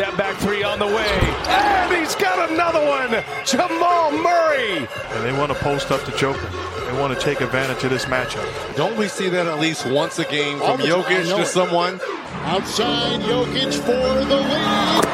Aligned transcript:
Step 0.00 0.16
back 0.16 0.34
three 0.38 0.62
on 0.62 0.78
the 0.78 0.86
way. 0.86 1.20
And 1.46 1.94
he's 1.94 2.14
got 2.14 2.50
another 2.50 2.80
one. 2.80 3.22
Jamal 3.44 4.10
Murray. 4.10 4.78
And 4.78 5.22
they 5.22 5.32
want 5.38 5.52
to 5.52 5.58
post 5.58 5.90
up 5.90 6.02
to 6.04 6.16
Joker. 6.16 6.48
They 6.86 6.98
want 6.98 7.12
to 7.12 7.20
take 7.20 7.42
advantage 7.42 7.84
of 7.84 7.90
this 7.90 8.06
matchup. 8.06 8.76
Don't 8.76 8.96
we 8.96 9.08
see 9.08 9.28
that 9.28 9.46
at 9.46 9.58
least 9.60 9.84
once 9.84 10.18
a 10.18 10.24
game 10.24 10.56
from 10.56 10.78
Jokic 10.78 11.36
to 11.36 11.44
someone? 11.44 12.00
Outside 12.44 13.20
Jokic 13.20 13.74
for 13.74 14.24
the 14.24 14.36
lead. 14.36 15.04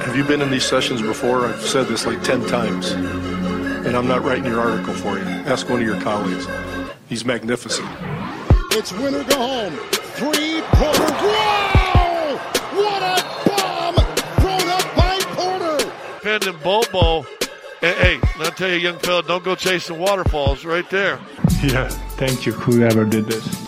Have 0.00 0.16
you 0.16 0.24
been 0.24 0.40
in 0.40 0.50
these 0.50 0.64
sessions 0.64 1.02
before? 1.02 1.44
I've 1.44 1.60
said 1.60 1.88
this 1.88 2.06
like 2.06 2.22
10 2.22 2.46
times. 2.46 2.92
And 2.92 3.94
I'm 3.94 4.08
not 4.08 4.24
writing 4.24 4.46
your 4.46 4.60
article 4.60 4.94
for 4.94 5.18
you. 5.18 5.24
Ask 5.24 5.68
one 5.68 5.80
of 5.80 5.86
your 5.86 6.00
colleagues. 6.00 6.46
He's 7.06 7.26
magnificent. 7.26 7.86
It's 8.70 8.92
winner 8.92 9.24
go 9.24 9.36
home. 9.36 9.76
Three 10.16 10.62
Porter. 10.68 11.91
Wow! 12.74 12.82
What 12.82 13.02
a 13.02 13.48
bomb 13.48 13.94
thrown 14.40 14.68
up 14.70 14.96
by 14.96 15.18
Porter. 15.34 15.92
Pending 16.22 16.58
Bobo. 16.62 17.22
Hey, 17.80 17.94
hey, 17.94 18.20
I'll 18.38 18.50
tell 18.52 18.70
you, 18.70 18.76
young 18.76 18.98
fella, 18.98 19.22
don't 19.22 19.42
go 19.42 19.54
chasing 19.56 19.98
waterfalls 19.98 20.64
right 20.64 20.88
there. 20.90 21.18
Yeah, 21.62 21.88
thank 22.16 22.46
you, 22.46 22.52
whoever 22.52 23.04
did 23.04 23.26
this. 23.26 23.66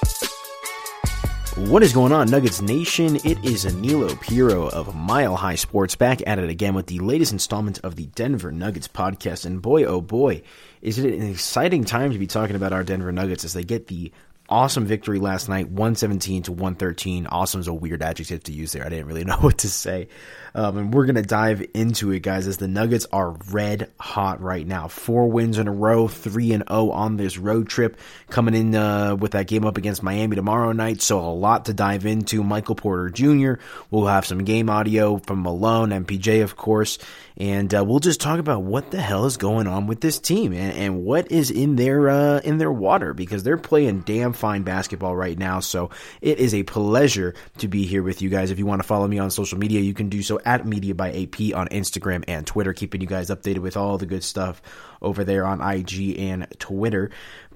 What 1.57 1.85
is 1.85 1.93
going 1.93 2.13
on, 2.13 2.31
Nuggets 2.31 2.61
Nation? 2.61 3.17
It 3.17 3.45
is 3.45 3.65
Aniello 3.65 4.21
Piro 4.21 4.69
of 4.69 4.95
Mile 4.97 5.37
High 5.37 5.55
Sports 5.55 5.95
back 5.95 6.21
at 6.27 6.41
it 6.41 6.51
again 6.51 6.75
with 6.75 6.87
the 6.87 6.99
latest 6.99 7.31
installment 7.33 7.79
of 7.85 7.95
the 7.95 8.07
Denver 8.07 8.51
Nuggets 8.51 8.89
podcast. 8.89 9.47
And 9.47 9.63
boy, 9.63 9.85
oh 9.85 10.01
boy, 10.01 10.43
is 10.83 10.99
it 10.99 11.15
an 11.15 11.31
exciting 11.31 11.85
time 11.85 12.13
to 12.13 12.19
be 12.19 12.27
talking 12.27 12.57
about 12.57 12.73
our 12.73 12.83
Denver 12.83 13.13
Nuggets 13.13 13.45
as 13.45 13.53
they 13.53 13.63
get 13.63 13.87
the 13.87 14.11
awesome 14.49 14.85
victory 14.85 15.19
last 15.19 15.49
night 15.49 15.69
117 15.69 16.43
to 16.45 16.53
113 16.53 17.27
awesome 17.27 17.61
is 17.61 17.67
a 17.67 17.73
weird 17.73 18.03
adjective 18.03 18.43
to 18.45 18.53
use 18.53 18.73
there. 18.73 18.85
I 18.85 18.91
didn't 18.91 19.07
really 19.07 19.25
know 19.25 19.39
what 19.39 19.59
to 19.59 19.69
say. 19.69 20.09
Um, 20.55 20.77
and 20.77 20.95
we're 20.95 21.07
gonna 21.07 21.23
dive 21.23 21.67
into 21.75 22.13
it 22.13 22.21
guys 22.21 22.47
as 22.47 22.59
the 22.59 22.69
nuggets 22.69 23.07
are 23.11 23.31
red 23.51 23.91
hot 23.99 24.41
right 24.41 24.67
now. 24.67 24.89
Four 24.89 25.31
wins 25.31 25.59
in 25.59 25.67
a 25.67 25.73
row 25.73 26.09
three 26.09 26.53
and 26.53 26.65
oh 26.69 26.91
on 26.91 27.17
this 27.17 27.39
road 27.39 27.69
trip. 27.69 27.99
Coming 28.29 28.55
in 28.55 28.75
uh, 28.75 29.17
with 29.17 29.33
that 29.33 29.47
game 29.47 29.65
up 29.65 29.79
against 29.79 30.03
miami 30.03 30.37
tomorrow 30.37 30.73
night. 30.73 31.01
So 31.03 31.19
a 31.19 31.33
lot 31.33 31.65
to 31.65 31.75
dive 31.75 32.07
into. 32.07 32.45
Michael 32.45 32.75
porter 32.75 33.11
jr 33.11 33.55
we'll 33.91 34.07
have 34.07 34.27
some 34.27 34.45
game 34.45 34.69
audio 34.69 35.19
from 35.19 35.43
malone 35.43 35.91
mpj 35.91 36.43
of 36.43 36.57
course. 36.57 36.99
And 37.37 37.75
uh, 37.75 37.85
we'll 37.85 37.99
just 37.99 38.21
talk 38.21 38.39
about 38.39 38.63
what 38.63 38.93
the 38.93 39.01
hell 39.01 39.25
is 39.25 39.39
going 39.39 39.67
on 39.67 39.89
with 39.89 40.01
this 40.01 40.21
team 40.21 40.53
and, 40.53 40.73
and 40.77 41.05
what 41.05 41.33
is 41.33 41.51
in 41.51 41.75
their 41.75 42.09
uh, 42.09 42.39
in 42.41 42.59
their 42.59 42.71
water 42.71 43.13
because 43.13 43.43
they're 43.43 43.57
playing 43.57 44.03
damn 44.03 44.34
fine 44.35 44.63
basketball 44.63 45.17
right 45.17 45.39
now. 45.39 45.61
So 45.61 45.91
it 46.21 46.39
is 46.39 46.55
a 46.55 46.63
pleasure 46.63 47.35
to 47.59 47.69
be 47.69 47.87
here 47.87 48.03
with 48.03 48.23
you 48.23 48.29
guys. 48.29 48.51
If 48.51 48.59
you 48.59 48.67
want 48.67 48.83
to 48.83 48.87
follow 48.89 49.07
me 49.07 49.19
on 49.19 49.31
social 49.31 49.59
media, 49.59 49.81
you 49.81 49.95
can 49.95 50.09
do 50.09 50.23
so 50.23 50.41
at 50.45 50.67
Media 50.67 50.95
by 50.95 51.11
AP 51.11 51.55
on 51.55 51.69
Instagram 51.69 52.25
and 52.29 52.47
Twitter, 52.47 52.73
keeping 52.73 53.01
you 53.01 53.07
guys 53.07 53.31
updated 53.31 53.59
with 53.59 53.77
all 53.77 53.99
the 53.99 54.07
good 54.07 54.25
stuff 54.25 54.61
over 55.01 55.25
there 55.25 55.45
on 55.45 55.61
IG 55.61 56.19
and 56.19 56.47
Twitter. 56.59 57.11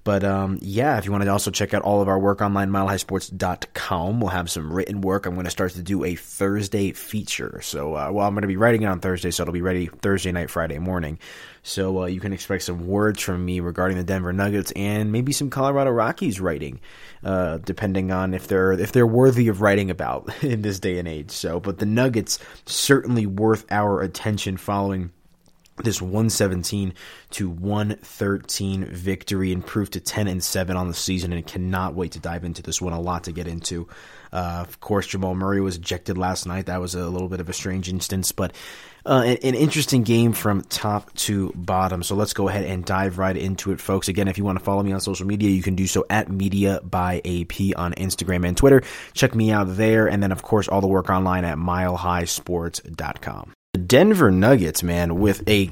But 0.04 0.24
um, 0.24 0.58
yeah, 0.62 0.98
if 0.98 1.04
you 1.04 1.12
want 1.12 1.24
to 1.24 1.30
also 1.30 1.50
check 1.50 1.74
out 1.74 1.82
all 1.82 2.00
of 2.00 2.08
our 2.08 2.18
work 2.18 2.40
online, 2.40 2.70
milehighsports.com, 2.70 4.20
we'll 4.20 4.30
have 4.30 4.50
some 4.50 4.72
written 4.72 5.00
work. 5.00 5.26
I'm 5.26 5.34
going 5.34 5.44
to 5.44 5.50
start 5.50 5.72
to 5.72 5.82
do 5.82 6.04
a 6.04 6.14
Thursday 6.14 6.92
feature. 6.92 7.60
So, 7.62 7.94
uh, 7.94 8.10
well, 8.12 8.26
I'm 8.26 8.34
going 8.34 8.42
to 8.42 8.48
be 8.48 8.56
writing 8.56 8.82
it 8.82 8.86
on 8.86 9.00
Thursday, 9.00 9.30
so 9.30 9.42
it'll 9.42 9.52
be 9.52 9.62
ready 9.62 9.86
Thursday 9.86 10.32
night, 10.32 10.50
Friday 10.50 10.78
morning. 10.78 11.18
So 11.62 12.02
uh, 12.02 12.06
you 12.06 12.20
can 12.20 12.32
expect 12.32 12.62
some 12.62 12.86
words 12.86 13.20
from 13.20 13.44
me 13.44 13.60
regarding 13.60 13.98
the 13.98 14.04
Denver 14.04 14.32
Nuggets 14.32 14.72
and 14.72 15.12
maybe 15.12 15.32
some 15.32 15.50
Colorado 15.50 15.90
Rockies 15.90 16.40
writing, 16.40 16.80
uh, 17.22 17.58
depending 17.58 18.10
on 18.10 18.32
if 18.32 18.46
they're 18.46 18.72
if 18.72 18.92
they're 18.92 19.06
worthy 19.06 19.48
of 19.48 19.60
writing 19.60 19.90
about 19.90 20.42
in 20.42 20.62
this 20.62 20.78
day 20.78 20.98
and 20.98 21.06
age. 21.06 21.30
So, 21.30 21.60
but 21.60 21.78
the 21.78 21.86
Nuggets 21.86 22.38
certainly 22.64 23.26
worth 23.26 23.66
our 23.70 24.00
attention 24.00 24.56
following 24.56 25.12
this 25.84 26.02
117 26.02 26.94
to 27.30 27.50
113 27.50 28.84
victory 28.86 29.52
improved 29.52 29.92
to 29.94 30.00
10 30.00 30.28
and 30.28 30.42
7 30.42 30.76
on 30.76 30.88
the 30.88 30.94
season 30.94 31.32
and 31.32 31.46
cannot 31.46 31.94
wait 31.94 32.12
to 32.12 32.18
dive 32.18 32.44
into 32.44 32.62
this 32.62 32.80
one. 32.80 32.92
A 32.92 33.00
lot 33.00 33.24
to 33.24 33.32
get 33.32 33.46
into. 33.46 33.88
Uh, 34.32 34.64
of 34.66 34.80
course 34.80 35.06
jamal 35.06 35.34
murray 35.34 35.60
was 35.60 35.76
ejected 35.76 36.18
last 36.18 36.46
night. 36.46 36.66
That 36.66 36.80
was 36.80 36.94
a 36.94 37.08
little 37.08 37.28
bit 37.28 37.40
of 37.40 37.48
a 37.48 37.52
strange 37.52 37.88
instance 37.88 38.32
but 38.32 38.52
uh, 39.06 39.22
an, 39.24 39.38
an, 39.42 39.54
interesting 39.54 40.02
game 40.02 40.32
from 40.34 40.60
top 40.62 41.14
to 41.14 41.50
bottom. 41.54 42.02
So 42.02 42.14
let's 42.14 42.34
go 42.34 42.48
ahead 42.48 42.64
and 42.64 42.84
dive 42.84 43.16
right 43.16 43.36
into 43.36 43.72
it 43.72 43.80
folks. 43.80 44.08
Again 44.08 44.28
if 44.28 44.36
you 44.36 44.44
want 44.44 44.58
to 44.58 44.64
follow 44.64 44.82
me 44.82 44.92
on 44.92 45.00
social 45.00 45.26
media 45.26 45.50
you 45.50 45.62
can 45.62 45.74
do 45.76 45.86
so 45.86 46.04
at 46.10 46.30
media 46.30 46.80
by 46.82 47.16
ap 47.18 47.54
on 47.76 47.94
instagram 47.94 48.46
and 48.46 48.56
twitter. 48.56 48.82
Check 49.14 49.34
me 49.34 49.50
out 49.50 49.76
there 49.76 50.06
and 50.08 50.22
then 50.22 50.32
of 50.32 50.42
course 50.42 50.68
all 50.68 50.80
the 50.80 50.86
work 50.86 51.08
online 51.08 51.44
at 51.44 51.56
milehighsports.com 51.56 53.54
the 53.74 53.80
Denver 53.80 54.30
Nuggets, 54.30 54.82
man, 54.82 55.16
with 55.16 55.46
a 55.48 55.70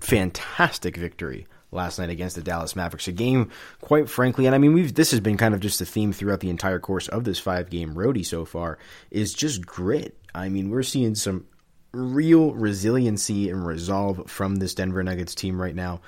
fantastic 0.00 0.96
victory 0.96 1.46
last 1.70 1.98
night 1.98 2.10
against 2.10 2.34
the 2.34 2.42
Dallas 2.42 2.74
Mavericks. 2.74 3.06
A 3.08 3.12
game, 3.12 3.50
quite 3.80 4.08
frankly, 4.10 4.46
and 4.46 4.54
I 4.54 4.58
mean, 4.58 4.72
we've 4.72 4.92
this 4.92 5.12
has 5.12 5.20
been 5.20 5.36
kind 5.36 5.54
of 5.54 5.60
just 5.60 5.78
the 5.78 5.86
theme 5.86 6.12
throughout 6.12 6.40
the 6.40 6.50
entire 6.50 6.80
course 6.80 7.06
of 7.08 7.24
this 7.24 7.38
five 7.38 7.70
game 7.70 7.94
roadie 7.94 8.26
so 8.26 8.44
far, 8.44 8.78
is 9.10 9.32
just 9.32 9.64
grit. 9.64 10.16
I 10.34 10.48
mean, 10.48 10.70
we're 10.70 10.82
seeing 10.82 11.14
some 11.14 11.46
real 11.92 12.52
resiliency 12.52 13.50
and 13.50 13.64
resolve 13.64 14.28
from 14.28 14.56
this 14.56 14.74
Denver 14.74 15.02
Nuggets 15.02 15.34
team 15.34 15.60
right 15.60 15.74
now. 15.74 16.00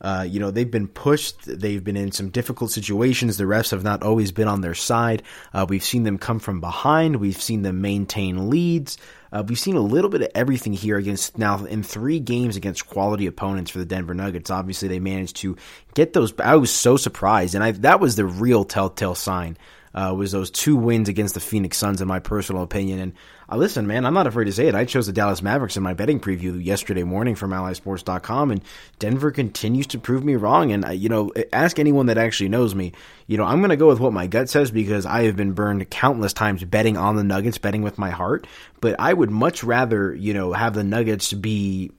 Uh, 0.00 0.26
you 0.28 0.40
know, 0.40 0.50
they've 0.50 0.70
been 0.70 0.88
pushed. 0.88 1.46
They've 1.46 1.82
been 1.82 1.96
in 1.96 2.12
some 2.12 2.30
difficult 2.30 2.70
situations. 2.70 3.36
The 3.36 3.44
refs 3.44 3.70
have 3.70 3.82
not 3.82 4.02
always 4.02 4.30
been 4.30 4.48
on 4.48 4.60
their 4.60 4.74
side. 4.74 5.22
Uh, 5.52 5.66
we've 5.68 5.84
seen 5.84 6.02
them 6.02 6.18
come 6.18 6.38
from 6.38 6.60
behind. 6.60 7.16
We've 7.16 7.40
seen 7.40 7.62
them 7.62 7.80
maintain 7.80 8.50
leads. 8.50 8.98
Uh, 9.36 9.42
we've 9.42 9.58
seen 9.58 9.76
a 9.76 9.80
little 9.80 10.08
bit 10.08 10.22
of 10.22 10.28
everything 10.34 10.72
here 10.72 10.96
against 10.96 11.36
now 11.36 11.62
in 11.66 11.82
three 11.82 12.18
games 12.18 12.56
against 12.56 12.86
quality 12.86 13.26
opponents 13.26 13.70
for 13.70 13.78
the 13.78 13.84
Denver 13.84 14.14
Nuggets. 14.14 14.50
Obviously, 14.50 14.88
they 14.88 14.98
managed 14.98 15.36
to 15.36 15.58
get 15.92 16.14
those. 16.14 16.32
I 16.40 16.56
was 16.56 16.72
so 16.72 16.96
surprised, 16.96 17.54
and 17.54 17.62
I, 17.62 17.72
that 17.72 18.00
was 18.00 18.16
the 18.16 18.24
real 18.24 18.64
telltale 18.64 19.14
sign. 19.14 19.58
Uh, 19.94 20.14
was 20.16 20.32
those 20.32 20.50
two 20.50 20.74
wins 20.74 21.10
against 21.10 21.34
the 21.34 21.40
Phoenix 21.40 21.76
Suns, 21.76 22.00
in 22.00 22.08
my 22.08 22.18
personal 22.18 22.62
opinion. 22.62 22.98
And 22.98 23.12
uh, 23.50 23.56
listen, 23.56 23.86
man, 23.86 24.04
I'm 24.04 24.14
not 24.14 24.26
afraid 24.26 24.46
to 24.46 24.52
say 24.52 24.66
it. 24.66 24.74
I 24.74 24.84
chose 24.84 25.06
the 25.06 25.12
Dallas 25.12 25.42
Mavericks 25.42 25.76
in 25.76 25.82
my 25.82 25.94
betting 25.94 26.20
preview 26.20 26.62
yesterday 26.62 27.04
morning 27.04 27.34
from 27.34 27.50
AllySports.com, 27.50 28.50
and 28.50 28.62
Denver 28.98 29.30
continues 29.30 29.86
to 29.88 29.98
prove 29.98 30.24
me 30.24 30.34
wrong. 30.34 30.72
And, 30.72 30.84
uh, 30.84 30.90
you 30.90 31.08
know, 31.08 31.32
ask 31.52 31.78
anyone 31.78 32.06
that 32.06 32.18
actually 32.18 32.48
knows 32.48 32.74
me. 32.74 32.92
You 33.26 33.36
know, 33.36 33.44
I'm 33.44 33.60
going 33.60 33.70
to 33.70 33.76
go 33.76 33.88
with 33.88 34.00
what 34.00 34.12
my 34.12 34.26
gut 34.26 34.48
says 34.48 34.70
because 34.70 35.06
I 35.06 35.24
have 35.24 35.36
been 35.36 35.52
burned 35.52 35.88
countless 35.90 36.32
times 36.32 36.64
betting 36.64 36.96
on 36.96 37.16
the 37.16 37.24
Nuggets, 37.24 37.58
betting 37.58 37.82
with 37.82 37.98
my 37.98 38.10
heart. 38.10 38.46
But 38.80 38.96
I 38.98 39.12
would 39.12 39.30
much 39.30 39.62
rather, 39.62 40.14
you 40.14 40.34
know, 40.34 40.52
have 40.52 40.74
the 40.74 40.84
Nuggets 40.84 41.32
be 41.32 41.92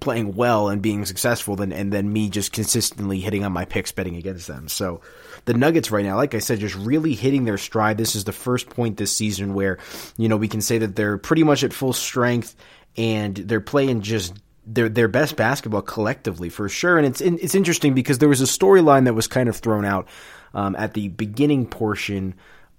playing 0.00 0.34
well 0.34 0.68
and 0.68 0.82
being 0.82 1.04
successful 1.04 1.56
than 1.56 1.72
and 1.72 1.92
then 1.92 2.12
me 2.12 2.28
just 2.30 2.52
consistently 2.52 3.20
hitting 3.20 3.44
on 3.44 3.52
my 3.52 3.64
picks 3.64 3.92
betting 3.92 4.16
against 4.16 4.46
them. 4.46 4.68
So 4.68 5.00
the 5.46 5.54
Nuggets 5.54 5.90
right 5.90 6.04
now, 6.04 6.16
like 6.16 6.34
I 6.34 6.38
said, 6.38 6.60
just 6.60 6.76
really 6.76 7.14
hitting 7.14 7.44
their 7.44 7.58
stride. 7.58 7.98
This 7.98 8.14
is 8.14 8.24
the 8.24 8.32
first 8.32 8.68
point 8.68 8.96
this 8.96 9.16
season 9.16 9.54
where, 9.54 9.78
you 10.16 10.28
know, 10.28 10.36
we 10.36 10.48
can 10.48 10.60
say 10.60 10.78
that 10.78 10.96
they're 10.96 11.18
pretty 11.18 11.42
much 11.42 11.64
at 11.64 11.72
full 11.72 11.92
strength 11.92 12.54
and 12.96 13.36
they're 13.36 13.60
playing 13.60 14.02
just 14.02 14.34
their 14.66 14.88
their 14.88 15.08
best 15.08 15.36
basketball 15.36 15.82
collectively 15.82 16.48
for 16.48 16.68
sure. 16.68 16.98
And 16.98 17.06
it's 17.06 17.20
it's 17.20 17.54
interesting 17.54 17.94
because 17.94 18.18
there 18.18 18.28
was 18.28 18.40
a 18.40 18.44
storyline 18.44 19.04
that 19.04 19.14
was 19.14 19.26
kind 19.26 19.48
of 19.48 19.56
thrown 19.56 19.84
out 19.84 20.08
um, 20.54 20.76
at 20.76 20.94
the 20.94 21.08
beginning 21.08 21.66
portion 21.66 22.34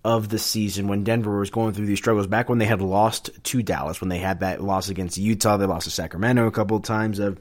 of 0.08 0.30
the 0.30 0.40
season 0.40 0.88
when 0.88 1.04
Denver 1.04 1.38
was 1.38 1.50
going 1.50 1.74
through 1.74 1.86
these 1.86 1.98
struggles 1.98 2.28
back 2.28 2.48
when 2.48 2.60
they 2.60 2.66
had 2.66 2.82
lost 2.82 3.30
to 3.44 3.62
Dallas 3.62 4.00
when 4.00 4.08
they 4.08 4.20
had 4.20 4.40
that 4.40 4.64
loss 4.64 4.88
against 4.88 5.18
Utah 5.18 5.58
they 5.58 5.66
lost 5.66 5.84
to 5.84 5.92
Sacramento 5.92 6.48
a 6.48 6.52
couple 6.52 6.78
of 6.78 6.84
times 6.84 7.20
of 7.20 7.38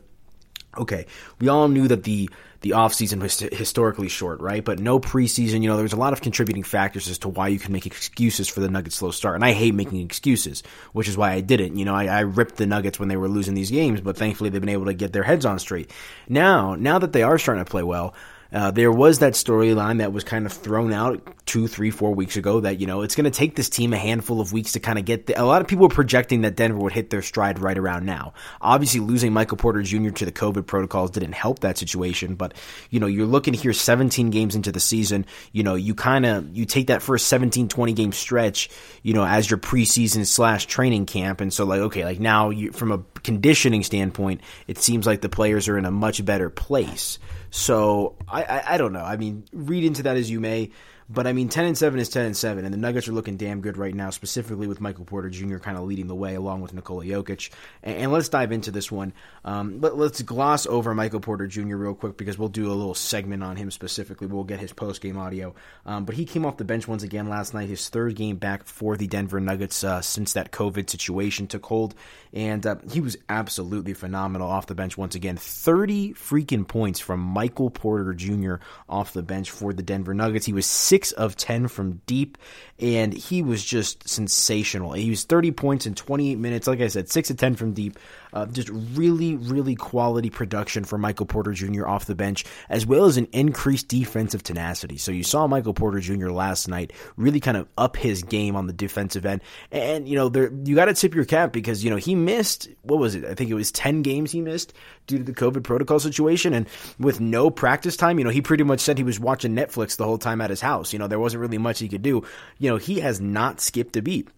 okay 0.76 1.06
we 1.38 1.46
all 1.46 1.68
knew 1.68 1.86
that 1.86 2.02
the 2.02 2.28
the 2.62 2.70
offseason 2.70 3.20
was 3.20 3.38
historically 3.38 4.08
short, 4.08 4.40
right? 4.40 4.64
But 4.64 4.80
no 4.80 4.98
preseason, 4.98 5.62
you 5.62 5.68
know, 5.68 5.76
there's 5.76 5.92
a 5.92 5.96
lot 5.96 6.12
of 6.12 6.20
contributing 6.20 6.64
factors 6.64 7.08
as 7.08 7.18
to 7.18 7.28
why 7.28 7.46
you 7.46 7.60
can 7.60 7.72
make 7.72 7.86
excuses 7.86 8.48
for 8.48 8.58
the 8.58 8.68
Nuggets' 8.68 8.96
slow 8.96 9.12
start. 9.12 9.36
And 9.36 9.44
I 9.44 9.52
hate 9.52 9.72
making 9.72 10.00
excuses, 10.00 10.64
which 10.92 11.06
is 11.06 11.16
why 11.16 11.30
I 11.30 11.42
didn't. 11.42 11.76
You 11.76 11.84
know, 11.84 11.94
I, 11.94 12.06
I 12.06 12.20
ripped 12.20 12.56
the 12.56 12.66
Nuggets 12.66 12.98
when 12.98 13.08
they 13.08 13.16
were 13.16 13.28
losing 13.28 13.54
these 13.54 13.70
games, 13.70 14.00
but 14.00 14.16
thankfully 14.16 14.50
they've 14.50 14.60
been 14.60 14.70
able 14.70 14.86
to 14.86 14.94
get 14.94 15.12
their 15.12 15.22
heads 15.22 15.46
on 15.46 15.60
straight. 15.60 15.92
Now, 16.28 16.74
now 16.74 16.98
that 16.98 17.12
they 17.12 17.22
are 17.22 17.38
starting 17.38 17.64
to 17.64 17.70
play 17.70 17.84
well, 17.84 18.14
uh, 18.52 18.70
there 18.70 18.92
was 18.92 19.18
that 19.20 19.34
storyline 19.34 19.98
that 19.98 20.12
was 20.12 20.24
kind 20.24 20.46
of 20.46 20.52
thrown 20.52 20.92
out 20.92 21.20
two, 21.46 21.68
three, 21.68 21.90
four 21.90 22.14
weeks 22.14 22.36
ago 22.36 22.60
that, 22.60 22.80
you 22.80 22.86
know, 22.86 23.02
it's 23.02 23.14
going 23.14 23.24
to 23.24 23.30
take 23.30 23.56
this 23.56 23.68
team 23.68 23.92
a 23.92 23.96
handful 23.96 24.40
of 24.40 24.52
weeks 24.52 24.72
to 24.72 24.80
kind 24.80 24.98
of 24.98 25.04
get 25.04 25.26
the, 25.26 25.40
a 25.40 25.44
lot 25.44 25.62
of 25.62 25.68
people 25.68 25.88
were 25.88 25.94
projecting 25.94 26.42
that 26.42 26.56
Denver 26.56 26.78
would 26.78 26.92
hit 26.92 27.10
their 27.10 27.22
stride 27.22 27.58
right 27.58 27.78
around 27.78 28.04
now. 28.04 28.34
Obviously, 28.60 29.00
losing 29.00 29.32
Michael 29.32 29.56
Porter 29.56 29.82
Jr. 29.82 30.10
to 30.10 30.24
the 30.24 30.32
COVID 30.32 30.66
protocols 30.66 31.10
didn't 31.12 31.32
help 31.32 31.60
that 31.60 31.78
situation, 31.78 32.34
but, 32.34 32.54
you 32.90 33.00
know, 33.00 33.06
you're 33.06 33.26
looking 33.26 33.54
here 33.54 33.72
17 33.72 34.30
games 34.30 34.54
into 34.54 34.72
the 34.72 34.80
season, 34.80 35.26
you 35.52 35.62
know, 35.62 35.74
you 35.74 35.94
kind 35.94 36.26
of, 36.26 36.56
you 36.56 36.64
take 36.64 36.88
that 36.88 37.02
first 37.02 37.28
17, 37.28 37.68
20 37.68 37.92
game 37.92 38.12
stretch, 38.12 38.68
you 39.02 39.14
know, 39.14 39.24
as 39.24 39.48
your 39.50 39.58
preseason 39.58 40.26
slash 40.26 40.66
training 40.66 41.06
camp. 41.06 41.40
And 41.40 41.52
so 41.52 41.64
like, 41.64 41.80
okay, 41.80 42.04
like 42.04 42.20
now 42.20 42.50
you, 42.50 42.72
from 42.72 42.92
a 42.92 43.02
conditioning 43.22 43.82
standpoint, 43.82 44.40
it 44.66 44.78
seems 44.78 45.06
like 45.06 45.20
the 45.20 45.28
players 45.28 45.68
are 45.68 45.78
in 45.78 45.84
a 45.84 45.90
much 45.90 46.24
better 46.24 46.50
place. 46.50 47.18
So 47.50 48.16
I, 48.36 48.42
I, 48.42 48.74
I 48.74 48.76
don't 48.78 48.92
know. 48.92 49.04
I 49.04 49.16
mean, 49.16 49.44
read 49.52 49.84
into 49.84 50.02
that 50.04 50.16
as 50.16 50.30
you 50.30 50.40
may, 50.40 50.70
But 51.08 51.28
I 51.28 51.32
mean, 51.32 51.48
ten 51.48 51.64
and 51.64 51.78
seven 51.78 52.00
is 52.00 52.08
ten 52.08 52.26
and 52.26 52.36
seven, 52.36 52.64
and 52.64 52.74
the 52.74 52.78
Nuggets 52.78 53.06
are 53.06 53.12
looking 53.12 53.36
damn 53.36 53.60
good 53.60 53.76
right 53.76 53.94
now, 53.94 54.10
specifically 54.10 54.66
with 54.66 54.80
Michael 54.80 55.04
Porter 55.04 55.30
Jr. 55.30 55.58
kind 55.58 55.78
of 55.78 55.84
leading 55.84 56.08
the 56.08 56.16
way 56.16 56.34
along 56.34 56.62
with 56.62 56.74
Nikola 56.74 57.04
Jokic. 57.04 57.50
And, 57.84 57.96
and 57.96 58.12
let's 58.12 58.28
dive 58.28 58.50
into 58.50 58.72
this 58.72 58.90
one. 58.90 59.12
Um, 59.44 59.80
let, 59.80 59.92
us 59.92 60.20
gloss 60.22 60.66
over 60.66 60.94
Michael 60.96 61.20
Porter 61.20 61.46
Jr. 61.46 61.76
real 61.76 61.94
quick 61.94 62.16
because 62.16 62.38
we'll 62.38 62.48
do 62.48 62.66
a 62.66 62.74
little 62.74 62.94
segment 62.94 63.44
on 63.44 63.54
him 63.54 63.70
specifically. 63.70 64.26
We'll 64.26 64.42
get 64.42 64.58
his 64.58 64.72
post 64.72 65.00
game 65.00 65.16
audio. 65.16 65.54
Um, 65.84 66.06
but 66.06 66.16
he 66.16 66.24
came 66.24 66.44
off 66.44 66.56
the 66.56 66.64
bench 66.64 66.88
once 66.88 67.04
again 67.04 67.28
last 67.28 67.54
night, 67.54 67.68
his 67.68 67.88
third 67.88 68.16
game 68.16 68.36
back 68.36 68.64
for 68.64 68.96
the 68.96 69.06
Denver 69.06 69.40
Nuggets 69.40 69.84
uh, 69.84 70.00
since 70.00 70.32
that 70.32 70.50
COVID 70.50 70.90
situation 70.90 71.46
took 71.46 71.64
hold, 71.66 71.94
and 72.32 72.66
uh, 72.66 72.76
he 72.90 73.00
was 73.00 73.16
absolutely 73.28 73.94
phenomenal 73.94 74.48
off 74.48 74.66
the 74.66 74.74
bench 74.74 74.98
once 74.98 75.14
again. 75.14 75.36
Thirty 75.36 76.14
freaking 76.14 76.66
points 76.66 76.98
from 76.98 77.20
Michael 77.20 77.70
Porter 77.70 78.12
Jr. 78.12 78.56
off 78.88 79.12
the 79.12 79.22
bench 79.22 79.52
for 79.52 79.72
the 79.72 79.84
Denver 79.84 80.12
Nuggets. 80.12 80.46
He 80.46 80.52
was 80.52 80.66
six 80.66 80.95
of 81.12 81.36
10 81.36 81.68
from 81.68 82.00
deep, 82.06 82.38
and 82.78 83.12
he 83.12 83.42
was 83.42 83.64
just 83.64 84.08
sensational. 84.08 84.92
He 84.92 85.10
was 85.10 85.24
30 85.24 85.52
points 85.52 85.86
in 85.86 85.94
28 85.94 86.36
minutes. 86.38 86.66
Like 86.66 86.80
I 86.80 86.88
said, 86.88 87.10
six 87.10 87.30
of 87.30 87.36
10 87.36 87.56
from 87.56 87.72
deep. 87.72 87.98
Uh, 88.36 88.44
just 88.44 88.68
really, 88.68 89.34
really 89.36 89.74
quality 89.74 90.28
production 90.28 90.84
for 90.84 90.98
Michael 90.98 91.24
Porter 91.24 91.52
Jr. 91.52 91.86
off 91.86 92.04
the 92.04 92.14
bench, 92.14 92.44
as 92.68 92.84
well 92.84 93.06
as 93.06 93.16
an 93.16 93.28
increased 93.32 93.88
defensive 93.88 94.42
tenacity. 94.42 94.98
So 94.98 95.10
you 95.10 95.22
saw 95.22 95.46
Michael 95.46 95.72
Porter 95.72 96.00
Jr. 96.00 96.28
last 96.28 96.68
night 96.68 96.92
really 97.16 97.40
kind 97.40 97.56
of 97.56 97.66
up 97.78 97.96
his 97.96 98.22
game 98.22 98.54
on 98.54 98.66
the 98.66 98.74
defensive 98.74 99.24
end, 99.24 99.40
and 99.72 100.06
you 100.06 100.16
know 100.16 100.28
there 100.28 100.52
you 100.52 100.74
got 100.74 100.84
to 100.84 100.92
tip 100.92 101.14
your 101.14 101.24
cap 101.24 101.50
because 101.50 101.82
you 101.82 101.88
know 101.88 101.96
he 101.96 102.14
missed 102.14 102.68
what 102.82 102.98
was 102.98 103.14
it? 103.14 103.24
I 103.24 103.32
think 103.32 103.48
it 103.48 103.54
was 103.54 103.72
10 103.72 104.02
games 104.02 104.32
he 104.32 104.42
missed 104.42 104.74
due 105.06 105.16
to 105.16 105.24
the 105.24 105.32
COVID 105.32 105.62
protocol 105.62 105.98
situation, 105.98 106.52
and 106.52 106.66
with 106.98 107.20
no 107.20 107.48
practice 107.48 107.96
time, 107.96 108.18
you 108.18 108.24
know 108.24 108.30
he 108.30 108.42
pretty 108.42 108.64
much 108.64 108.80
said 108.80 108.98
he 108.98 109.04
was 109.04 109.18
watching 109.18 109.54
Netflix 109.54 109.96
the 109.96 110.04
whole 110.04 110.18
time 110.18 110.42
at 110.42 110.50
his 110.50 110.60
house. 110.60 110.85
You 110.92 110.98
know 110.98 111.06
there 111.06 111.20
wasn't 111.20 111.40
really 111.40 111.58
much 111.58 111.78
he 111.78 111.88
could 111.88 112.02
do. 112.02 112.24
You 112.58 112.70
know 112.70 112.76
he 112.76 113.00
has 113.00 113.20
not 113.20 113.60
skipped 113.60 113.96
a 113.96 114.02
beat. 114.02 114.28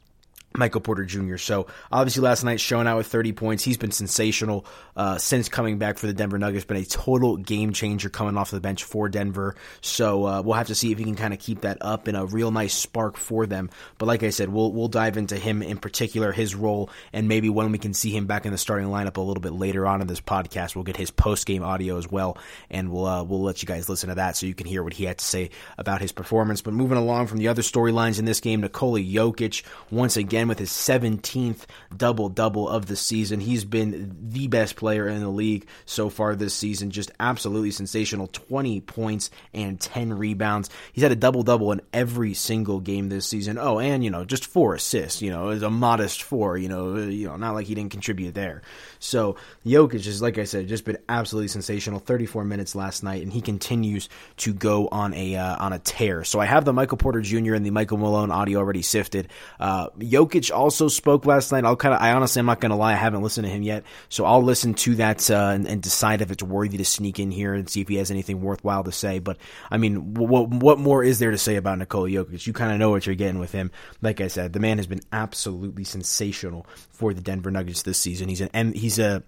Michael 0.59 0.81
Porter 0.81 1.05
Jr. 1.05 1.37
So 1.37 1.67
obviously 1.91 2.23
last 2.23 2.45
night 2.45 2.61
showing 2.61 2.87
out 2.87 2.97
with 2.97 3.07
30 3.07 3.33
points. 3.33 3.65
He's 3.65 3.77
been 3.77 3.93
sensational 3.93 4.67
uh, 4.97 5.17
since 5.19 5.49
coming 5.49 5.79
back 5.79 5.99
for 5.99 6.07
the 6.07 6.13
Denver 6.13 6.39
Nuggets. 6.39 6.65
Been 6.65 6.77
a 6.77 6.85
total 6.85 7.37
game 7.37 7.73
changer 7.73 8.09
coming 8.11 8.37
off 8.37 8.51
the 8.51 8.61
bench 8.61 8.85
for 8.85 9.09
Denver. 9.09 9.55
So 9.81 10.27
uh, 10.27 10.43
we'll 10.43 10.55
have 10.55 10.67
to 10.67 10.75
see 10.75 10.93
if 10.93 10.99
he 10.99 11.05
can 11.05 11.15
kind 11.15 11.33
of 11.33 11.41
keep 11.41 11.63
that 11.63 11.79
up 11.81 12.09
in 12.09 12.17
a 12.17 12.27
real 12.27 12.51
nice 12.51 12.75
spark 12.75 13.17
for 13.17 13.47
them. 13.47 13.71
But 13.99 14.07
like 14.07 14.23
I 14.23 14.31
said, 14.31 14.49
we'll 14.49 14.73
we'll 14.73 14.89
dive 14.89 15.17
into 15.17 15.37
him 15.37 15.63
in 15.63 15.79
particular, 15.79 16.33
his 16.33 16.55
role, 16.55 16.91
and 17.13 17.29
maybe 17.29 17.49
when 17.49 17.71
we 17.71 17.79
can 17.79 17.95
see 17.95 18.11
him 18.11 18.27
back 18.27 18.45
in 18.45 18.53
the 18.53 18.59
starting 18.59 18.89
lineup 18.89 19.17
a 19.17 19.21
little 19.21 19.41
bit 19.41 19.53
later 19.53 19.87
on 19.87 20.01
in 20.01 20.07
this 20.07 20.21
podcast. 20.21 20.75
We'll 20.75 20.85
get 20.85 20.97
his 20.97 21.11
post 21.11 21.47
game 21.47 21.63
audio 21.63 21.97
as 21.97 22.11
well, 22.11 22.37
and 22.71 22.91
we'll 22.91 23.07
uh, 23.07 23.23
we'll 23.23 23.43
let 23.43 23.63
you 23.63 23.67
guys 23.67 23.89
listen 23.89 24.09
to 24.09 24.17
that 24.17 24.37
so 24.37 24.47
you 24.47 24.55
can 24.55 24.67
hear 24.67 24.83
what 24.83 24.93
he 24.93 25.05
had 25.05 25.19
to 25.19 25.25
say 25.25 25.51
about 25.77 26.01
his 26.01 26.13
performance. 26.13 26.63
But 26.63 26.75
moving 26.75 26.99
along 26.99 27.29
from 27.29 27.39
the 27.39 27.49
other 27.49 27.63
storylines 27.63 28.19
in 28.19 28.25
this 28.25 28.41
game, 28.41 28.61
Nikola 28.61 29.01
Jokic 29.01 29.63
once 29.91 30.17
again 30.17 30.48
with 30.49 30.59
his 30.59 30.71
17th 30.71 31.67
double 31.97 32.29
double 32.29 32.69
of 32.69 32.87
the 32.87 32.97
season. 32.97 33.41
He's 33.41 33.65
been 33.65 34.17
the 34.21 34.49
best 34.49 34.77
player 34.77 35.09
in 35.09 35.21
the 35.21 35.29
league 35.29 35.67
so 35.87 36.09
far 36.09 36.35
this 36.35 36.55
season. 36.55 36.91
Just 36.91 37.11
absolutely 37.21 37.71
sensational 37.71 38.27
20 38.29 38.81
points 38.81 39.31
and 39.55 39.81
10 39.81 40.15
rebounds. 40.15 40.71
He's 40.93 41.03
had 41.03 41.13
a 41.13 41.17
double 41.17 41.43
double 41.43 41.73
in 41.73 41.81
every 41.93 42.35
single 42.35 42.81
game 42.81 43.09
this 43.09 43.27
season. 43.27 43.59
Oh, 43.59 43.79
and, 43.79 44.03
you 44.03 44.11
know, 44.11 44.25
just 44.25 44.47
four 44.47 44.75
assists, 44.75 45.23
you 45.23 45.31
know, 45.31 45.51
is 45.51 45.63
a 45.63 45.71
modest 45.71 46.23
four, 46.23 46.57
you 46.59 46.69
know, 46.69 46.97
you 46.97 47.29
know, 47.29 47.37
not 47.37 47.55
like 47.55 47.67
he 47.67 47.75
didn't 47.75 47.93
contribute 47.93 48.35
there. 48.35 48.63
So 48.99 49.37
Jokic 49.65 50.07
is, 50.07 50.21
like 50.21 50.39
I 50.39 50.45
said, 50.45 50.69
just 50.69 50.85
been 50.85 50.99
absolutely 51.09 51.49
sensational. 51.49 52.01
34 52.01 52.45
minutes 52.45 52.75
last 52.75 53.03
night, 53.03 53.23
and 53.23 53.33
he 53.33 53.41
continues 53.41 54.09
to 54.39 54.53
go 54.53 54.89
on 54.89 55.15
a 55.15 55.37
uh, 55.37 55.57
on 55.57 55.73
a 55.73 55.79
tear. 55.79 56.25
So 56.25 56.41
I 56.41 56.47
have 56.47 56.65
the 56.65 56.73
Michael 56.73 56.97
Porter 56.99 57.21
Jr. 57.21 57.55
and 57.55 57.65
the 57.65 57.71
Michael 57.71 57.99
Malone 57.99 58.31
audio 58.31 58.59
already 58.59 58.83
sifted. 58.83 59.29
Uh, 59.61 59.91
Jokic 59.99 60.38
Jokic 60.39 60.55
also 60.55 60.89
spoke 60.89 61.27
last 61.27 61.53
night. 61.53 61.65
I'll 61.65 61.77
kind 61.77 61.95
of, 61.95 62.01
I 62.01 62.13
honestly, 62.13 62.41
I'm 62.41 62.47
not 62.47 62.61
going 62.61 62.71
to 62.71 62.77
lie, 62.77 62.93
I 62.93 62.97
haven't 62.97 63.23
listened 63.23 63.47
to 63.47 63.53
him 63.53 63.63
yet, 63.63 63.85
so 64.09 64.25
I'll 64.25 64.43
listen 64.43 64.75
to 64.75 64.95
that 64.97 65.31
uh, 65.31 65.51
and, 65.55 65.67
and, 65.67 65.83
decide 65.83 66.21
if 66.21 66.31
it's 66.31 66.43
worthy 66.43 66.77
to 66.79 66.85
sneak 66.85 67.19
in 67.19 67.31
here 67.31 67.55
and 67.55 67.69
see 67.69 67.81
if 67.81 67.89
he 67.89 67.97
has 67.97 68.11
anything 68.11 68.41
worthwhile 68.41 68.85
to 68.85 68.93
say. 68.93 69.19
But 69.19 69.39
I 69.71 69.77
mean, 69.77 70.15
what 70.15 70.49
what 70.49 70.79
more 70.79 71.05
is 71.05 71.19
there 71.19 71.31
to 71.31 71.39
say 71.39 71.57
about 71.57 71.79
Nikola 71.79 72.09
Jokic? 72.09 72.47
You 72.47 72.53
kind 72.53 72.73
of 72.73 72.79
know 72.79 72.91
what 72.91 73.07
you're 73.07 73.15
getting 73.15 73.39
with 73.39 73.53
him. 73.53 73.71
Like 74.03 74.21
I 74.21 74.29
said, 74.29 74.53
the 74.53 74.61
man 74.61 74.79
has 74.79 74.87
been 74.87 75.01
absolutely 75.13 75.85
sensational 75.85 76.67
for 76.91 77.15
the 77.15 77.21
Denver 77.21 77.51
Nuggets 77.51 77.83
this 77.83 77.99
season. 77.99 78.29
He's 78.29 78.41
an 78.41 78.73
he's 78.73 78.99
a 78.99 79.23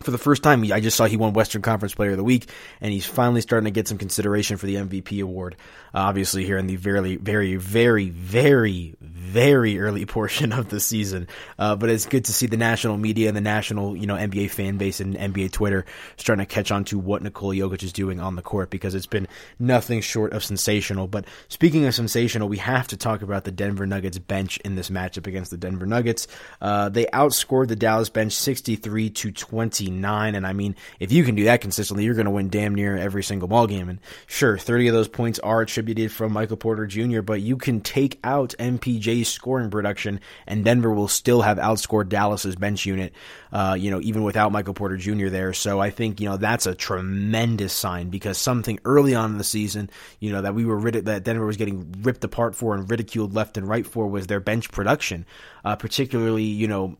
for 0.00 0.10
the 0.10 0.18
first 0.18 0.42
time, 0.42 0.62
I 0.72 0.80
just 0.80 0.96
saw 0.96 1.06
he 1.06 1.16
won 1.16 1.32
Western 1.32 1.62
Conference 1.62 1.94
Player 1.94 2.10
of 2.12 2.16
the 2.16 2.24
Week, 2.24 2.50
and 2.80 2.92
he's 2.92 3.06
finally 3.06 3.40
starting 3.40 3.64
to 3.64 3.70
get 3.70 3.88
some 3.88 3.98
consideration 3.98 4.56
for 4.58 4.66
the 4.66 4.76
MVP 4.76 5.22
award. 5.22 5.56
Uh, 5.94 6.00
obviously, 6.00 6.44
here 6.44 6.58
in 6.58 6.66
the 6.66 6.76
very, 6.76 7.16
very, 7.16 7.56
very, 7.56 8.10
very, 8.10 8.94
very 9.00 9.78
early 9.80 10.04
portion 10.06 10.52
of 10.52 10.68
the 10.68 10.80
season. 10.80 11.26
Uh, 11.58 11.76
but 11.76 11.88
it's 11.88 12.04
good 12.04 12.26
to 12.26 12.32
see 12.32 12.46
the 12.46 12.58
national 12.58 12.98
media 12.98 13.28
and 13.28 13.36
the 13.36 13.40
national, 13.40 13.96
you 13.96 14.06
know, 14.06 14.16
NBA 14.16 14.50
fan 14.50 14.76
base 14.76 15.00
and 15.00 15.16
NBA 15.16 15.52
Twitter 15.52 15.86
starting 16.16 16.44
to 16.44 16.54
catch 16.54 16.70
on 16.70 16.84
to 16.84 16.98
what 16.98 17.22
Nikola 17.22 17.54
Jokic 17.54 17.82
is 17.82 17.92
doing 17.92 18.20
on 18.20 18.36
the 18.36 18.42
court 18.42 18.68
because 18.68 18.94
it's 18.94 19.06
been 19.06 19.26
nothing 19.58 20.02
short 20.02 20.34
of 20.34 20.44
sensational. 20.44 21.06
But 21.06 21.24
speaking 21.48 21.86
of 21.86 21.94
sensational, 21.94 22.48
we 22.48 22.58
have 22.58 22.88
to 22.88 22.98
talk 22.98 23.22
about 23.22 23.44
the 23.44 23.50
Denver 23.50 23.86
Nuggets 23.86 24.18
bench 24.18 24.58
in 24.58 24.74
this 24.74 24.90
matchup 24.90 25.26
against 25.26 25.50
the 25.50 25.56
Denver 25.56 25.86
Nuggets. 25.86 26.28
Uh, 26.60 26.90
they 26.90 27.06
outscored 27.06 27.68
the 27.68 27.76
Dallas 27.76 28.10
bench 28.10 28.34
63 28.34 29.10
to 29.10 29.32
20 29.86 30.00
nine. 30.00 30.34
And 30.34 30.46
I 30.46 30.52
mean, 30.52 30.76
if 31.00 31.12
you 31.12 31.24
can 31.24 31.34
do 31.34 31.44
that 31.44 31.60
consistently, 31.60 32.04
you're 32.04 32.14
going 32.14 32.26
to 32.26 32.30
win 32.30 32.48
damn 32.48 32.74
near 32.74 32.96
every 32.96 33.22
single 33.22 33.48
ball 33.48 33.66
game. 33.66 33.88
And 33.88 33.98
sure, 34.26 34.58
30 34.58 34.88
of 34.88 34.94
those 34.94 35.08
points 35.08 35.38
are 35.40 35.60
attributed 35.60 36.12
from 36.12 36.32
Michael 36.32 36.56
Porter 36.56 36.86
Jr., 36.86 37.22
but 37.22 37.40
you 37.40 37.56
can 37.56 37.80
take 37.80 38.18
out 38.24 38.54
MPJ's 38.58 39.28
scoring 39.28 39.70
production, 39.70 40.20
and 40.46 40.64
Denver 40.64 40.92
will 40.92 41.08
still 41.08 41.42
have 41.42 41.58
outscored 41.58 42.08
Dallas's 42.08 42.56
bench 42.56 42.86
unit, 42.86 43.12
uh, 43.52 43.76
you 43.78 43.90
know, 43.90 44.00
even 44.00 44.22
without 44.22 44.52
Michael 44.52 44.74
Porter 44.74 44.96
Jr. 44.96 45.28
there. 45.28 45.52
So 45.52 45.80
I 45.80 45.90
think, 45.90 46.20
you 46.20 46.28
know, 46.28 46.36
that's 46.36 46.66
a 46.66 46.74
tremendous 46.74 47.72
sign 47.72 48.10
because 48.10 48.38
something 48.38 48.78
early 48.84 49.14
on 49.14 49.32
in 49.32 49.38
the 49.38 49.44
season, 49.44 49.90
you 50.20 50.32
know, 50.32 50.42
that 50.42 50.54
we 50.54 50.64
were 50.64 50.78
rid- 50.78 51.06
that 51.06 51.24
Denver 51.24 51.46
was 51.46 51.56
getting 51.56 51.94
ripped 52.02 52.24
apart 52.24 52.54
for 52.54 52.74
and 52.74 52.90
ridiculed 52.90 53.34
left 53.34 53.56
and 53.56 53.68
right 53.68 53.86
for 53.86 54.06
was 54.08 54.26
their 54.26 54.40
bench 54.40 54.70
production, 54.70 55.26
uh, 55.64 55.76
particularly, 55.76 56.44
you 56.44 56.68
know, 56.68 56.96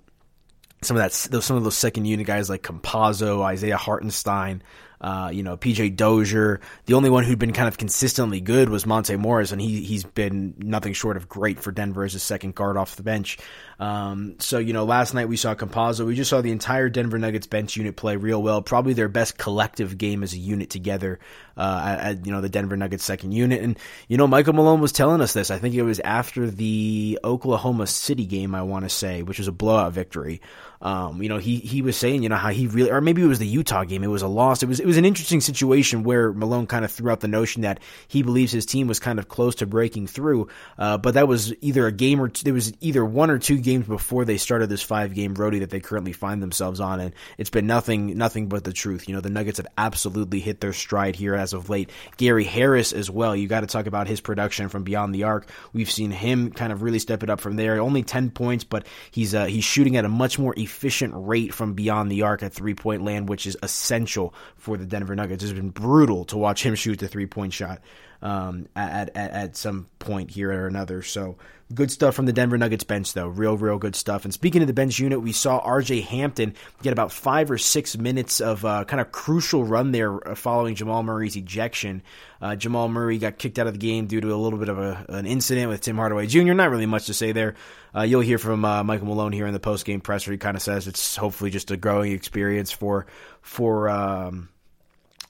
some 0.82 0.96
of 0.96 1.02
that 1.02 1.12
some 1.12 1.56
of 1.56 1.64
those 1.64 1.76
second 1.76 2.04
unit 2.04 2.26
guys 2.26 2.50
like 2.50 2.62
Campazzo, 2.62 3.42
Isaiah 3.42 3.76
Hartenstein, 3.76 4.62
uh, 5.00 5.30
you 5.32 5.42
know, 5.42 5.56
PJ 5.56 5.96
Dozier. 5.96 6.60
The 6.86 6.94
only 6.94 7.10
one 7.10 7.24
who'd 7.24 7.38
been 7.38 7.52
kind 7.52 7.68
of 7.68 7.78
consistently 7.78 8.40
good 8.40 8.68
was 8.68 8.86
Monte 8.86 9.16
Morris, 9.16 9.52
and 9.52 9.60
he 9.60 9.82
he's 9.82 10.04
been 10.04 10.54
nothing 10.58 10.92
short 10.92 11.16
of 11.16 11.28
great 11.28 11.60
for 11.60 11.72
Denver 11.72 12.04
as 12.04 12.14
a 12.14 12.18
second 12.18 12.54
guard 12.54 12.76
off 12.76 12.96
the 12.96 13.02
bench. 13.02 13.38
Um, 13.78 14.36
so 14.38 14.58
you 14.58 14.72
know, 14.72 14.84
last 14.84 15.12
night 15.12 15.28
we 15.28 15.36
saw 15.36 15.54
Campazzo. 15.54 16.06
We 16.06 16.14
just 16.14 16.30
saw 16.30 16.40
the 16.40 16.52
entire 16.52 16.88
Denver 16.88 17.18
Nuggets 17.18 17.46
bench 17.46 17.76
unit 17.76 17.96
play 17.96 18.16
real 18.16 18.42
well. 18.42 18.62
Probably 18.62 18.94
their 18.94 19.08
best 19.08 19.36
collective 19.36 19.98
game 19.98 20.22
as 20.22 20.32
a 20.32 20.38
unit 20.38 20.70
together. 20.70 21.18
Uh, 21.58 21.96
at, 22.00 22.26
you 22.26 22.32
know 22.32 22.42
the 22.42 22.50
Denver 22.50 22.76
Nuggets 22.76 23.04
second 23.04 23.32
unit, 23.32 23.62
and 23.62 23.78
you 24.08 24.16
know 24.16 24.26
Michael 24.26 24.52
Malone 24.52 24.80
was 24.80 24.92
telling 24.92 25.20
us 25.20 25.32
this. 25.32 25.50
I 25.50 25.58
think 25.58 25.74
it 25.74 25.82
was 25.82 26.00
after 26.00 26.50
the 26.50 27.18
Oklahoma 27.24 27.86
City 27.86 28.26
game, 28.26 28.54
I 28.54 28.62
want 28.62 28.84
to 28.84 28.90
say, 28.90 29.22
which 29.22 29.38
was 29.38 29.48
a 29.48 29.52
blowout 29.52 29.92
victory. 29.92 30.40
Um, 30.82 31.22
you 31.22 31.28
know, 31.28 31.38
he 31.38 31.56
he 31.56 31.82
was 31.82 31.96
saying, 31.96 32.22
you 32.22 32.28
know, 32.28 32.36
how 32.36 32.50
he 32.50 32.66
really, 32.66 32.90
or 32.90 33.00
maybe 33.00 33.22
it 33.22 33.26
was 33.26 33.38
the 33.38 33.46
Utah 33.46 33.84
game. 33.84 34.04
It 34.04 34.08
was 34.08 34.22
a 34.22 34.28
loss. 34.28 34.62
It 34.62 34.68
was 34.68 34.80
it 34.86 34.90
was 34.90 34.98
an 34.98 35.04
interesting 35.04 35.40
situation 35.40 36.04
where 36.04 36.32
Malone 36.32 36.68
kind 36.68 36.84
of 36.84 36.92
threw 36.92 37.10
out 37.10 37.18
the 37.18 37.26
notion 37.26 37.62
that 37.62 37.80
he 38.06 38.22
believes 38.22 38.52
his 38.52 38.64
team 38.64 38.86
was 38.86 39.00
kind 39.00 39.18
of 39.18 39.26
close 39.26 39.56
to 39.56 39.66
breaking 39.66 40.06
through. 40.06 40.46
Uh, 40.78 40.96
but 40.96 41.14
that 41.14 41.26
was 41.26 41.52
either 41.60 41.88
a 41.88 41.92
game 41.92 42.20
or 42.20 42.28
there 42.28 42.54
was 42.54 42.72
either 42.80 43.04
one 43.04 43.28
or 43.28 43.40
two 43.40 43.58
games 43.58 43.84
before 43.84 44.24
they 44.24 44.36
started 44.36 44.68
this 44.68 44.82
five 44.82 45.12
game 45.12 45.34
roadie 45.34 45.58
that 45.58 45.70
they 45.70 45.80
currently 45.80 46.12
find 46.12 46.40
themselves 46.40 46.78
on, 46.78 47.00
and 47.00 47.14
it's 47.36 47.50
been 47.50 47.66
nothing 47.66 48.16
nothing 48.16 48.48
but 48.48 48.62
the 48.62 48.72
truth. 48.72 49.08
You 49.08 49.16
know, 49.16 49.20
the 49.20 49.28
Nuggets 49.28 49.56
have 49.56 49.66
absolutely 49.76 50.38
hit 50.38 50.60
their 50.60 50.72
stride 50.72 51.16
here 51.16 51.34
as 51.34 51.52
of 51.52 51.68
late. 51.68 51.90
Gary 52.16 52.44
Harris 52.44 52.92
as 52.92 53.10
well. 53.10 53.34
You 53.34 53.48
got 53.48 53.62
to 53.62 53.66
talk 53.66 53.86
about 53.86 54.06
his 54.06 54.20
production 54.20 54.68
from 54.68 54.84
beyond 54.84 55.12
the 55.12 55.24
arc. 55.24 55.48
We've 55.72 55.90
seen 55.90 56.12
him 56.12 56.52
kind 56.52 56.72
of 56.72 56.82
really 56.82 57.00
step 57.00 57.24
it 57.24 57.30
up 57.30 57.40
from 57.40 57.56
there. 57.56 57.80
Only 57.80 58.04
ten 58.04 58.30
points, 58.30 58.62
but 58.62 58.86
he's 59.10 59.34
uh, 59.34 59.46
he's 59.46 59.64
shooting 59.64 59.96
at 59.96 60.04
a 60.04 60.08
much 60.08 60.38
more 60.38 60.54
efficient 60.56 61.12
rate 61.16 61.52
from 61.52 61.74
beyond 61.74 62.12
the 62.12 62.22
arc 62.22 62.44
at 62.44 62.52
three 62.52 62.74
point 62.74 63.02
land, 63.02 63.28
which 63.28 63.48
is 63.48 63.56
essential 63.64 64.32
for 64.54 64.75
the 64.76 64.86
Denver 64.86 65.14
Nuggets. 65.14 65.42
It's 65.42 65.52
been 65.52 65.70
brutal 65.70 66.24
to 66.26 66.36
watch 66.36 66.64
him 66.64 66.74
shoot 66.74 66.98
the 66.98 67.08
three 67.08 67.26
point 67.26 67.52
shot 67.52 67.80
um, 68.22 68.68
at, 68.74 69.10
at, 69.14 69.30
at 69.30 69.56
some 69.56 69.88
point 69.98 70.30
here 70.30 70.50
or 70.52 70.66
another. 70.66 71.02
So 71.02 71.36
good 71.74 71.90
stuff 71.90 72.14
from 72.14 72.26
the 72.26 72.32
Denver 72.32 72.56
Nuggets 72.56 72.84
bench, 72.84 73.12
though. 73.12 73.28
Real, 73.28 73.56
real 73.56 73.78
good 73.78 73.96
stuff. 73.96 74.24
And 74.24 74.32
speaking 74.32 74.62
of 74.62 74.68
the 74.68 74.74
bench 74.74 74.98
unit, 74.98 75.20
we 75.20 75.32
saw 75.32 75.58
R.J. 75.58 76.02
Hampton 76.02 76.54
get 76.82 76.92
about 76.92 77.12
five 77.12 77.50
or 77.50 77.58
six 77.58 77.96
minutes 77.96 78.40
of 78.40 78.64
uh, 78.64 78.84
kind 78.84 79.00
of 79.00 79.12
crucial 79.12 79.64
run 79.64 79.92
there 79.92 80.26
uh, 80.28 80.34
following 80.34 80.74
Jamal 80.74 81.02
Murray's 81.02 81.36
ejection. 81.36 82.02
Uh, 82.40 82.54
Jamal 82.54 82.88
Murray 82.88 83.18
got 83.18 83.38
kicked 83.38 83.58
out 83.58 83.66
of 83.66 83.72
the 83.72 83.78
game 83.78 84.06
due 84.06 84.20
to 84.20 84.32
a 84.32 84.36
little 84.36 84.58
bit 84.58 84.68
of 84.68 84.78
a, 84.78 85.06
an 85.08 85.26
incident 85.26 85.68
with 85.68 85.80
Tim 85.80 85.96
Hardaway 85.96 86.26
Jr. 86.26 86.52
Not 86.52 86.70
really 86.70 86.86
much 86.86 87.06
to 87.06 87.14
say 87.14 87.32
there. 87.32 87.54
Uh, 87.94 88.02
you'll 88.02 88.20
hear 88.20 88.38
from 88.38 88.64
uh, 88.64 88.84
Michael 88.84 89.06
Malone 89.06 89.32
here 89.32 89.46
in 89.46 89.54
the 89.54 89.60
post 89.60 89.84
game 89.86 90.00
presser. 90.00 90.30
He 90.32 90.38
kind 90.38 90.56
of 90.56 90.62
says 90.62 90.86
it's 90.86 91.16
hopefully 91.16 91.50
just 91.50 91.70
a 91.70 91.76
growing 91.76 92.12
experience 92.12 92.70
for 92.70 93.06
for 93.40 93.88
um, 93.88 94.50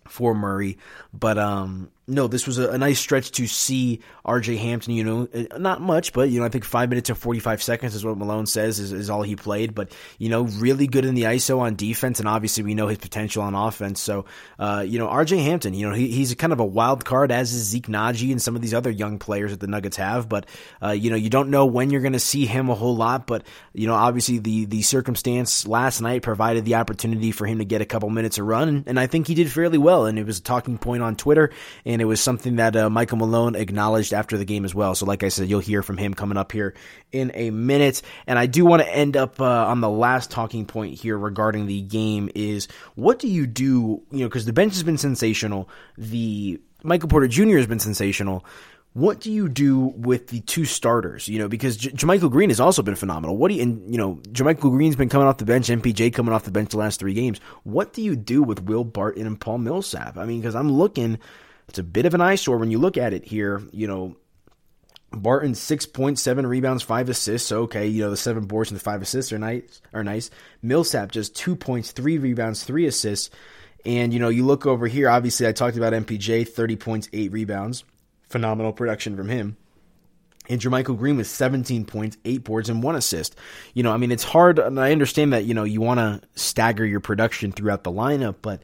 for 0.07 0.35
Murray, 0.35 0.79
but 1.13 1.39
um, 1.39 1.91
no, 2.09 2.29
this 2.29 2.47
was 2.47 2.59
a, 2.59 2.71
a, 2.71 2.79
nice 2.79 3.01
stretch 3.01 3.33
to 3.33 3.49
see 3.49 4.01
RJ 4.25 4.59
Hampton, 4.59 4.95
you 4.95 5.03
know, 5.03 5.29
uh, 5.35 5.59
not 5.59 5.81
much, 5.81 6.13
but, 6.13 6.31
you 6.31 6.39
know, 6.39 6.47
I 6.47 6.49
think 6.49 6.65
five 6.65 6.89
minutes 6.89 7.11
and 7.11 7.19
45 7.19 7.61
seconds 7.61 7.97
is 7.97 8.05
what 8.05 8.17
Malone 8.17 8.47
says 8.47 8.79
is, 8.79 8.93
is 8.93 9.11
all 9.11 9.23
he 9.23 9.35
played, 9.35 9.75
but, 9.75 9.91
you 10.19 10.29
know, 10.29 10.43
really 10.43 10.87
good 10.87 11.05
in 11.05 11.17
the 11.17 11.25
ISO 11.25 11.59
on 11.59 11.75
defense, 11.75 12.21
and 12.21 12.29
obviously 12.29 12.63
we 12.63 12.75
know 12.75 12.87
his 12.87 12.99
potential 12.99 13.43
on 13.43 13.57
offense. 13.57 14.01
So, 14.01 14.25
uh, 14.61 14.85
you 14.87 15.01
know, 15.01 15.09
RJ 15.09 15.43
Hampton, 15.43 15.75
you 15.75 15.89
know, 15.89 15.97
he, 15.97 16.07
he's 16.13 16.33
kind 16.37 16.53
of 16.53 16.61
a 16.61 16.65
wild 16.65 17.05
card, 17.05 17.33
as 17.33 17.53
is 17.53 17.65
Zeke 17.65 17.89
Nnaji 17.89 18.31
and 18.31 18.41
some 18.41 18.55
of 18.55 18.63
these 18.63 18.75
other 18.75 18.91
young 18.91 19.19
players 19.19 19.51
that 19.51 19.59
the 19.59 19.67
Nuggets 19.67 19.97
have, 19.97 20.29
but, 20.29 20.47
uh, 20.81 20.91
you 20.91 21.11
know, 21.11 21.17
you 21.17 21.29
don't 21.29 21.51
know 21.51 21.67
when 21.67 21.91
you're 21.91 22.03
going 22.03 22.13
to 22.13 22.21
see 22.21 22.47
him 22.47 22.71
a 22.71 22.75
whole 22.77 22.95
lot, 22.95 23.27
but, 23.27 23.45
you 23.73 23.89
know, 23.89 23.95
obviously 23.95 24.39
the, 24.39 24.65
the 24.67 24.83
circumstance 24.83 25.67
last 25.67 26.01
night 26.01 26.23
provided 26.23 26.65
the 26.65 26.77
opportunity 26.77 27.33
for 27.33 27.47
him 27.47 27.59
to 27.59 27.65
get 27.65 27.81
a 27.81 27.87
couple 27.87 28.11
minutes 28.11 28.39
of 28.39 28.47
run, 28.47 28.85
and 28.87 29.01
I 29.01 29.09
think 29.09 29.27
he 29.27 29.35
did 29.35 29.51
fairly 29.51 29.79
well, 29.79 30.07
and 30.07 30.21
it 30.21 30.25
was 30.25 30.39
a 30.39 30.43
talking 30.43 30.79
point 30.79 31.03
on 31.03 31.17
Twitter, 31.17 31.51
and 31.85 31.96
it 32.00 32.07
was 32.07 32.21
something 32.21 32.57
that 32.57 32.76
uh, 32.76 32.91
Michael 32.91 33.19
Malone 33.19 33.55
acknowledged 33.55 34.12
after 34.12 34.37
the 34.37 34.45
game 34.45 34.65
as 34.65 34.75
well. 34.75 34.95
So, 34.95 35.07
like 35.07 35.23
I 35.23 35.29
said, 35.29 35.49
you'll 35.49 35.61
hear 35.61 35.83
from 35.83 35.97
him 35.97 36.15
coming 36.15 36.37
up 36.37 36.53
here 36.53 36.75
in 37.12 37.31
a 37.35 37.50
minute. 37.50 38.03
And 38.26 38.38
I 38.38 38.47
do 38.47 38.65
want 38.65 38.83
to 38.83 38.95
end 38.95 39.17
up 39.17 39.41
uh, 39.41 39.67
on 39.67 39.81
the 39.81 39.91
last 39.91 40.31
talking 40.31 40.67
point 40.67 40.99
here 40.99 41.19
regarding 41.19 41.67
the 41.67 41.83
game 41.83 42.31
is 42.35 42.69
what 42.95 43.19
do 43.19 43.29
you 43.29 43.47
do? 43.47 44.03
You 44.11 44.21
know, 44.21 44.29
because 44.29 44.47
the 44.47 44.53
bench 44.53 44.75
has 44.75 44.83
been 44.83 44.99
sensational. 44.99 45.69
The 45.97 46.61
Michael 46.83 47.09
Porter 47.09 47.29
Jr. 47.29 47.57
has 47.57 47.67
been 47.67 47.81
sensational. 47.81 48.45
What 48.97 49.21
do 49.21 49.31
you 49.31 49.50
do 49.50 49.93
with 49.95 50.29
the 50.29 50.41
two 50.41 50.65
starters? 50.65 51.29
You 51.29 51.38
know, 51.38 51.49
because 51.49 51.76
J- 51.76 51.91
JaMychal 51.91 52.31
Green 52.31 52.49
has 52.49 52.61
also 52.61 52.83
been 52.83 52.95
phenomenal. 52.95 53.37
What 53.37 53.49
do 53.49 53.55
you, 53.55 53.62
and 53.62 53.93
you 53.93 53.99
know, 53.99 54.15
JaMychal 54.31 54.71
Green's 54.71 54.97
been 54.97 55.11
coming 55.11 55.29
off 55.29 55.37
the 55.37 55.45
bench, 55.45 55.69
MPJ 55.69 56.15
coming 56.15 56.33
off 56.33 56.45
the 56.45 56.50
bench 56.50 56.71
the 56.71 56.79
last 56.79 56.99
three 56.99 57.12
games. 57.12 57.38
What 57.65 57.93
do 57.93 58.00
you 58.00 58.17
do 58.17 58.43
with 58.43 58.62
Will 58.62 58.85
Barton 58.85 59.26
and 59.26 59.38
Paul 59.38 59.59
Millsap? 59.59 60.17
I 60.17 60.25
mean, 60.25 60.41
because 60.41 60.55
I'm 60.55 60.73
looking 60.73 61.19
it's 61.69 61.79
a 61.79 61.83
bit 61.83 62.07
of 62.07 62.15
an 62.15 62.21
eyesore 62.21 62.59
when 62.59 62.71
you 62.71 62.79
look 62.79 62.97
at 62.97 63.13
it 63.13 63.25
here. 63.25 63.63
You 63.73 63.87
know, 63.87 64.17
Barton 65.13 65.55
six 65.55 65.87
point 65.87 66.19
seven 66.19 66.47
rebounds, 66.47 66.83
five 66.83 67.09
assists. 67.09 67.49
So 67.49 67.63
Okay, 67.63 67.87
you 67.87 68.05
know 68.05 68.11
the 68.11 68.17
seven 68.17 68.47
boards 68.47 68.71
and 68.71 68.79
the 68.79 68.85
five 68.85 69.03
assists 69.03 69.33
are 69.33 69.39
nice. 69.39 69.81
Are 69.93 70.05
nice. 70.05 70.31
Millsap 70.63 71.13
just 71.13 71.35
two 71.37 71.57
points, 71.57 71.93
three 71.93 72.19
rebounds, 72.19 72.65
three 72.65 72.87
assists. 72.87 73.31
And 73.85 74.13
you 74.13 74.19
know, 74.19 74.29
you 74.29 74.45
look 74.45 74.67
over 74.67 74.87
here. 74.87 75.09
Obviously, 75.09 75.47
I 75.47 75.53
talked 75.53 75.77
about 75.77 75.93
MPJ, 75.93 76.49
thirty 76.49 76.77
points, 76.77 77.09
eight 77.13 77.33
rebounds, 77.33 77.85
phenomenal 78.29 78.73
production 78.73 79.17
from 79.17 79.29
him. 79.29 79.57
And 80.49 80.61
JaMychal 80.61 80.97
Green 80.97 81.17
with 81.17 81.27
17 81.27 81.87
points, 81.87 82.17
eight 82.25 82.45
boards, 82.45 82.69
and 82.69 82.83
one 82.83 82.95
assist. 82.95 83.35
You 83.75 83.83
know, 83.83 83.93
I 83.93 83.97
mean, 83.97 84.13
it's 84.13 84.23
hard, 84.23 84.59
and 84.61 84.79
I 84.79 84.93
understand 84.93 85.33
that, 85.33 85.45
you 85.45 85.55
know, 85.55 85.65
you 85.65 85.81
want 85.81 85.99
to 85.99 86.21
stagger 86.41 86.87
your 86.87 87.01
production 87.01 87.51
throughout 87.51 87.83
the 87.83 87.91
lineup, 87.91 88.37
but 88.43 88.63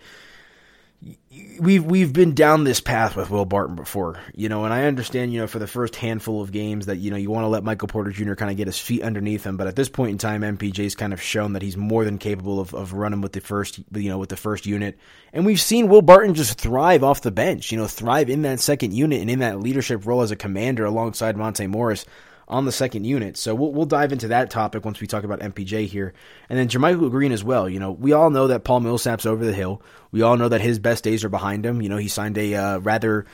we've 1.58 1.84
we've 1.84 2.12
been 2.12 2.34
down 2.34 2.64
this 2.64 2.80
path 2.80 3.16
with 3.16 3.30
Will 3.30 3.44
Barton 3.44 3.76
before, 3.76 4.20
you 4.34 4.48
know, 4.48 4.64
and 4.64 4.72
I 4.72 4.84
understand, 4.84 5.32
you 5.32 5.40
know, 5.40 5.46
for 5.46 5.58
the 5.58 5.66
first 5.66 5.96
handful 5.96 6.42
of 6.42 6.52
games 6.52 6.86
that 6.86 6.96
you 6.96 7.10
know 7.10 7.16
you 7.16 7.30
want 7.30 7.44
to 7.44 7.48
let 7.48 7.64
Michael 7.64 7.88
Porter 7.88 8.10
Jr. 8.10 8.34
kind 8.34 8.50
of 8.50 8.56
get 8.56 8.66
his 8.66 8.78
feet 8.78 9.02
underneath 9.02 9.44
him, 9.44 9.56
but 9.56 9.66
at 9.66 9.76
this 9.76 9.88
point 9.88 10.12
in 10.12 10.18
time, 10.18 10.42
MPJ's 10.42 10.94
kind 10.94 11.12
of 11.12 11.20
shown 11.20 11.54
that 11.54 11.62
he's 11.62 11.76
more 11.76 12.04
than 12.04 12.18
capable 12.18 12.60
of, 12.60 12.74
of 12.74 12.92
running 12.92 13.20
with 13.20 13.32
the 13.32 13.40
first, 13.40 13.80
you 13.92 14.08
know, 14.08 14.18
with 14.18 14.28
the 14.28 14.36
first 14.36 14.66
unit, 14.66 14.98
and 15.32 15.46
we've 15.46 15.60
seen 15.60 15.88
Will 15.88 16.02
Barton 16.02 16.34
just 16.34 16.58
thrive 16.58 17.02
off 17.02 17.22
the 17.22 17.30
bench, 17.30 17.72
you 17.72 17.78
know, 17.78 17.86
thrive 17.86 18.30
in 18.30 18.42
that 18.42 18.60
second 18.60 18.92
unit 18.92 19.20
and 19.20 19.30
in 19.30 19.40
that 19.40 19.60
leadership 19.60 20.06
role 20.06 20.22
as 20.22 20.30
a 20.30 20.36
commander 20.36 20.84
alongside 20.84 21.36
Monte 21.36 21.66
Morris 21.66 22.04
on 22.48 22.64
the 22.64 22.72
second 22.72 23.04
unit. 23.04 23.36
So 23.36 23.54
we'll, 23.54 23.72
we'll 23.72 23.86
dive 23.86 24.12
into 24.12 24.28
that 24.28 24.50
topic 24.50 24.84
once 24.84 25.00
we 25.00 25.06
talk 25.06 25.24
about 25.24 25.40
MPJ 25.40 25.86
here. 25.86 26.14
And 26.48 26.58
then 26.58 26.68
JaMychal 26.68 27.10
Green 27.10 27.32
as 27.32 27.44
well. 27.44 27.68
You 27.68 27.80
know, 27.80 27.92
we 27.92 28.12
all 28.12 28.30
know 28.30 28.48
that 28.48 28.64
Paul 28.64 28.80
Millsap's 28.80 29.26
over 29.26 29.44
the 29.44 29.52
hill. 29.52 29.82
We 30.10 30.22
all 30.22 30.36
know 30.36 30.48
that 30.48 30.60
his 30.60 30.78
best 30.78 31.04
days 31.04 31.24
are 31.24 31.28
behind 31.28 31.64
him. 31.64 31.80
You 31.82 31.88
know, 31.88 31.96
he 31.96 32.08
signed 32.08 32.36
a 32.38 32.54
uh, 32.54 32.78
rather 32.78 33.26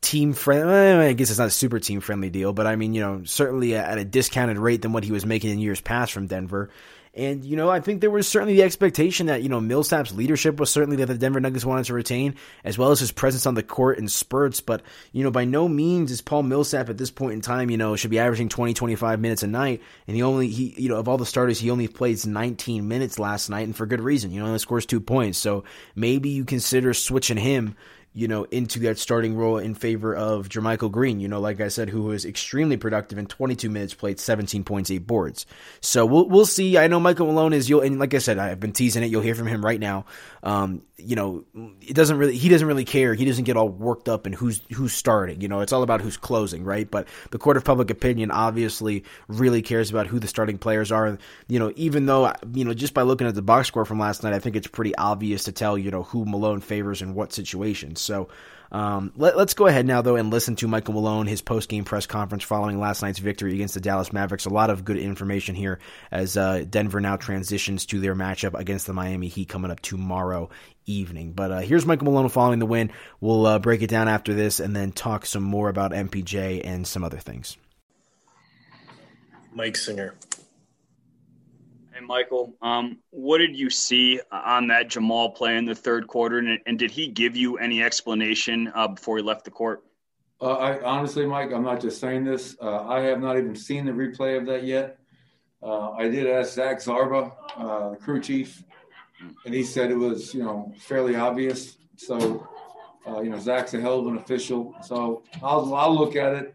team 0.00 0.32
friendly. 0.32 1.06
I 1.08 1.12
guess 1.12 1.30
it's 1.30 1.38
not 1.38 1.48
a 1.48 1.50
super 1.50 1.78
team 1.78 2.00
friendly 2.00 2.30
deal, 2.30 2.52
but 2.52 2.66
I 2.66 2.76
mean, 2.76 2.94
you 2.94 3.00
know, 3.00 3.22
certainly 3.24 3.74
at 3.74 3.98
a 3.98 4.04
discounted 4.04 4.58
rate 4.58 4.82
than 4.82 4.92
what 4.92 5.04
he 5.04 5.12
was 5.12 5.26
making 5.26 5.50
in 5.50 5.58
years 5.58 5.80
past 5.80 6.12
from 6.12 6.26
Denver. 6.26 6.70
And, 7.18 7.44
you 7.44 7.56
know, 7.56 7.68
I 7.68 7.80
think 7.80 8.00
there 8.00 8.12
was 8.12 8.28
certainly 8.28 8.54
the 8.54 8.62
expectation 8.62 9.26
that, 9.26 9.42
you 9.42 9.48
know, 9.48 9.60
Millsap's 9.60 10.12
leadership 10.12 10.60
was 10.60 10.70
certainly 10.70 10.98
that 10.98 11.06
the 11.06 11.18
Denver 11.18 11.40
Nuggets 11.40 11.64
wanted 11.64 11.86
to 11.86 11.94
retain, 11.94 12.36
as 12.62 12.78
well 12.78 12.92
as 12.92 13.00
his 13.00 13.10
presence 13.10 13.44
on 13.44 13.54
the 13.54 13.62
court 13.64 13.98
in 13.98 14.06
spurts. 14.06 14.60
But, 14.60 14.82
you 15.10 15.24
know, 15.24 15.32
by 15.32 15.44
no 15.44 15.68
means 15.68 16.12
is 16.12 16.20
Paul 16.20 16.44
Millsap 16.44 16.88
at 16.88 16.96
this 16.96 17.10
point 17.10 17.32
in 17.32 17.40
time, 17.40 17.70
you 17.70 17.76
know, 17.76 17.96
should 17.96 18.12
be 18.12 18.20
averaging 18.20 18.48
20, 18.48 18.72
25 18.72 19.18
minutes 19.18 19.42
a 19.42 19.48
night. 19.48 19.82
And 20.06 20.14
he 20.14 20.22
only, 20.22 20.46
he, 20.46 20.80
you 20.80 20.88
know, 20.88 20.94
of 20.94 21.08
all 21.08 21.18
the 21.18 21.26
starters, 21.26 21.58
he 21.58 21.72
only 21.72 21.88
plays 21.88 22.24
19 22.24 22.86
minutes 22.86 23.18
last 23.18 23.50
night, 23.50 23.66
and 23.66 23.74
for 23.74 23.84
good 23.84 24.00
reason. 24.00 24.30
You 24.30 24.38
know, 24.38 24.46
only 24.46 24.60
scores 24.60 24.86
two 24.86 25.00
points. 25.00 25.38
So 25.38 25.64
maybe 25.96 26.28
you 26.28 26.44
consider 26.44 26.94
switching 26.94 27.36
him 27.36 27.74
you 28.12 28.26
know, 28.26 28.44
into 28.44 28.80
that 28.80 28.98
starting 28.98 29.36
role 29.36 29.58
in 29.58 29.74
favor 29.74 30.14
of 30.14 30.48
JaMychal 30.48 30.90
Green, 30.90 31.20
you 31.20 31.28
know, 31.28 31.40
like 31.40 31.60
I 31.60 31.68
said, 31.68 31.88
who 31.88 32.02
was 32.04 32.24
extremely 32.24 32.76
productive 32.76 33.18
in 33.18 33.26
22 33.26 33.70
minutes, 33.70 33.94
played 33.94 34.18
17 34.18 34.64
points, 34.64 34.90
eight 34.90 35.06
boards. 35.06 35.46
So 35.80 36.04
we'll 36.06 36.28
we'll 36.28 36.46
see. 36.46 36.78
I 36.78 36.88
know 36.88 37.00
Michael 37.00 37.26
Malone 37.26 37.52
is 37.52 37.68
you'll 37.68 37.82
and 37.82 37.98
like 37.98 38.14
I 38.14 38.18
said, 38.18 38.38
I've 38.38 38.60
been 38.60 38.72
teasing 38.72 39.02
it. 39.02 39.10
You'll 39.10 39.22
hear 39.22 39.34
from 39.34 39.46
him 39.46 39.64
right 39.64 39.78
now. 39.78 40.06
Um, 40.42 40.82
you 40.96 41.14
know, 41.14 41.44
it 41.80 41.94
doesn't 41.94 42.18
really 42.18 42.36
he 42.36 42.48
doesn't 42.48 42.66
really 42.66 42.84
care. 42.84 43.14
He 43.14 43.24
doesn't 43.24 43.44
get 43.44 43.56
all 43.56 43.68
worked 43.68 44.08
up 44.08 44.26
in 44.26 44.32
who's 44.32 44.62
who's 44.74 44.92
starting. 44.92 45.40
You 45.40 45.48
know, 45.48 45.60
it's 45.60 45.72
all 45.72 45.84
about 45.84 46.00
who's 46.00 46.16
closing, 46.16 46.64
right? 46.64 46.90
But 46.90 47.06
the 47.30 47.38
court 47.38 47.56
of 47.56 47.64
public 47.64 47.90
opinion 47.90 48.32
obviously 48.32 49.04
really 49.28 49.62
cares 49.62 49.90
about 49.90 50.08
who 50.08 50.18
the 50.18 50.26
starting 50.26 50.58
players 50.58 50.90
are. 50.90 51.18
You 51.46 51.58
know, 51.58 51.72
even 51.76 52.06
though 52.06 52.32
you 52.52 52.64
know 52.64 52.74
just 52.74 52.94
by 52.94 53.02
looking 53.02 53.28
at 53.28 53.36
the 53.36 53.42
box 53.42 53.68
score 53.68 53.84
from 53.84 54.00
last 54.00 54.24
night, 54.24 54.32
I 54.32 54.40
think 54.40 54.56
it's 54.56 54.66
pretty 54.66 54.96
obvious 54.96 55.44
to 55.44 55.52
tell 55.52 55.78
you 55.78 55.92
know 55.92 56.02
who 56.02 56.24
Malone 56.24 56.60
favors 56.60 57.00
in 57.00 57.14
what 57.14 57.32
situations. 57.32 58.07
So 58.08 58.28
um, 58.72 59.12
let, 59.16 59.36
us 59.36 59.54
go 59.54 59.66
ahead 59.66 59.86
now, 59.86 60.02
though, 60.02 60.16
and 60.16 60.30
listen 60.30 60.56
to 60.56 60.66
Michael 60.66 60.94
Malone, 60.94 61.26
his 61.26 61.40
post 61.40 61.68
game 61.68 61.84
press 61.84 62.06
conference 62.06 62.42
following 62.42 62.80
last 62.80 63.02
night's 63.02 63.18
victory 63.18 63.54
against 63.54 63.74
the 63.74 63.80
Dallas 63.80 64.12
Mavericks. 64.12 64.46
A 64.46 64.50
lot 64.50 64.70
of 64.70 64.84
good 64.84 64.96
information 64.96 65.54
here 65.54 65.78
as 66.10 66.36
uh, 66.36 66.64
Denver 66.68 67.00
now 67.00 67.16
transitions 67.16 67.86
to 67.86 68.00
their 68.00 68.14
matchup 68.14 68.58
against 68.58 68.86
the 68.86 68.92
Miami 68.92 69.28
Heat 69.28 69.48
coming 69.48 69.70
up 69.70 69.80
tomorrow 69.80 70.50
evening. 70.86 71.32
But 71.32 71.52
uh, 71.52 71.58
here's 71.60 71.86
Michael 71.86 72.06
Malone 72.06 72.28
following 72.30 72.58
the 72.58 72.66
win. 72.66 72.90
We'll 73.20 73.46
uh, 73.46 73.58
break 73.58 73.82
it 73.82 73.90
down 73.90 74.08
after 74.08 74.34
this 74.34 74.58
and 74.58 74.74
then 74.74 74.92
talk 74.92 75.26
some 75.26 75.42
more 75.42 75.68
about 75.68 75.92
MPJ 75.92 76.62
and 76.64 76.86
some 76.86 77.04
other 77.04 77.18
things. 77.18 77.56
Mike 79.52 79.76
Singer. 79.76 80.14
Michael, 82.08 82.54
um, 82.62 82.98
what 83.10 83.38
did 83.38 83.54
you 83.54 83.68
see 83.68 84.18
on 84.32 84.68
that 84.68 84.88
Jamal 84.88 85.30
play 85.30 85.58
in 85.58 85.66
the 85.66 85.74
third 85.74 86.08
quarter, 86.08 86.38
and, 86.38 86.58
and 86.66 86.78
did 86.78 86.90
he 86.90 87.06
give 87.06 87.36
you 87.36 87.58
any 87.58 87.82
explanation 87.82 88.72
uh, 88.74 88.88
before 88.88 89.18
he 89.18 89.22
left 89.22 89.44
the 89.44 89.50
court? 89.50 89.84
Uh, 90.40 90.54
I 90.54 90.82
honestly, 90.82 91.26
Mike, 91.26 91.52
I'm 91.52 91.64
not 91.64 91.82
just 91.82 92.00
saying 92.00 92.24
this. 92.24 92.56
Uh, 92.62 92.86
I 92.86 93.00
have 93.00 93.20
not 93.20 93.36
even 93.36 93.54
seen 93.54 93.84
the 93.84 93.92
replay 93.92 94.38
of 94.38 94.46
that 94.46 94.64
yet. 94.64 94.98
Uh, 95.62 95.90
I 95.90 96.08
did 96.08 96.26
ask 96.26 96.54
Zach 96.54 96.78
Zarba, 96.78 97.32
uh, 97.56 97.90
the 97.90 97.96
crew 97.96 98.22
chief, 98.22 98.64
and 99.44 99.52
he 99.52 99.62
said 99.62 99.90
it 99.90 99.96
was, 99.96 100.32
you 100.32 100.42
know, 100.42 100.72
fairly 100.78 101.14
obvious. 101.14 101.76
So, 101.96 102.48
uh, 103.06 103.20
you 103.20 103.28
know, 103.28 103.38
Zach's 103.38 103.74
a 103.74 103.80
hell 103.80 103.98
of 103.98 104.06
an 104.06 104.16
official. 104.16 104.74
So 104.82 105.24
I'll, 105.42 105.74
I'll 105.74 105.94
look 105.94 106.16
at 106.16 106.32
it. 106.32 106.54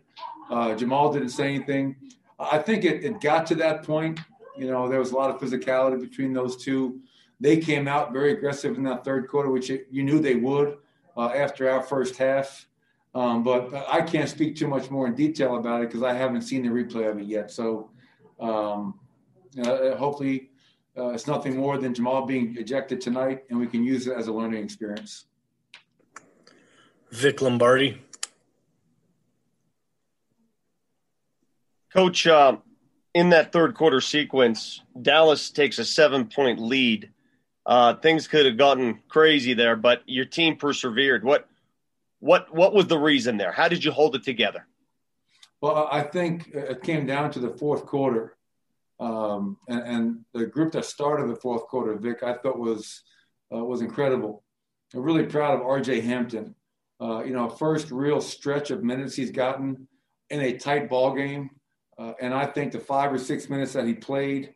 Jamal 0.77 1.13
didn't 1.13 1.29
say 1.29 1.53
anything. 1.53 1.95
I 2.39 2.57
think 2.57 2.86
it, 2.86 3.03
it 3.03 3.22
got 3.22 3.45
to 3.48 3.55
that 3.55 3.83
point 3.83 4.19
you 4.57 4.67
know, 4.67 4.88
there 4.88 5.00
was 5.00 5.12
a 5.12 5.15
lot 5.15 5.29
of 5.29 5.39
physicality 5.41 6.00
between 6.00 6.33
those 6.33 6.57
two. 6.57 7.01
They 7.39 7.57
came 7.57 7.88
out 7.88 8.13
very 8.13 8.33
aggressive 8.33 8.77
in 8.77 8.83
that 8.83 9.03
third 9.03 9.27
quarter, 9.27 9.50
which 9.50 9.69
you 9.69 10.03
knew 10.03 10.19
they 10.19 10.36
would 10.36 10.77
uh, 11.17 11.29
after 11.29 11.69
our 11.69 11.81
first 11.81 12.17
half. 12.17 12.67
Um, 13.15 13.43
but 13.43 13.74
I 13.91 14.01
can't 14.01 14.29
speak 14.29 14.55
too 14.55 14.67
much 14.67 14.89
more 14.89 15.05
in 15.07 15.15
detail 15.15 15.57
about 15.57 15.81
it 15.81 15.89
because 15.89 16.03
I 16.03 16.13
haven't 16.13 16.41
seen 16.41 16.63
the 16.63 16.69
replay 16.69 17.10
of 17.10 17.19
it 17.19 17.25
yet. 17.25 17.51
So 17.51 17.91
um, 18.39 19.00
uh, 19.63 19.95
hopefully 19.95 20.50
uh, 20.98 21.10
it's 21.10 21.27
nothing 21.27 21.57
more 21.57 21.77
than 21.77 21.93
Jamal 21.93 22.25
being 22.25 22.55
ejected 22.57 23.01
tonight, 23.01 23.43
and 23.50 23.60
we 23.60 23.67
can 23.67 23.83
use 23.83 24.07
it 24.07 24.17
as 24.17 24.27
a 24.27 24.33
learning 24.33 24.63
experience. 24.63 25.25
Vic 27.12 27.41
Lombardi. 27.41 28.01
Coach, 31.91 32.25
uh, 32.25 32.57
in 33.13 33.29
that 33.29 33.51
third 33.51 33.75
quarter 33.75 34.01
sequence, 34.01 34.82
Dallas 35.01 35.51
takes 35.51 35.79
a 35.79 35.86
seven 35.86 36.27
point 36.27 36.60
lead. 36.60 37.12
Uh, 37.65 37.96
things 37.96 38.27
could 38.27 38.46
have 38.46 38.58
gotten 38.58 39.00
crazy 39.08 39.53
there, 39.53 39.75
but 39.75 40.01
your 40.05 40.25
team 40.25 40.58
persevered. 40.58 41.24
What 41.24 41.48
what 42.20 42.53
what 42.53 42.74
was 42.74 42.88
the 42.88 42.98
reason 42.98 43.38
there? 43.38 43.51
How 43.51 43.67
did 43.67 43.84
you 43.84 43.91
hold 43.91 44.15
it 44.15 44.24
together? 44.24 44.65
Well, 45.62 45.88
I 45.91 46.01
think 46.01 46.50
it 46.53 46.84
came 46.84 47.05
down 47.05 47.32
to 47.32 47.39
the 47.39 47.51
fourth 47.51 47.86
quarter, 47.86 48.36
um, 49.00 49.58
and, 49.70 49.82
and, 49.82 50.25
the 50.34 50.46
group 50.46 50.74
that 50.74 50.84
started 50.84 51.29
the 51.29 51.39
fourth 51.39 51.67
quarter, 51.67 51.96
Vic, 51.96 52.22
I 52.22 52.34
thought 52.34 52.60
was 52.60 53.03
uh, 53.53 53.63
was 53.63 53.82
incredible. 53.82 54.43
I'm 54.93 55.01
really 55.01 55.24
proud 55.24 55.55
of 55.55 55.65
R.J. 55.65 56.01
Hampton. 56.01 56.55
Uh, 57.00 57.24
you 57.24 57.34
know, 57.34 57.50
first 57.50 57.91
real 57.91 58.20
stretch 58.20 58.72
of 58.72 58.84
minutes 58.84 59.15
he's 59.15 59.32
gotten 59.32 59.88
in 60.29 60.41
a 60.41 60.58
tight 60.58 60.89
ball 60.89 61.15
game 61.15 61.50
uh, 61.97 62.13
and 62.21 62.33
I 62.33 62.45
think 62.45 62.71
the 62.71 62.79
five 62.79 63.12
or 63.12 63.17
six 63.17 63.50
minutes 63.50 63.73
that 63.73 63.85
he 63.85 63.93
played, 63.93 64.53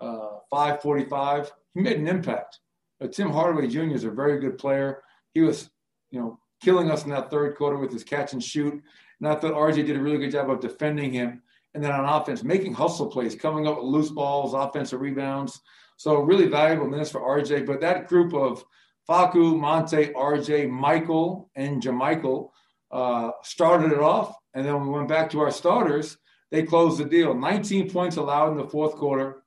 uh, 0.00 0.38
545, 0.50 1.52
he 1.74 1.80
made 1.80 1.98
an 1.98 2.08
impact. 2.08 2.60
But 2.98 3.12
Tim 3.12 3.30
Hardaway 3.30 3.68
Jr. 3.68 3.94
is 3.94 4.04
a 4.04 4.10
very 4.10 4.40
good 4.40 4.58
player. 4.58 5.02
He 5.34 5.40
was, 5.40 5.70
you 6.10 6.20
know, 6.20 6.38
killing 6.62 6.90
us 6.90 7.04
in 7.04 7.10
that 7.10 7.30
third 7.30 7.56
quarter 7.56 7.76
with 7.76 7.92
his 7.92 8.04
catch 8.04 8.32
and 8.32 8.42
shoot. 8.42 8.82
And 9.20 9.28
I 9.28 9.34
thought 9.34 9.52
RJ 9.52 9.86
did 9.86 9.96
a 9.96 10.00
really 10.00 10.18
good 10.18 10.32
job 10.32 10.50
of 10.50 10.60
defending 10.60 11.12
him. 11.12 11.42
And 11.74 11.84
then 11.84 11.92
on 11.92 12.04
offense, 12.04 12.42
making 12.42 12.72
hustle 12.72 13.10
plays, 13.10 13.34
coming 13.34 13.66
up 13.66 13.76
with 13.76 13.84
loose 13.84 14.10
balls, 14.10 14.54
offensive 14.54 15.00
rebounds. 15.00 15.60
So 15.98 16.20
really 16.20 16.46
valuable 16.46 16.86
minutes 16.86 17.10
for 17.10 17.20
RJ. 17.20 17.66
But 17.66 17.80
that 17.82 18.08
group 18.08 18.32
of 18.32 18.64
Facu, 19.08 19.58
Monte, 19.58 20.06
RJ, 20.06 20.70
Michael, 20.70 21.50
and 21.54 21.82
JaMychal 21.82 22.48
uh, 22.90 23.30
started 23.42 23.92
it 23.92 24.00
off. 24.00 24.34
And 24.54 24.64
then 24.64 24.80
we 24.80 24.88
went 24.88 25.08
back 25.08 25.30
to 25.30 25.40
our 25.40 25.50
starters. 25.50 26.16
They 26.50 26.62
closed 26.62 26.98
the 26.98 27.04
deal. 27.04 27.34
19 27.34 27.90
points 27.90 28.16
allowed 28.16 28.52
in 28.52 28.58
the 28.58 28.68
fourth 28.68 28.94
quarter, 28.94 29.42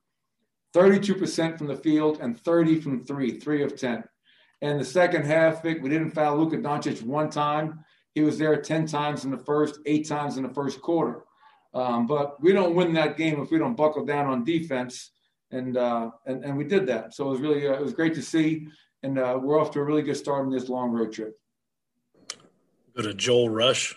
32% 0.74 1.58
from 1.58 1.66
the 1.66 1.76
field, 1.76 2.18
and 2.20 2.38
30 2.38 2.80
from 2.80 3.04
three, 3.04 3.38
three 3.38 3.62
of 3.62 3.76
10. 3.76 4.04
And 4.62 4.78
the 4.78 4.84
second 4.84 5.24
half, 5.24 5.62
Vic, 5.62 5.82
we 5.82 5.88
didn't 5.88 6.10
foul 6.10 6.36
Luka 6.36 6.58
Doncic 6.58 7.02
one 7.02 7.30
time. 7.30 7.84
He 8.14 8.20
was 8.20 8.38
there 8.38 8.60
10 8.60 8.86
times 8.86 9.24
in 9.24 9.30
the 9.30 9.38
first, 9.38 9.80
eight 9.86 10.06
times 10.06 10.36
in 10.36 10.42
the 10.42 10.52
first 10.52 10.82
quarter. 10.82 11.24
Um, 11.72 12.06
but 12.06 12.40
we 12.42 12.52
don't 12.52 12.74
win 12.74 12.92
that 12.94 13.16
game 13.16 13.40
if 13.40 13.50
we 13.50 13.58
don't 13.58 13.76
buckle 13.76 14.04
down 14.04 14.26
on 14.26 14.44
defense. 14.44 15.12
And, 15.50 15.76
uh, 15.76 16.10
and, 16.26 16.44
and 16.44 16.56
we 16.56 16.64
did 16.64 16.86
that. 16.88 17.14
So 17.14 17.28
it 17.28 17.30
was 17.30 17.40
really, 17.40 17.66
uh, 17.66 17.72
it 17.72 17.82
was 17.82 17.94
great 17.94 18.14
to 18.14 18.22
see. 18.22 18.66
And 19.02 19.18
uh, 19.18 19.38
we're 19.40 19.58
off 19.58 19.70
to 19.72 19.80
a 19.80 19.84
really 19.84 20.02
good 20.02 20.16
start 20.16 20.44
in 20.44 20.50
this 20.50 20.68
long 20.68 20.90
road 20.90 21.12
trip. 21.12 21.38
Go 22.94 23.02
to 23.02 23.14
Joel 23.14 23.48
Rush. 23.48 23.96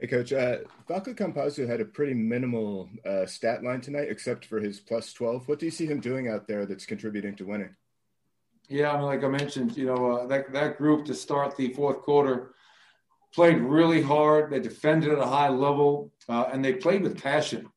Hey, 0.00 0.06
Coach. 0.06 0.32
Uh, 0.32 0.58
Campazzo 0.88 1.68
had 1.68 1.80
a 1.80 1.84
pretty 1.84 2.14
minimal 2.14 2.88
uh, 3.04 3.26
stat 3.26 3.64
line 3.64 3.80
tonight, 3.80 4.06
except 4.08 4.44
for 4.44 4.60
his 4.60 4.78
plus 4.78 5.12
12. 5.12 5.48
What 5.48 5.58
do 5.58 5.66
you 5.66 5.72
see 5.72 5.86
him 5.86 5.98
doing 5.98 6.28
out 6.28 6.46
there 6.46 6.66
that's 6.66 6.86
contributing 6.86 7.34
to 7.34 7.44
winning? 7.44 7.74
Yeah, 8.68 8.92
I 8.92 8.96
mean, 8.96 9.06
like 9.06 9.24
I 9.24 9.28
mentioned, 9.28 9.76
you 9.76 9.86
know, 9.86 10.12
uh, 10.12 10.26
that, 10.28 10.52
that 10.52 10.78
group 10.78 11.04
to 11.06 11.14
start 11.14 11.56
the 11.56 11.74
fourth 11.74 12.02
quarter 12.02 12.54
played 13.34 13.58
really 13.58 14.00
hard. 14.00 14.52
They 14.52 14.60
defended 14.60 15.10
at 15.10 15.18
a 15.18 15.26
high 15.26 15.48
level, 15.48 16.12
uh, 16.28 16.44
and 16.52 16.64
they 16.64 16.74
played 16.74 17.02
with 17.02 17.20
passion. 17.20 17.68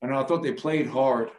And 0.00 0.14
I 0.14 0.22
thought 0.22 0.44
they 0.44 0.52
played 0.52 0.86
hard. 0.86 1.30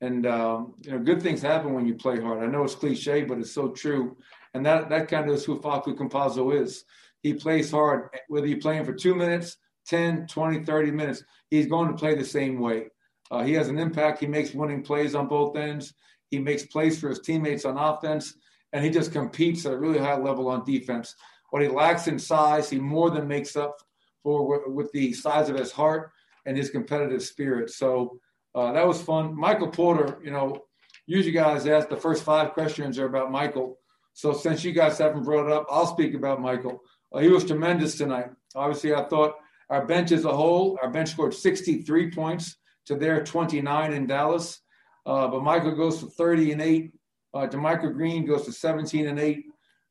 And, 0.00 0.26
um, 0.26 0.74
you 0.80 0.90
know, 0.90 0.98
good 0.98 1.22
things 1.22 1.40
happen 1.40 1.74
when 1.74 1.86
you 1.86 1.94
play 1.94 2.20
hard. 2.20 2.42
I 2.42 2.46
know 2.46 2.64
it's 2.64 2.74
cliche, 2.74 3.22
but 3.22 3.38
it's 3.38 3.52
so 3.52 3.68
true. 3.68 4.16
And 4.52 4.66
that, 4.66 4.88
that 4.88 5.06
kind 5.06 5.28
of 5.28 5.36
is 5.36 5.44
who 5.44 5.60
Facu 5.60 5.96
Campazzo 5.96 6.60
is. 6.60 6.84
He 7.22 7.34
plays 7.34 7.70
hard, 7.70 8.08
whether 8.26 8.48
you're 8.48 8.58
playing 8.58 8.84
for 8.84 8.92
two 8.92 9.14
minutes– 9.14 9.56
10, 9.86 10.26
20, 10.26 10.64
30 10.64 10.90
minutes, 10.90 11.22
he's 11.50 11.66
going 11.66 11.88
to 11.88 11.94
play 11.94 12.14
the 12.14 12.24
same 12.24 12.60
way. 12.60 12.86
Uh, 13.30 13.42
he 13.42 13.52
has 13.54 13.68
an 13.68 13.78
impact. 13.78 14.20
He 14.20 14.26
makes 14.26 14.54
winning 14.54 14.82
plays 14.82 15.14
on 15.14 15.28
both 15.28 15.56
ends. 15.56 15.94
He 16.30 16.38
makes 16.38 16.66
plays 16.66 16.98
for 16.98 17.08
his 17.08 17.20
teammates 17.20 17.64
on 17.64 17.78
offense, 17.78 18.34
and 18.72 18.84
he 18.84 18.90
just 18.90 19.12
competes 19.12 19.64
at 19.66 19.72
a 19.72 19.78
really 19.78 19.98
high 19.98 20.16
level 20.16 20.48
on 20.48 20.64
defense. 20.64 21.14
What 21.50 21.62
he 21.62 21.68
lacks 21.68 22.08
in 22.08 22.18
size, 22.18 22.68
he 22.68 22.78
more 22.78 23.10
than 23.10 23.28
makes 23.28 23.56
up 23.56 23.76
for 24.22 24.68
with 24.68 24.90
the 24.92 25.12
size 25.12 25.48
of 25.48 25.56
his 25.56 25.70
heart 25.70 26.10
and 26.44 26.56
his 26.56 26.70
competitive 26.70 27.22
spirit. 27.22 27.70
So 27.70 28.18
uh, 28.54 28.72
that 28.72 28.86
was 28.86 29.00
fun. 29.00 29.38
Michael 29.38 29.68
Porter, 29.68 30.18
you 30.24 30.30
know, 30.30 30.64
usually 31.06 31.32
guys 31.32 31.66
ask 31.66 31.88
the 31.88 31.96
first 31.96 32.24
five 32.24 32.52
questions 32.52 32.98
are 32.98 33.06
about 33.06 33.30
Michael. 33.30 33.78
So 34.14 34.32
since 34.32 34.64
you 34.64 34.72
guys 34.72 34.98
haven't 34.98 35.24
brought 35.24 35.46
it 35.46 35.52
up, 35.52 35.66
I'll 35.70 35.86
speak 35.86 36.14
about 36.14 36.40
Michael. 36.40 36.80
Uh, 37.12 37.18
he 37.18 37.28
was 37.28 37.44
tremendous 37.44 37.96
tonight. 37.96 38.30
Obviously, 38.54 38.94
I 38.94 39.04
thought 39.04 39.34
our 39.70 39.84
bench 39.84 40.12
as 40.12 40.24
a 40.24 40.32
whole, 40.34 40.78
our 40.82 40.90
bench 40.90 41.10
scored 41.10 41.34
63 41.34 42.10
points 42.10 42.56
to 42.86 42.94
their 42.94 43.22
29 43.22 43.92
in 43.92 44.06
Dallas. 44.06 44.60
Uh, 45.04 45.28
but 45.28 45.42
Michael 45.42 45.74
goes 45.74 46.00
to 46.00 46.06
30 46.06 46.52
and 46.52 46.62
8. 46.62 46.92
Uh, 47.34 47.46
JaMychal 47.46 47.92
Green 47.92 48.24
goes 48.24 48.44
to 48.44 48.52
17 48.52 49.06
and 49.08 49.18
8. 49.18 49.44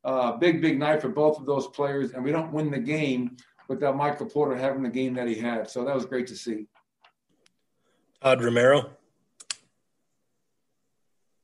Uh, 0.03 0.32
big, 0.38 0.62
big 0.62 0.77
night 0.77 1.01
for 1.01 1.10
both 1.10 1.39
of 1.39 1.46
those 1.46 1.67
players. 1.67 2.12
And 2.12 2.24
we 2.24 2.32
don't 2.32 2.51
win 2.51 2.72
the 2.72 2.79
game 2.79 3.38
without 3.67 3.96
Michael 3.96 4.27
Porter 4.27 4.55
having 4.55 4.84
the 4.84 4.89
game 4.89 5.13
that 5.15 5.27
he 5.27 5.36
had. 5.36 5.70
So 5.70 5.84
that 5.86 5.96
was 5.96 6.05
great 6.05 6.27
to 6.27 6.36
see. 6.36 6.67
Todd 8.22 8.44
Romero. 8.44 8.91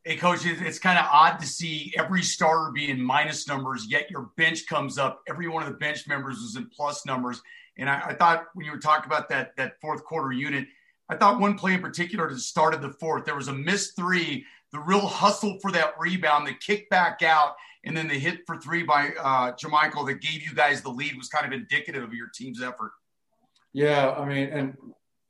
Hey, 0.03 0.15
coach, 0.15 0.39
it's 0.46 0.79
kind 0.79 0.98
of 0.98 1.05
odd 1.11 1.37
to 1.39 1.46
see 1.46 1.94
every 1.96 2.24
starter 2.24 2.72
be 2.72 2.89
in 2.89 3.00
minus 3.00 3.48
numbers, 3.48 3.85
yet 3.87 4.09
your 4.09 4.31
bench 4.35 4.65
comes 4.65 4.98
up. 4.98 5.22
Every 5.29 5.48
one 5.48 5.61
of 5.61 5.70
the 5.70 5.77
bench 5.77 6.07
members 6.07 6.37
was 6.37 6.55
in 6.55 6.67
plus 6.75 7.05
numbers. 7.05 7.39
And 7.81 7.89
I, 7.89 8.01
I, 8.09 8.13
thought 8.13 8.46
when 8.53 8.65
you 8.65 8.72
were 8.72 8.77
talking 8.77 9.11
about 9.11 9.27
that 9.29 9.55
that 9.57 9.81
fourth 9.81 10.03
quarter 10.03 10.31
unit, 10.31 10.67
I 11.09 11.17
thought 11.17 11.39
one 11.39 11.57
play 11.57 11.74
in 11.74 11.81
particular 11.81 12.29
that 12.29 12.39
started 12.39 12.81
the 12.81 12.91
fourth. 12.91 13.25
There 13.25 13.35
was 13.35 13.48
a 13.48 13.53
missed 13.53 13.96
three, 13.96 14.46
the 14.72 14.79
real 14.79 15.05
hustle 15.07 15.57
for 15.61 15.72
that 15.72 15.96
rebound, 16.00 16.48
the 16.48 16.53
kick 16.53 16.89
back 16.91 17.24
out, 17.24 17.55
and 17.83 17.98
then 17.98 18.07
the 18.07 18.13
hit 18.13 18.41
for 18.46 18.57
three 18.57 18.83
by 18.83 19.09
uh, 19.20 19.53
JaMychal 19.53 20.05
that 20.07 20.22
gave 20.22 20.44
you 20.44 20.53
guys 20.53 20.81
the 20.81 20.91
lead 20.91 21.17
was 21.17 21.27
kind 21.27 21.46
of 21.46 21.53
indicative 21.53 22.03
of 22.03 22.13
your 22.13 22.27
team's 22.27 22.61
effort. 22.61 22.91
Yeah, 23.74 24.11
I 24.11 24.25
mean, 24.25 24.50
and 24.50 24.77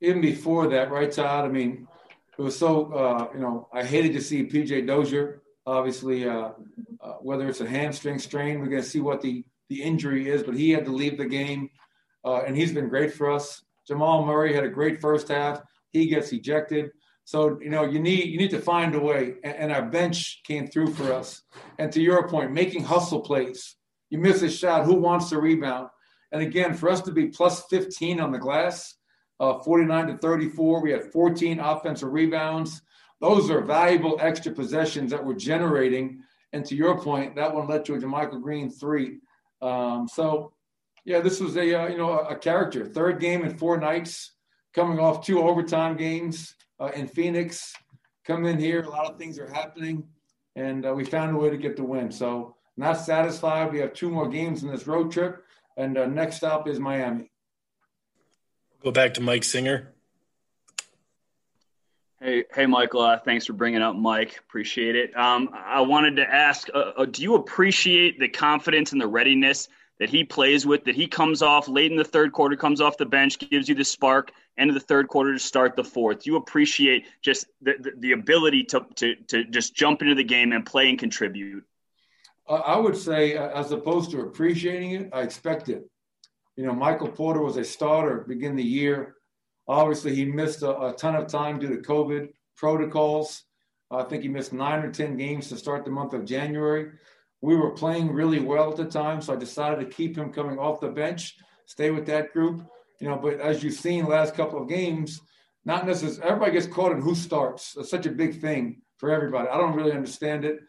even 0.02 0.20
before 0.20 0.68
that, 0.68 0.90
right, 0.90 1.10
Todd? 1.10 1.46
I 1.46 1.48
mean, 1.48 1.88
it 2.38 2.42
was 2.42 2.58
so 2.58 2.92
uh, 2.92 3.28
you 3.34 3.40
know 3.40 3.66
I 3.72 3.82
hated 3.82 4.12
to 4.12 4.20
see 4.20 4.44
PJ 4.44 4.86
Dozier. 4.86 5.40
Obviously, 5.64 6.28
uh, 6.28 6.50
uh, 7.00 7.12
whether 7.22 7.48
it's 7.48 7.62
a 7.62 7.68
hamstring 7.68 8.18
strain, 8.18 8.60
we're 8.60 8.66
going 8.66 8.82
to 8.82 8.88
see 8.88 9.00
what 9.00 9.22
the 9.22 9.42
the 9.70 9.82
injury 9.82 10.28
is, 10.28 10.42
but 10.42 10.54
he 10.54 10.70
had 10.70 10.84
to 10.84 10.92
leave 10.92 11.16
the 11.16 11.24
game 11.24 11.70
uh, 12.24 12.42
and 12.46 12.56
he's 12.56 12.72
been 12.72 12.88
great 12.88 13.12
for 13.12 13.30
us. 13.30 13.62
Jamal 13.86 14.24
Murray 14.24 14.54
had 14.54 14.64
a 14.64 14.68
great 14.68 15.00
first 15.00 15.28
half. 15.28 15.60
He 15.90 16.06
gets 16.06 16.32
ejected. 16.32 16.90
So 17.24 17.58
you 17.60 17.70
know 17.70 17.84
you 17.84 18.00
need 18.00 18.26
you 18.26 18.38
need 18.38 18.50
to 18.50 18.60
find 18.60 18.94
a 18.94 19.00
way, 19.00 19.34
and, 19.44 19.56
and, 19.56 19.72
our 19.72 19.82
bench 19.82 20.42
came 20.44 20.66
through 20.66 20.92
for 20.94 21.12
us. 21.12 21.42
And 21.78 21.92
to 21.92 22.00
your 22.00 22.28
point, 22.28 22.52
making 22.52 22.84
hustle 22.84 23.20
plays. 23.20 23.76
You 24.10 24.18
miss 24.18 24.42
a 24.42 24.50
shot, 24.50 24.84
who 24.84 24.94
wants 24.94 25.30
to 25.30 25.40
rebound? 25.40 25.88
And 26.32 26.42
again, 26.42 26.74
for 26.74 26.90
us 26.90 27.00
to 27.02 27.12
be 27.12 27.28
plus 27.28 27.64
15 27.70 28.20
on 28.20 28.32
the 28.32 28.38
glass, 28.38 28.94
uh, 29.40 29.58
49 29.60 30.08
to 30.08 30.18
34, 30.18 30.82
we 30.82 30.90
had 30.90 31.12
14 31.12 31.60
offensive 31.60 32.12
rebounds. 32.12 32.82
Those 33.20 33.50
are 33.50 33.60
valuable 33.60 34.18
extra 34.20 34.52
possessions 34.52 35.10
that 35.12 35.24
we're 35.24 35.34
generating. 35.34 36.22
And 36.52 36.64
to 36.66 36.74
your 36.74 37.00
point, 37.00 37.36
that 37.36 37.54
one 37.54 37.68
led 37.68 37.84
to 37.86 37.94
a 37.94 37.98
JaMychal 37.98 38.42
Green 38.42 38.68
three. 38.68 39.20
Um, 39.62 40.08
so 40.08 40.52
yeah, 41.04 41.20
this 41.20 41.40
was 41.40 41.56
a 41.56 41.82
uh, 41.82 41.88
you 41.88 41.98
know 41.98 42.18
a 42.18 42.36
character. 42.36 42.86
Third 42.86 43.20
game 43.20 43.44
in 43.44 43.56
four 43.56 43.78
nights, 43.78 44.32
coming 44.74 44.98
off 44.98 45.24
two 45.24 45.42
overtime 45.42 45.96
games 45.96 46.54
uh, 46.80 46.90
in 46.94 47.06
Phoenix. 47.06 47.74
Come 48.24 48.44
in 48.44 48.58
here, 48.58 48.82
a 48.82 48.88
lot 48.88 49.10
of 49.10 49.18
things 49.18 49.38
are 49.38 49.52
happening, 49.52 50.04
and 50.54 50.86
uh, 50.86 50.94
we 50.94 51.04
found 51.04 51.34
a 51.34 51.38
way 51.38 51.50
to 51.50 51.56
get 51.56 51.76
the 51.76 51.82
win. 51.82 52.12
So 52.12 52.56
not 52.76 52.94
satisfied. 52.94 53.72
We 53.72 53.80
have 53.80 53.94
two 53.94 54.10
more 54.10 54.28
games 54.28 54.62
in 54.62 54.70
this 54.70 54.86
road 54.86 55.10
trip, 55.10 55.44
and 55.76 55.98
uh, 55.98 56.06
next 56.06 56.36
stop 56.36 56.68
is 56.68 56.78
Miami. 56.78 57.32
Go 58.82 58.92
back 58.92 59.14
to 59.14 59.20
Mike 59.20 59.44
Singer. 59.44 59.92
Hey, 62.20 62.44
hey, 62.54 62.66
Michael. 62.66 63.00
Uh, 63.00 63.18
thanks 63.18 63.46
for 63.46 63.52
bringing 63.52 63.82
up 63.82 63.96
Mike. 63.96 64.38
Appreciate 64.38 64.94
it. 64.94 65.16
Um, 65.16 65.50
I 65.52 65.80
wanted 65.80 66.14
to 66.16 66.22
ask: 66.22 66.68
uh, 66.72 66.92
uh, 66.96 67.04
Do 67.04 67.22
you 67.22 67.34
appreciate 67.34 68.20
the 68.20 68.28
confidence 68.28 68.92
and 68.92 69.00
the 69.00 69.08
readiness 69.08 69.68
that 69.98 70.10
he 70.10 70.24
plays 70.24 70.66
with, 70.66 70.84
that 70.84 70.94
he 70.94 71.06
comes 71.06 71.42
off 71.42 71.68
late 71.68 71.90
in 71.90 71.96
the 71.96 72.04
third 72.04 72.32
quarter, 72.32 72.56
comes 72.56 72.80
off 72.80 72.96
the 72.96 73.06
bench, 73.06 73.38
gives 73.38 73.68
you 73.68 73.74
the 73.74 73.84
spark, 73.84 74.32
end 74.58 74.70
of 74.70 74.74
the 74.74 74.80
third 74.80 75.08
quarter 75.08 75.32
to 75.32 75.38
start 75.38 75.76
the 75.76 75.84
fourth. 75.84 76.26
You 76.26 76.36
appreciate 76.36 77.06
just 77.22 77.46
the, 77.60 77.74
the, 77.78 77.92
the 77.98 78.12
ability 78.12 78.64
to, 78.64 78.84
to, 78.96 79.14
to 79.28 79.44
just 79.44 79.74
jump 79.74 80.02
into 80.02 80.14
the 80.14 80.24
game 80.24 80.52
and 80.52 80.66
play 80.66 80.88
and 80.88 80.98
contribute. 80.98 81.64
I 82.48 82.76
would 82.76 82.96
say, 82.96 83.36
uh, 83.36 83.48
as 83.48 83.70
opposed 83.72 84.10
to 84.10 84.20
appreciating 84.20 84.92
it, 84.92 85.10
I 85.12 85.22
expect 85.22 85.68
it. 85.68 85.88
You 86.56 86.66
know, 86.66 86.74
Michael 86.74 87.08
Porter 87.08 87.40
was 87.40 87.56
a 87.56 87.64
starter 87.64 88.24
begin 88.28 88.56
the 88.56 88.62
year. 88.62 89.14
Obviously, 89.68 90.14
he 90.14 90.24
missed 90.24 90.62
a, 90.62 90.88
a 90.88 90.92
ton 90.92 91.14
of 91.14 91.28
time 91.28 91.58
due 91.58 91.68
to 91.68 91.82
COVID 91.82 92.28
protocols. 92.56 93.44
I 93.90 94.02
think 94.04 94.22
he 94.22 94.28
missed 94.28 94.52
nine 94.52 94.82
or 94.82 94.90
10 94.90 95.16
games 95.16 95.48
to 95.48 95.56
start 95.56 95.84
the 95.84 95.90
month 95.90 96.14
of 96.14 96.24
January. 96.24 96.92
We 97.42 97.56
were 97.56 97.70
playing 97.70 98.12
really 98.12 98.38
well 98.38 98.70
at 98.70 98.76
the 98.76 98.84
time, 98.84 99.20
so 99.20 99.34
I 99.34 99.36
decided 99.36 99.80
to 99.80 99.94
keep 99.94 100.16
him 100.16 100.32
coming 100.32 100.58
off 100.58 100.80
the 100.80 100.88
bench, 100.88 101.36
stay 101.66 101.90
with 101.90 102.06
that 102.06 102.32
group. 102.32 102.62
You 103.00 103.08
know, 103.08 103.16
but 103.16 103.40
as 103.40 103.62
you've 103.62 103.74
seen 103.74 104.06
last 104.06 104.34
couple 104.34 104.62
of 104.62 104.68
games, 104.68 105.20
not 105.64 105.86
necessarily 105.86 106.22
everybody 106.22 106.52
gets 106.52 106.66
caught 106.66 106.92
in 106.92 107.00
who 107.00 107.16
starts. 107.16 107.76
Such 107.88 108.06
a 108.06 108.10
big 108.10 108.40
thing 108.40 108.82
for 108.98 109.10
everybody. 109.10 109.48
I 109.48 109.58
don't 109.58 109.74
really 109.74 109.92
understand 109.92 110.44
it. 110.44 110.60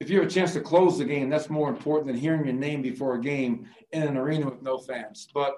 If 0.00 0.10
you 0.10 0.18
have 0.20 0.28
a 0.28 0.30
chance 0.30 0.54
to 0.54 0.60
close 0.60 0.98
the 0.98 1.04
game, 1.04 1.28
that's 1.28 1.50
more 1.50 1.68
important 1.68 2.06
than 2.08 2.16
hearing 2.16 2.44
your 2.44 2.54
name 2.54 2.82
before 2.82 3.14
a 3.14 3.20
game 3.20 3.66
in 3.92 4.02
an 4.02 4.16
arena 4.16 4.46
with 4.46 4.62
no 4.62 4.78
fans. 4.78 5.28
But, 5.32 5.54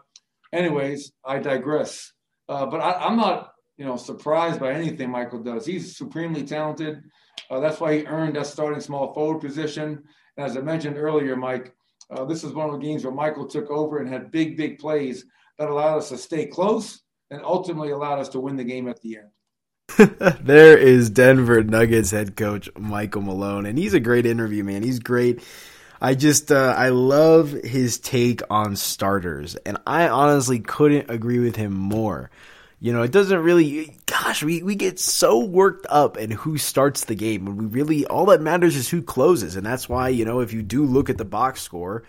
anyways, 0.53 1.13
I 1.25 1.39
digress. 1.39 2.13
Uh, 2.49 2.67
but 2.67 2.79
I, 2.81 3.07
am 3.07 3.17
not, 3.17 3.53
you 3.77 3.85
know, 3.85 3.97
surprised 3.97 4.61
by 4.61 4.73
anything 4.73 5.11
Michael 5.11 5.43
does. 5.43 5.67
He's 5.67 5.97
supremely 5.97 6.45
talented. 6.45 7.03
Uh, 7.51 7.61
that's 7.61 7.81
why 7.81 7.99
he 7.99 8.07
earned 8.07 8.37
that 8.37 8.47
starting 8.47 8.81
small 8.81 9.13
forward 9.13 9.41
position. 9.41 10.05
As 10.39 10.57
I 10.57 10.61
mentioned 10.61 10.97
earlier, 10.97 11.35
Mike, 11.37 11.75
uh, 12.11 12.25
this 12.25 12.45
is 12.45 12.53
one 12.53 12.71
of 12.71 12.81
the 12.81 12.87
games 12.87 13.05
where 13.05 13.13
Michael 13.13 13.47
took 13.47 13.71
over 13.71 13.99
and 13.99 14.09
had 14.09 14.31
big, 14.31 14.57
big 14.57 14.79
plays 14.79 15.25
that 15.59 15.69
allowed 15.69 15.99
us 15.99 16.09
to 16.11 16.17
stay 16.17 16.47
close 16.47 17.03
and 17.31 17.43
ultimately 17.43 17.91
allowed 17.91 18.21
us 18.21 18.29
to 18.31 18.41
win 18.41 18.57
the 18.57 18.65
game 18.65 18.89
at 18.89 19.01
the 19.03 19.19
end. 19.19 20.39
there 20.41 20.79
is 20.79 21.11
Denver 21.11 21.65
Nuggets 21.65 22.13
head 22.13 22.37
coach 22.37 22.71
Michael 22.79 23.23
Malone, 23.23 23.67
and 23.67 23.77
he's 23.77 23.95
a 23.95 24.01
great 24.01 24.27
interview, 24.27 24.63
man. 24.63 24.83
He's 24.83 25.01
great. 25.01 25.43
I 26.01 26.15
just 26.15 26.53
uh, 26.53 26.75
I 26.77 26.91
love 26.91 27.51
his 27.51 27.99
take 27.99 28.41
on 28.49 28.77
starters, 28.77 29.57
and 29.57 29.79
I 29.87 30.09
honestly 30.09 30.61
couldn't 30.61 31.11
agree 31.11 31.41
with 31.41 31.57
him 31.57 31.73
more. 31.73 32.31
You 32.81 32.93
know, 32.93 33.03
it 33.03 33.13
doesn't 33.13 33.41
really. 33.41 33.97
Gosh, 34.07 34.43
we, 34.43 34.63
we 34.63 34.75
get 34.75 34.99
so 34.99 35.45
worked 35.45 35.87
up 35.89 36.17
in 36.17 36.31
who 36.31 36.59
starts 36.59 37.05
the 37.05 37.15
game 37.15 37.45
when 37.45 37.57
we 37.57 37.67
really 37.67 38.07
all 38.07 38.27
that 38.27 38.41
matters 38.41 38.77
is 38.77 38.89
who 38.89 39.03
closes, 39.03 39.57
and 39.57 39.67
that's 39.67 39.89
why 39.89 40.09
you 40.09 40.25
know 40.25 40.41
if 40.41 40.53
you 40.53 40.63
do 40.63 40.85
look 40.85 41.11
at 41.11 41.19
the 41.19 41.25
box 41.25 41.63
score, 41.63 42.05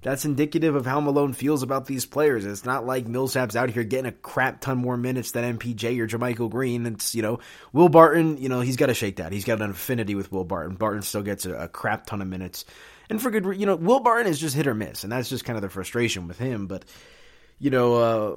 that's 0.00 0.24
indicative 0.24 0.76
of 0.76 0.86
how 0.86 1.00
Malone 1.00 1.32
feels 1.32 1.62
about 1.62 1.86
these 1.86 2.06
players. 2.06 2.46
It's 2.46 2.64
not 2.64 2.86
like 2.86 3.08
Millsap's 3.08 3.56
out 3.56 3.70
here 3.70 3.82
getting 3.82 4.06
a 4.06 4.12
crap 4.12 4.60
ton 4.60 4.78
more 4.78 4.96
minutes 4.96 5.32
than 5.32 5.58
MPJ 5.58 5.98
or 5.98 6.06
JaMychal 6.06 6.50
Green. 6.50 6.86
It's, 6.86 7.14
you 7.14 7.22
know, 7.22 7.40
Will 7.72 7.88
Barton, 7.88 8.36
you 8.36 8.48
know, 8.48 8.60
he's 8.60 8.76
got 8.76 8.86
to 8.86 8.94
shake 8.94 9.16
that. 9.16 9.32
He's 9.32 9.44
got 9.44 9.60
an 9.60 9.70
affinity 9.70 10.14
with 10.14 10.30
Will 10.30 10.44
Barton. 10.44 10.76
Barton 10.76 11.02
still 11.02 11.22
gets 11.22 11.46
a, 11.46 11.54
a 11.54 11.68
crap 11.68 12.06
ton 12.06 12.22
of 12.22 12.28
minutes. 12.28 12.64
And 13.10 13.20
for 13.20 13.30
good, 13.30 13.58
you 13.58 13.66
know, 13.66 13.74
Will 13.74 14.00
Barton 14.00 14.30
is 14.30 14.38
just 14.38 14.54
hit 14.54 14.68
or 14.68 14.74
miss, 14.74 15.02
and 15.02 15.10
that's 15.10 15.28
just 15.28 15.44
kind 15.44 15.56
of 15.56 15.62
the 15.62 15.68
frustration 15.68 16.28
with 16.28 16.38
him. 16.38 16.68
But, 16.68 16.84
you 17.58 17.70
know, 17.70 17.94
uh, 17.94 18.36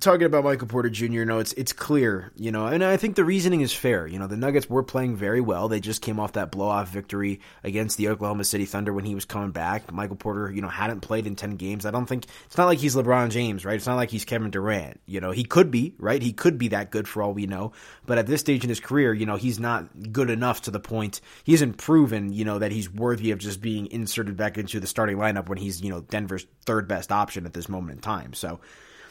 talking 0.00 0.26
about 0.26 0.44
Michael 0.44 0.68
Porter 0.68 0.90
Jr., 0.90 1.24
no, 1.24 1.38
it's 1.38 1.52
it's 1.54 1.72
clear, 1.72 2.32
you 2.36 2.52
know, 2.52 2.66
and 2.66 2.84
I 2.84 2.96
think 2.96 3.16
the 3.16 3.24
reasoning 3.24 3.60
is 3.60 3.72
fair. 3.72 4.06
You 4.06 4.18
know, 4.18 4.26
the 4.26 4.36
Nuggets 4.36 4.68
were 4.68 4.82
playing 4.82 5.16
very 5.16 5.40
well. 5.40 5.68
They 5.68 5.80
just 5.80 6.02
came 6.02 6.20
off 6.20 6.32
that 6.32 6.50
blowout 6.50 6.88
victory 6.88 7.40
against 7.64 7.96
the 7.96 8.08
Oklahoma 8.08 8.44
City 8.44 8.64
Thunder 8.64 8.92
when 8.92 9.04
he 9.04 9.14
was 9.14 9.24
coming 9.24 9.50
back. 9.50 9.92
Michael 9.92 10.16
Porter, 10.16 10.50
you 10.50 10.62
know, 10.62 10.68
hadn't 10.68 11.00
played 11.00 11.26
in 11.26 11.36
ten 11.36 11.56
games. 11.56 11.84
I 11.84 11.90
don't 11.90 12.06
think 12.06 12.26
it's 12.46 12.56
not 12.56 12.66
like 12.66 12.78
he's 12.78 12.94
LeBron 12.94 13.30
James, 13.30 13.64
right? 13.64 13.76
It's 13.76 13.86
not 13.86 13.96
like 13.96 14.10
he's 14.10 14.24
Kevin 14.24 14.50
Durant. 14.50 15.00
You 15.06 15.20
know, 15.20 15.30
he 15.30 15.44
could 15.44 15.70
be, 15.70 15.94
right? 15.98 16.22
He 16.22 16.32
could 16.32 16.58
be 16.58 16.68
that 16.68 16.90
good 16.90 17.08
for 17.08 17.22
all 17.22 17.32
we 17.32 17.46
know. 17.46 17.72
But 18.06 18.18
at 18.18 18.26
this 18.26 18.40
stage 18.40 18.62
in 18.62 18.68
his 18.68 18.80
career, 18.80 19.12
you 19.12 19.26
know, 19.26 19.36
he's 19.36 19.58
not 19.58 20.12
good 20.12 20.30
enough 20.30 20.62
to 20.62 20.70
the 20.70 20.80
point 20.80 21.20
he 21.44 21.52
hasn't 21.52 21.78
proven, 21.78 22.32
you 22.32 22.44
know, 22.44 22.58
that 22.58 22.72
he's 22.72 22.92
worthy 22.92 23.30
of 23.30 23.38
just 23.38 23.60
being 23.60 23.90
inserted 23.90 24.36
back 24.36 24.58
into 24.58 24.80
the 24.80 24.86
starting 24.86 25.16
lineup 25.16 25.48
when 25.48 25.58
he's, 25.58 25.82
you 25.82 25.90
know, 25.90 26.00
Denver's 26.02 26.46
third 26.64 26.86
best 26.88 27.10
option 27.10 27.46
at 27.46 27.52
this 27.52 27.68
moment 27.68 27.96
in 27.96 28.00
time. 28.00 28.32
So 28.34 28.60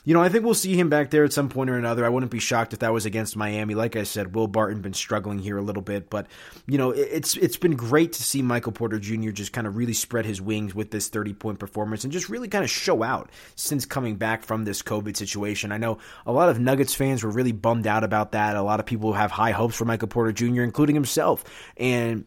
you 0.07 0.13
know, 0.13 0.21
I 0.21 0.29
think 0.29 0.45
we'll 0.45 0.53
see 0.53 0.79
him 0.79 0.87
back 0.87 1.09
there 1.09 1.25
at 1.25 1.33
some 1.33 1.49
point 1.49 1.69
or 1.69 1.77
another. 1.77 2.05
I 2.05 2.09
wouldn't 2.09 2.31
be 2.31 2.39
shocked 2.39 2.71
if 2.71 2.79
that 2.79 2.93
was 2.93 3.05
against 3.05 3.35
Miami. 3.35 3.75
Like 3.75 3.97
I 3.97 4.03
said, 4.03 4.33
Will 4.33 4.47
Barton 4.47 4.79
been 4.79 4.93
struggling 4.93 5.37
here 5.37 5.57
a 5.57 5.61
little 5.61 5.81
bit, 5.81 6.09
but 6.09 6.27
you 6.65 6.77
know, 6.77 6.91
it's 6.91 7.35
it's 7.35 7.57
been 7.57 7.75
great 7.75 8.13
to 8.13 8.23
see 8.23 8.41
Michael 8.41 8.71
Porter 8.71 8.99
Jr. 8.99 9.31
just 9.31 9.51
kind 9.51 9.67
of 9.67 9.75
really 9.75 9.91
spread 9.91 10.25
his 10.25 10.41
wings 10.41 10.73
with 10.73 10.91
this 10.91 11.09
30 11.09 11.33
point 11.33 11.59
performance 11.59 12.05
and 12.05 12.13
just 12.13 12.29
really 12.29 12.47
kind 12.47 12.63
of 12.63 12.69
show 12.69 13.03
out 13.03 13.29
since 13.55 13.85
coming 13.85 14.15
back 14.15 14.43
from 14.43 14.63
this 14.63 14.81
COVID 14.81 15.17
situation. 15.17 15.73
I 15.73 15.77
know 15.77 15.97
a 16.25 16.31
lot 16.31 16.47
of 16.47 16.57
Nuggets 16.57 16.95
fans 16.95 17.21
were 17.21 17.29
really 17.29 17.51
bummed 17.51 17.85
out 17.85 18.05
about 18.05 18.31
that. 18.31 18.55
A 18.55 18.61
lot 18.61 18.79
of 18.79 18.85
people 18.85 19.11
have 19.11 19.31
high 19.31 19.51
hopes 19.51 19.75
for 19.75 19.83
Michael 19.83 20.07
Porter 20.07 20.31
Jr., 20.31 20.63
including 20.63 20.95
himself, 20.95 21.43
and 21.75 22.23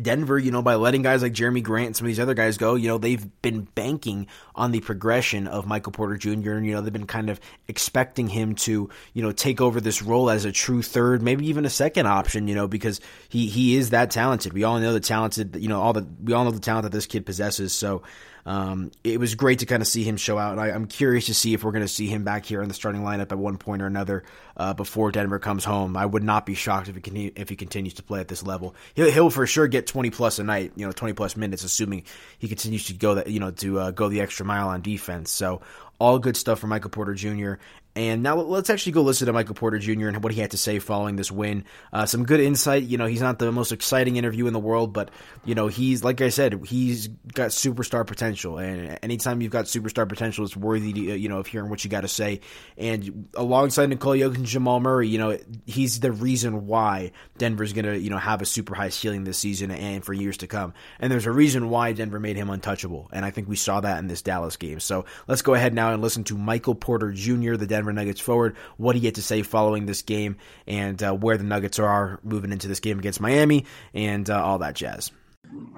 Denver, 0.00 0.38
you 0.38 0.50
know, 0.50 0.62
by 0.62 0.74
letting 0.74 1.02
guys 1.02 1.22
like 1.22 1.32
Jerami 1.32 1.62
Grant 1.62 1.86
and 1.88 1.96
some 1.96 2.06
of 2.06 2.08
these 2.08 2.20
other 2.20 2.34
guys 2.34 2.58
go, 2.58 2.74
you 2.74 2.88
know, 2.88 2.98
they've 2.98 3.26
been 3.42 3.62
banking 3.62 4.26
on 4.54 4.72
the 4.72 4.80
progression 4.80 5.46
of 5.46 5.66
Michael 5.66 5.92
Porter 5.92 6.16
Jr. 6.16 6.52
And, 6.52 6.66
you 6.66 6.74
know, 6.74 6.80
they've 6.80 6.92
been 6.92 7.06
kind 7.06 7.30
of 7.30 7.40
expecting 7.68 8.28
him 8.28 8.54
to, 8.56 8.90
you 9.14 9.22
know, 9.22 9.32
take 9.32 9.60
over 9.60 9.80
this 9.80 10.02
role 10.02 10.30
as 10.30 10.44
a 10.44 10.52
true 10.52 10.82
third, 10.82 11.22
maybe 11.22 11.46
even 11.48 11.64
a 11.64 11.70
second 11.70 12.06
option, 12.06 12.48
you 12.48 12.54
know, 12.54 12.68
because 12.68 13.00
he, 13.28 13.46
he 13.48 13.76
is 13.76 13.90
that 13.90 14.10
talented. 14.10 14.52
We 14.52 14.64
all 14.64 14.78
know 14.78 14.92
the 14.92 15.00
talented, 15.00 15.56
you 15.56 15.68
know, 15.68 15.80
all 15.80 15.92
the, 15.92 16.06
we 16.22 16.32
all 16.32 16.44
know 16.44 16.50
the 16.50 16.60
talent 16.60 16.84
that 16.84 16.92
this 16.92 17.06
kid 17.06 17.26
possesses. 17.26 17.72
So, 17.72 18.02
um, 18.46 18.92
it 19.02 19.18
was 19.18 19.34
great 19.34 19.58
to 19.58 19.66
kind 19.66 19.82
of 19.82 19.88
see 19.88 20.04
him 20.04 20.16
show 20.16 20.38
out. 20.38 20.52
and 20.52 20.60
I, 20.60 20.68
am 20.68 20.86
curious 20.86 21.26
to 21.26 21.34
see 21.34 21.52
if 21.52 21.64
we're 21.64 21.72
going 21.72 21.84
to 21.84 21.88
see 21.88 22.06
him 22.06 22.22
back 22.22 22.46
here 22.46 22.62
in 22.62 22.68
the 22.68 22.74
starting 22.74 23.02
lineup 23.02 23.32
at 23.32 23.38
one 23.38 23.58
point 23.58 23.82
or 23.82 23.86
another 23.86 24.22
uh, 24.56 24.72
before 24.72 25.10
Denver 25.10 25.40
comes 25.40 25.64
home. 25.64 25.96
I 25.96 26.06
would 26.06 26.22
not 26.22 26.46
be 26.46 26.54
shocked 26.54 26.88
if 26.88 26.94
he 26.94 27.00
can, 27.00 27.32
if 27.34 27.48
he 27.48 27.56
continues 27.56 27.94
to 27.94 28.04
play 28.04 28.20
at 28.20 28.28
this 28.28 28.44
level. 28.44 28.76
He'll, 28.94 29.10
he'll, 29.10 29.30
for 29.30 29.48
sure 29.48 29.66
get 29.66 29.88
20 29.88 30.10
plus 30.10 30.38
a 30.38 30.44
night, 30.44 30.72
you 30.76 30.86
know, 30.86 30.92
20 30.92 31.12
plus 31.14 31.36
minutes, 31.36 31.64
assuming 31.64 32.04
he 32.38 32.46
continues 32.46 32.86
to 32.86 32.94
go 32.94 33.16
that 33.16 33.26
you 33.26 33.40
know 33.40 33.50
to 33.50 33.80
uh, 33.80 33.90
go 33.90 34.08
the 34.08 34.20
extra 34.20 34.46
mile 34.46 34.68
on 34.68 34.80
defense. 34.80 35.32
So 35.32 35.60
all 35.98 36.20
good 36.20 36.36
stuff 36.36 36.60
for 36.60 36.68
Michael 36.68 36.90
Porter 36.90 37.14
Jr. 37.14 37.54
And 37.96 38.22
now 38.22 38.36
let's 38.36 38.68
actually 38.68 38.92
go 38.92 39.00
listen 39.00 39.26
to 39.26 39.32
Michael 39.32 39.54
Porter 39.54 39.78
Jr. 39.78 40.08
and 40.08 40.22
what 40.22 40.34
he 40.34 40.40
had 40.42 40.50
to 40.50 40.58
say 40.58 40.78
following 40.80 41.16
this 41.16 41.32
win. 41.32 41.64
Uh, 41.94 42.04
some 42.04 42.24
good 42.24 42.40
insight. 42.40 42.82
You 42.82 42.98
know, 42.98 43.06
he's 43.06 43.22
not 43.22 43.38
the 43.38 43.50
most 43.50 43.72
exciting 43.72 44.16
interview 44.16 44.46
in 44.46 44.52
the 44.52 44.58
world, 44.58 44.92
but 44.92 45.10
you 45.46 45.54
know, 45.54 45.68
he's 45.68 46.04
like 46.04 46.20
I 46.20 46.28
said, 46.28 46.62
he's 46.66 47.08
got 47.08 47.50
superstar 47.50 48.06
potential. 48.06 48.58
And 48.58 48.98
anytime 49.02 49.40
you've 49.40 49.50
got 49.50 49.64
superstar 49.64 50.06
potential, 50.06 50.44
it's 50.44 50.54
worthy, 50.54 50.92
to, 50.92 51.16
you 51.16 51.30
know, 51.30 51.38
of 51.38 51.46
hearing 51.46 51.70
what 51.70 51.84
you 51.84 51.90
got 51.90 52.02
to 52.02 52.08
say. 52.08 52.40
And 52.76 53.28
alongside 53.34 53.88
Nikola 53.88 54.18
Jokic 54.18 54.36
and 54.36 54.44
Jamal 54.44 54.78
Murray, 54.78 55.08
you 55.08 55.16
know, 55.16 55.38
he's 55.64 56.00
the 56.00 56.12
reason 56.12 56.66
why 56.66 57.12
Denver's 57.38 57.72
gonna, 57.72 57.94
you 57.94 58.10
know, 58.10 58.18
have 58.18 58.42
a 58.42 58.46
super 58.46 58.74
high 58.74 58.90
ceiling 58.90 59.24
this 59.24 59.38
season 59.38 59.70
and 59.70 60.04
for 60.04 60.12
years 60.12 60.36
to 60.38 60.46
come. 60.46 60.74
And 61.00 61.10
there's 61.10 61.24
a 61.24 61.32
reason 61.32 61.70
why 61.70 61.92
Denver 61.92 62.20
made 62.20 62.36
him 62.36 62.50
untouchable. 62.50 63.08
And 63.10 63.24
I 63.24 63.30
think 63.30 63.48
we 63.48 63.56
saw 63.56 63.80
that 63.80 63.98
in 64.00 64.06
this 64.06 64.20
Dallas 64.20 64.58
game. 64.58 64.80
So 64.80 65.06
let's 65.28 65.40
go 65.40 65.54
ahead 65.54 65.72
now 65.72 65.94
and 65.94 66.02
listen 66.02 66.24
to 66.24 66.36
Michael 66.36 66.74
Porter 66.74 67.10
Jr., 67.10 67.54
the 67.54 67.66
Denver 67.66 67.85
Nuggets 67.92 68.20
forward, 68.20 68.56
what 68.76 68.96
he 68.96 69.04
had 69.04 69.16
to 69.16 69.22
say 69.22 69.42
following 69.42 69.86
this 69.86 70.02
game, 70.02 70.36
and 70.66 71.02
uh, 71.02 71.12
where 71.12 71.36
the 71.36 71.44
Nuggets 71.44 71.78
are 71.78 72.20
moving 72.22 72.52
into 72.52 72.68
this 72.68 72.80
game 72.80 72.98
against 72.98 73.20
Miami, 73.20 73.64
and 73.94 74.28
uh, 74.28 74.42
all 74.42 74.58
that 74.58 74.74
jazz. 74.74 75.10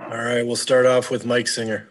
All 0.00 0.16
right, 0.16 0.46
we'll 0.46 0.56
start 0.56 0.86
off 0.86 1.10
with 1.10 1.26
Mike 1.26 1.48
Singer. 1.48 1.88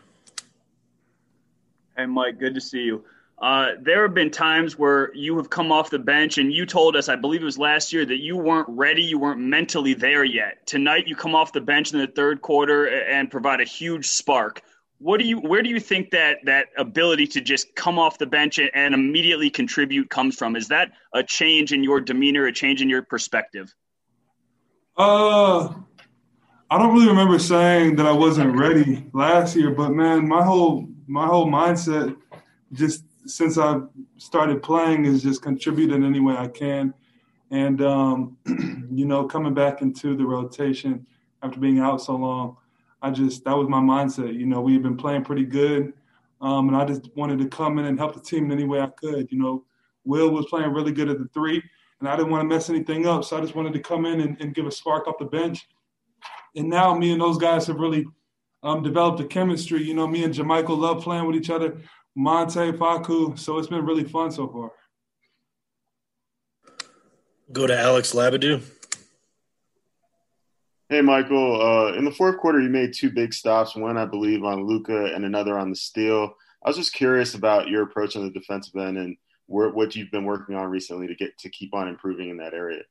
Hey, 1.95 2.05
Mike, 2.05 2.39
good 2.39 2.55
to 2.55 2.61
see 2.61 2.81
you. 2.81 3.03
Uh, 3.39 3.73
there 3.81 4.01
have 4.01 4.15
been 4.15 4.31
times 4.31 4.79
where 4.79 5.13
you 5.13 5.37
have 5.37 5.49
come 5.49 5.71
off 5.71 5.91
the 5.91 5.99
bench 5.99 6.39
and 6.39 6.51
you 6.51 6.65
told 6.65 6.95
us, 6.95 7.07
I 7.07 7.15
believe 7.15 7.41
it 7.41 7.45
was 7.45 7.59
last 7.59 7.93
year, 7.93 8.03
that 8.03 8.17
you 8.17 8.35
weren't 8.35 8.67
ready, 8.69 9.03
you 9.03 9.19
weren't 9.19 9.39
mentally 9.39 9.93
there 9.93 10.23
yet. 10.23 10.65
Tonight, 10.65 11.07
you 11.07 11.15
come 11.15 11.35
off 11.35 11.53
the 11.53 11.61
bench 11.61 11.93
in 11.93 11.99
the 11.99 12.07
third 12.07 12.41
quarter 12.41 12.87
and 12.87 13.29
provide 13.29 13.61
a 13.61 13.63
huge 13.63 14.07
spark 14.07 14.63
what 14.99 15.19
do 15.19 15.27
you 15.27 15.39
where 15.39 15.61
do 15.61 15.69
you 15.69 15.79
think 15.79 16.11
that 16.11 16.39
that 16.45 16.67
ability 16.77 17.27
to 17.27 17.41
just 17.41 17.75
come 17.75 17.99
off 17.99 18.17
the 18.17 18.25
bench 18.25 18.59
and, 18.59 18.95
immediately 18.95 19.49
contribute 19.49 20.09
comes 20.09 20.35
from? 20.35 20.55
Is 20.55 20.67
that 20.69 20.91
a 21.13 21.23
change 21.23 21.71
in 21.71 21.83
your 21.83 22.01
demeanor 22.01 22.47
a 22.47 22.51
change 22.51 22.81
in 22.81 22.89
your 22.89 23.03
perspective? 23.03 23.73
Uh 24.97 25.73
i 26.69 26.77
don't 26.77 26.93
really 26.93 27.07
remember 27.07 27.39
saying 27.39 27.95
that 27.95 28.05
i 28.05 28.11
wasn't 28.11 28.53
ready 28.53 29.05
last 29.13 29.55
year 29.55 29.71
but 29.71 29.91
man 29.91 30.27
my 30.27 30.43
whole 30.43 30.85
my 31.07 31.25
whole 31.25 31.47
mindset 31.47 32.13
just 32.73 33.05
since 33.25 33.57
i 33.57 33.79
started 34.17 34.61
playing 34.61 35.05
is 35.05 35.23
just 35.23 35.41
contributing 35.41 36.03
any 36.03 36.19
way 36.19 36.35
i 36.35 36.47
can. 36.47 36.93
And 37.51 37.81
um 37.81 38.37
you 38.91 39.05
know 39.05 39.25
coming 39.25 39.53
back 39.53 39.81
into 39.81 40.17
the 40.17 40.25
rotation 40.25 41.05
after 41.41 41.59
being 41.59 41.79
out 41.79 42.01
so 42.01 42.15
long 42.15 42.57
I 43.01 43.11
just 43.11 43.43
that 43.45 43.55
was 43.55 43.67
my 43.67 43.79
mindset. 43.79 44.33
You 44.33 44.45
know, 44.45 44.61
we 44.61 44.73
had 44.73 44.83
been 44.83 44.97
playing 44.97 45.23
pretty 45.23 45.45
good, 45.45 45.93
um, 46.41 46.67
and 46.67 46.77
I 46.77 46.85
just 46.85 47.15
wanted 47.15 47.39
to 47.39 47.47
come 47.47 47.79
in 47.79 47.85
and 47.85 47.97
help 47.97 48.13
the 48.13 48.21
team 48.21 48.45
in 48.45 48.51
any 48.51 48.63
way 48.63 48.81
I 48.81 48.87
could. 48.87 49.31
You 49.31 49.37
know, 49.37 49.65
Will 50.05 50.29
was 50.31 50.45
playing 50.47 50.71
really 50.71 50.91
good 50.91 51.09
at 51.09 51.19
the 51.19 51.27
three, 51.33 51.61
and 51.99 52.09
I 52.09 52.15
didn't 52.15 52.31
want 52.31 52.41
to 52.41 52.53
mess 52.53 52.69
anything 52.69 53.05
up, 53.05 53.23
so 53.23 53.37
I 53.37 53.41
just 53.41 53.55
wanted 53.55 53.73
to 53.73 53.79
come 53.79 54.05
in 54.05 54.21
and, 54.21 54.39
and 54.41 54.55
give 54.55 54.65
a 54.65 54.71
spark 54.71 55.07
off 55.07 55.19
the 55.19 55.25
bench. 55.25 55.67
And 56.55 56.69
now 56.69 56.97
me 56.97 57.11
and 57.11 57.21
those 57.21 57.37
guys 57.37 57.67
have 57.67 57.77
really 57.77 58.05
um, 58.63 58.81
developed 58.81 59.19
a 59.19 59.25
chemistry. 59.25 59.83
You 59.83 59.93
know, 59.93 60.07
me 60.07 60.23
and 60.23 60.33
JaMychal 60.33 60.77
love 60.77 61.03
playing 61.03 61.27
with 61.27 61.35
each 61.35 61.49
other. 61.49 61.77
Monte, 62.15 62.71
Facu, 62.71 63.37
so 63.37 63.59
it's 63.59 63.67
been 63.67 63.85
really 63.85 64.03
fun 64.03 64.31
so 64.31 64.47
far. 64.47 64.71
Go 67.51 67.67
to 67.67 67.77
Alex 67.77 68.13
Labadou. 68.13 68.63
Hey, 70.89 71.01
Michael. 71.01 71.61
Uh, 71.61 71.93
in 71.97 72.05
the 72.05 72.11
fourth 72.11 72.37
quarter, 72.37 72.61
you 72.61 72.69
made 72.69 72.93
two 72.93 73.09
big 73.09 73.33
stops. 73.33 73.75
One, 73.75 73.97
I 73.97 74.05
believe, 74.05 74.45
on 74.45 74.63
Luka, 74.63 75.13
and 75.13 75.25
another 75.25 75.59
on 75.59 75.69
the 75.69 75.75
steal. 75.75 76.33
I 76.63 76.69
was 76.69 76.77
just 76.77 76.93
curious 76.93 77.35
about 77.35 77.67
your 77.67 77.83
approach 77.83 78.15
on 78.15 78.23
the 78.23 78.31
defensive 78.31 78.75
end 78.77 78.97
and 78.97 79.17
what 79.47 79.97
you've 79.97 80.11
been 80.11 80.23
working 80.23 80.55
on 80.55 80.67
recently 80.67 81.07
to 81.07 81.15
get 81.15 81.37
to 81.39 81.49
keep 81.49 81.73
on 81.73 81.89
improving 81.89 82.29
in 82.29 82.37
that 82.37 82.53
area. 82.53 82.83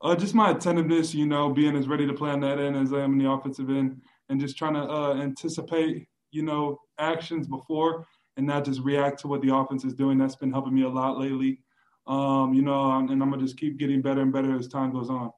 Uh, 0.00 0.16
just 0.16 0.34
my 0.34 0.52
attentiveness, 0.52 1.12
you 1.14 1.26
know, 1.26 1.50
being 1.50 1.76
as 1.76 1.86
ready 1.86 2.06
to 2.06 2.14
play 2.14 2.30
on 2.30 2.40
that 2.40 2.58
end 2.58 2.76
as 2.76 2.94
I 2.94 3.00
am 3.00 3.12
in 3.12 3.18
the 3.18 3.30
offensive 3.30 3.68
end, 3.68 4.00
and 4.30 4.40
just 4.40 4.56
trying 4.56 4.74
to 4.74 4.80
uh, 4.80 5.14
anticipate, 5.16 6.08
you 6.30 6.42
know, 6.42 6.80
actions 6.98 7.46
before 7.46 8.06
and 8.38 8.46
not 8.46 8.64
just 8.64 8.80
react 8.80 9.20
to 9.20 9.28
what 9.28 9.42
the 9.42 9.54
offense 9.54 9.84
is 9.84 9.92
doing. 9.92 10.16
That's 10.16 10.36
been 10.36 10.52
helping 10.52 10.74
me 10.74 10.84
a 10.84 10.88
lot 10.88 11.18
lately. 11.18 11.60
Um, 12.06 12.54
you 12.54 12.62
know, 12.62 12.90
and 12.90 13.10
I'm 13.10 13.18
gonna 13.18 13.42
just 13.42 13.58
keep 13.58 13.76
getting 13.76 14.00
better 14.00 14.22
and 14.22 14.32
better 14.32 14.56
as 14.56 14.66
time 14.66 14.94
goes 14.94 15.10
on. 15.10 15.30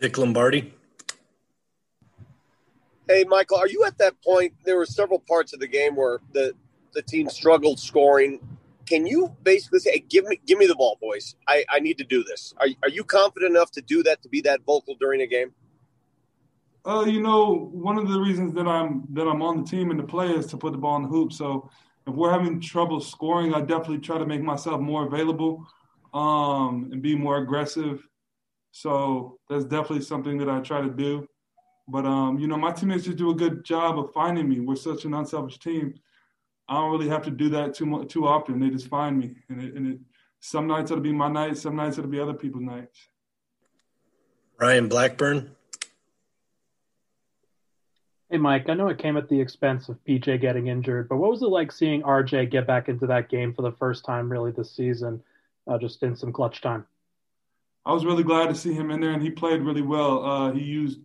Vic 0.00 0.18
Lombardi. 0.18 0.74
Hey, 3.08 3.24
Michael, 3.24 3.58
are 3.58 3.68
you 3.68 3.84
at 3.84 3.98
that 3.98 4.14
point? 4.22 4.54
There 4.64 4.76
were 4.76 4.86
several 4.86 5.18
parts 5.20 5.52
of 5.52 5.60
the 5.60 5.68
game 5.68 5.94
where 5.94 6.20
the 6.32 6.54
the 6.94 7.02
team 7.02 7.28
struggled 7.28 7.78
scoring. 7.78 8.40
Can 8.86 9.06
you 9.06 9.34
basically 9.42 9.80
say, 9.80 9.92
hey, 9.92 10.04
"Give 10.08 10.24
me, 10.24 10.40
give 10.46 10.58
me 10.58 10.66
the 10.66 10.74
ball, 10.74 10.96
boys. 11.00 11.36
I, 11.46 11.64
I 11.70 11.80
need 11.80 11.98
to 11.98 12.04
do 12.04 12.24
this." 12.24 12.54
Are, 12.58 12.66
are 12.82 12.88
you 12.88 13.04
confident 13.04 13.50
enough 13.50 13.70
to 13.72 13.82
do 13.82 14.02
that 14.04 14.22
to 14.22 14.28
be 14.28 14.40
that 14.42 14.60
vocal 14.64 14.94
during 14.98 15.20
a 15.20 15.26
game? 15.26 15.52
Uh, 16.86 17.04
you 17.06 17.20
know, 17.20 17.70
one 17.72 17.98
of 17.98 18.08
the 18.08 18.18
reasons 18.18 18.54
that 18.54 18.66
I'm 18.66 19.04
that 19.10 19.26
I'm 19.26 19.42
on 19.42 19.62
the 19.62 19.68
team 19.68 19.90
and 19.90 19.98
to 20.00 20.06
play 20.06 20.30
is 20.30 20.46
to 20.46 20.56
put 20.56 20.72
the 20.72 20.78
ball 20.78 20.96
in 20.96 21.02
the 21.02 21.08
hoop. 21.08 21.32
So 21.32 21.70
if 22.06 22.14
we're 22.14 22.30
having 22.30 22.60
trouble 22.60 23.00
scoring, 23.00 23.54
I 23.54 23.60
definitely 23.60 23.98
try 23.98 24.18
to 24.18 24.26
make 24.26 24.42
myself 24.42 24.80
more 24.80 25.06
available 25.06 25.66
um, 26.12 26.90
and 26.92 27.02
be 27.02 27.14
more 27.14 27.38
aggressive 27.38 28.06
so 28.76 29.38
that's 29.48 29.62
definitely 29.62 30.00
something 30.00 30.36
that 30.38 30.48
I 30.50 30.58
try 30.58 30.80
to 30.80 30.90
do. 30.90 31.28
But 31.86 32.04
um, 32.04 32.40
you 32.40 32.48
know, 32.48 32.56
my 32.56 32.72
teammates 32.72 33.04
just 33.04 33.16
do 33.16 33.30
a 33.30 33.34
good 33.34 33.64
job 33.64 34.00
of 34.00 34.12
finding 34.12 34.48
me. 34.48 34.58
We're 34.58 34.74
such 34.74 35.04
an 35.04 35.14
unselfish 35.14 35.60
team. 35.60 35.94
I 36.68 36.74
don't 36.74 36.90
really 36.90 37.08
have 37.08 37.22
to 37.22 37.30
do 37.30 37.48
that 37.50 37.74
too 37.74 37.86
much, 37.86 38.08
too 38.08 38.26
often. 38.26 38.58
They 38.58 38.70
just 38.70 38.88
find 38.88 39.16
me, 39.16 39.36
and 39.48 39.62
it, 39.62 39.74
and 39.74 39.86
it, 39.86 39.98
some 40.40 40.66
nights 40.66 40.90
it'll 40.90 41.04
be 41.04 41.12
my 41.12 41.28
night, 41.28 41.56
some 41.56 41.76
nights 41.76 41.98
it'll 41.98 42.10
be 42.10 42.18
other 42.18 42.34
people's 42.34 42.64
nights. 42.64 42.98
Ryan 44.58 44.88
Blackburn. 44.88 45.54
Hey, 48.28 48.38
Mike, 48.38 48.68
I 48.68 48.74
know 48.74 48.88
it 48.88 48.98
came 48.98 49.16
at 49.16 49.28
the 49.28 49.40
expense 49.40 49.88
of 49.88 50.02
PJ 50.04 50.40
getting 50.40 50.66
injured, 50.66 51.08
but 51.08 51.18
what 51.18 51.30
was 51.30 51.42
it 51.42 51.46
like 51.46 51.70
seeing 51.70 52.02
RJ 52.02 52.50
get 52.50 52.66
back 52.66 52.88
into 52.88 53.06
that 53.06 53.28
game 53.28 53.54
for 53.54 53.62
the 53.62 53.72
first 53.72 54.04
time 54.04 54.28
really 54.28 54.50
this 54.50 54.74
season, 54.74 55.22
uh, 55.68 55.78
just 55.78 56.02
in 56.02 56.16
some 56.16 56.32
clutch 56.32 56.60
time? 56.60 56.86
I 57.86 57.92
was 57.92 58.04
really 58.04 58.22
glad 58.22 58.48
to 58.48 58.54
see 58.54 58.72
him 58.72 58.90
in 58.90 59.00
there, 59.00 59.10
and 59.10 59.22
he 59.22 59.30
played 59.30 59.60
really 59.62 59.82
well. 59.82 60.24
Uh, 60.24 60.52
he 60.52 60.62
used 60.62 61.00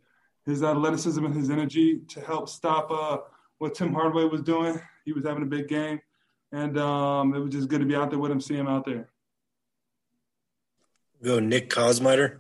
his 0.46 0.64
athleticism 0.64 1.24
and 1.24 1.36
his 1.36 1.50
energy 1.50 2.00
to 2.08 2.22
help 2.22 2.48
stop 2.48 2.90
uh, 2.92 3.18
what 3.58 3.76
Tim 3.76 3.94
Hardaway 3.94 4.24
was 4.26 4.42
doing. 4.42 4.80
He 5.04 5.12
was 5.12 5.26
having 5.26 5.44
a 5.44 5.48
big 5.48 5.68
game, 5.68 6.00
and 6.52 6.78
um, 6.78 7.34
it 7.36 7.40
was 7.40 7.52
just 7.52 7.68
good 7.68 7.82
to 7.82 7.86
be 7.86 7.96
out 7.96 8.10
there 8.10 8.20
with 8.20 8.32
him, 8.32 8.40
see 8.40 8.56
him 8.56 8.68
out 8.68 8.86
there. 8.86 9.10
Go 11.22 11.40
Nick 11.40 11.70
Kosmider. 11.70 12.38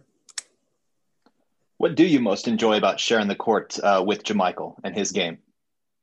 What 1.78 1.95
do 1.95 2.06
you 2.06 2.19
most 2.19 2.47
enjoy 2.47 2.78
about 2.78 2.99
sharing 2.99 3.28
the 3.28 3.36
court 3.36 3.78
uh, 3.82 4.04
with 4.06 4.23
JaMychal 4.23 4.75
and 4.84 4.95
his 4.95 5.12
game? 5.12 5.38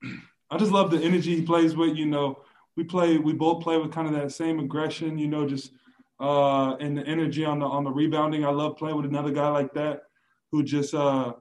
I 0.50 0.58
just 0.58 0.72
love 0.72 0.90
the 0.90 1.02
energy 1.02 1.36
he 1.36 1.42
plays 1.42 1.74
with. 1.74 1.96
You 1.96 2.06
know, 2.06 2.42
we 2.76 2.84
play, 2.84 3.16
we 3.16 3.32
both 3.32 3.62
play 3.62 3.78
with 3.78 3.92
kind 3.92 4.06
of 4.06 4.14
that 4.14 4.32
same 4.32 4.58
aggression. 4.60 5.18
You 5.18 5.26
know, 5.26 5.48
just 5.48 5.72
uh, 6.20 6.76
and 6.76 6.96
the 6.96 7.06
energy 7.06 7.44
on 7.44 7.58
the 7.58 7.66
on 7.66 7.84
the 7.84 7.90
rebounding. 7.90 8.44
I 8.44 8.50
love 8.50 8.76
playing 8.76 8.96
with 8.96 9.06
another 9.06 9.30
guy 9.30 9.48
like 9.48 9.72
that 9.74 10.02
who 10.50 10.62
just 10.62 10.94
uh, 10.94 11.34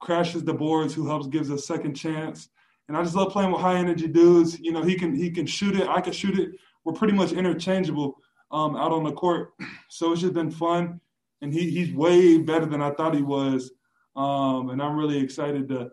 crashes 0.00 0.44
the 0.44 0.54
boards, 0.54 0.94
who 0.94 1.06
helps 1.06 1.26
gives 1.26 1.50
a 1.50 1.58
second 1.58 1.94
chance. 1.94 2.48
And 2.88 2.96
I 2.96 3.02
just 3.02 3.16
love 3.16 3.32
playing 3.32 3.52
with 3.52 3.60
high 3.60 3.76
energy 3.76 4.06
dudes. 4.06 4.58
You 4.60 4.72
know, 4.72 4.82
he 4.82 4.94
can 4.94 5.14
he 5.14 5.30
can 5.30 5.46
shoot 5.46 5.76
it, 5.76 5.88
I 5.88 6.00
can 6.00 6.12
shoot 6.12 6.38
it. 6.38 6.50
We're 6.84 6.92
pretty 6.92 7.14
much 7.14 7.32
interchangeable 7.32 8.16
um, 8.50 8.76
out 8.76 8.92
on 8.92 9.04
the 9.04 9.12
court. 9.12 9.52
So 9.88 10.12
it's 10.12 10.20
just 10.20 10.34
been 10.34 10.50
fun. 10.50 11.00
And 11.42 11.52
he 11.52 11.70
he's 11.70 11.92
way 11.94 12.38
better 12.38 12.66
than 12.66 12.82
I 12.82 12.90
thought 12.90 13.14
he 13.14 13.22
was. 13.22 13.70
Um, 14.16 14.70
and 14.70 14.82
I'm 14.82 14.96
really 14.96 15.18
excited 15.18 15.68
to 15.68 15.90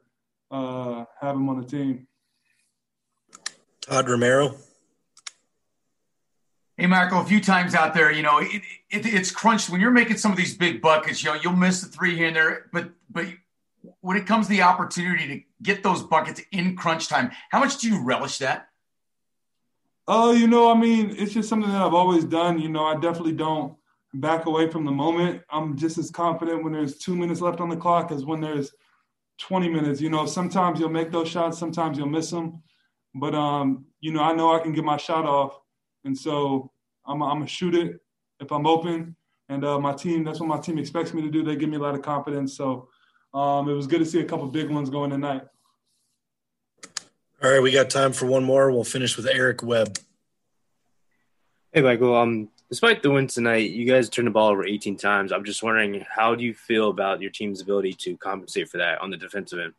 uh, 0.49 1.05
have 1.21 1.35
him 1.35 1.47
on 1.47 1.61
the 1.61 1.67
team. 1.67 2.07
Todd 3.81 4.09
Romero. 4.09 4.55
Hey, 6.83 6.87
Marco, 6.87 7.21
a 7.21 7.23
few 7.23 7.39
times 7.39 7.75
out 7.75 7.93
there, 7.93 8.11
you 8.11 8.23
know, 8.23 8.39
it, 8.39 8.61
it, 8.89 9.05
it's 9.05 9.31
crunched 9.31 9.69
when 9.69 9.79
you're 9.79 9.89
making 9.89 10.17
some 10.17 10.33
of 10.33 10.37
these 10.37 10.57
big 10.57 10.81
buckets. 10.81 11.23
You 11.23 11.29
know, 11.29 11.39
you'll 11.41 11.55
miss 11.55 11.79
the 11.79 11.87
three 11.87 12.13
here 12.17 12.27
and 12.27 12.35
there, 12.35 12.69
but 12.73 12.89
but 13.09 13.25
when 14.01 14.17
it 14.17 14.27
comes 14.27 14.47
to 14.47 14.49
the 14.49 14.63
opportunity 14.63 15.27
to 15.29 15.43
get 15.63 15.81
those 15.81 16.03
buckets 16.03 16.41
in 16.51 16.75
crunch 16.75 17.07
time, 17.07 17.31
how 17.51 17.61
much 17.61 17.77
do 17.77 17.87
you 17.87 18.03
relish 18.03 18.39
that? 18.39 18.67
Oh, 20.09 20.33
you 20.33 20.45
know, 20.45 20.69
I 20.69 20.77
mean, 20.77 21.15
it's 21.17 21.31
just 21.31 21.47
something 21.47 21.71
that 21.71 21.81
I've 21.81 21.93
always 21.93 22.25
done. 22.25 22.59
You 22.59 22.67
know, 22.67 22.83
I 22.83 22.95
definitely 22.95 23.31
don't 23.31 23.77
back 24.15 24.45
away 24.45 24.69
from 24.69 24.83
the 24.83 24.91
moment. 24.91 25.41
I'm 25.49 25.77
just 25.77 25.97
as 25.97 26.11
confident 26.11 26.65
when 26.65 26.73
there's 26.73 26.97
two 26.97 27.15
minutes 27.15 27.39
left 27.39 27.61
on 27.61 27.69
the 27.69 27.77
clock 27.77 28.11
as 28.11 28.25
when 28.25 28.41
there's 28.41 28.73
20 29.39 29.69
minutes. 29.69 30.01
You 30.01 30.09
know, 30.09 30.25
sometimes 30.25 30.81
you'll 30.81 30.89
make 30.89 31.13
those 31.13 31.29
shots, 31.29 31.57
sometimes 31.57 31.97
you'll 31.97 32.09
miss 32.09 32.29
them, 32.29 32.61
but 33.15 33.33
um, 33.33 33.85
you 34.01 34.11
know, 34.11 34.21
I 34.21 34.33
know 34.33 34.53
I 34.53 34.59
can 34.59 34.73
get 34.73 34.83
my 34.83 34.97
shot 34.97 35.23
off 35.23 35.61
and 36.03 36.17
so 36.17 36.71
I'm, 37.05 37.21
I'm 37.21 37.37
gonna 37.37 37.47
shoot 37.47 37.75
it 37.75 37.99
if 38.39 38.51
I'm 38.51 38.65
open. 38.65 39.15
And 39.49 39.65
uh, 39.65 39.79
my 39.79 39.93
team, 39.93 40.23
that's 40.23 40.39
what 40.39 40.47
my 40.47 40.57
team 40.57 40.77
expects 40.77 41.13
me 41.13 41.21
to 41.21 41.29
do. 41.29 41.43
They 41.43 41.55
give 41.55 41.69
me 41.69 41.77
a 41.77 41.81
lot 41.81 41.95
of 41.95 42.01
confidence. 42.01 42.55
So 42.55 42.87
um, 43.33 43.69
it 43.69 43.73
was 43.73 43.87
good 43.87 43.99
to 43.99 44.05
see 44.05 44.21
a 44.21 44.25
couple 44.25 44.47
big 44.47 44.69
ones 44.69 44.89
going 44.89 45.11
tonight. 45.11 45.43
All 47.43 47.51
right, 47.51 47.61
we 47.61 47.71
got 47.71 47.89
time 47.89 48.13
for 48.13 48.25
one 48.25 48.43
more. 48.43 48.71
We'll 48.71 48.85
finish 48.85 49.17
with 49.17 49.27
Eric 49.27 49.63
Webb. 49.63 49.97
Hey, 51.73 51.81
Michael. 51.81 52.15
Um, 52.15 52.49
despite 52.69 53.03
the 53.03 53.11
win 53.11 53.27
tonight, 53.27 53.71
you 53.71 53.85
guys 53.85 54.07
turned 54.07 54.27
the 54.27 54.31
ball 54.31 54.49
over 54.49 54.65
18 54.65 54.95
times. 54.95 55.33
I'm 55.33 55.43
just 55.43 55.61
wondering, 55.61 56.05
how 56.09 56.35
do 56.35 56.43
you 56.43 56.53
feel 56.53 56.89
about 56.89 57.21
your 57.21 57.31
team's 57.31 57.61
ability 57.61 57.93
to 57.93 58.15
compensate 58.17 58.69
for 58.69 58.77
that 58.77 59.01
on 59.01 59.09
the 59.09 59.17
defensive 59.17 59.59
end? 59.59 59.73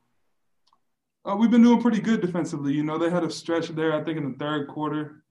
Uh, 1.25 1.37
we've 1.37 1.51
been 1.51 1.63
doing 1.63 1.81
pretty 1.81 2.01
good 2.01 2.21
defensively. 2.21 2.75
You 2.75 2.83
know, 2.83 2.99
they 2.99 3.09
had 3.09 3.25
a 3.25 3.31
stretch 3.31 3.69
there, 3.69 3.95
I 3.95 4.05
think, 4.05 4.19
in 4.19 4.31
the 4.31 4.39
third 4.39 4.69
quarter 4.69 5.24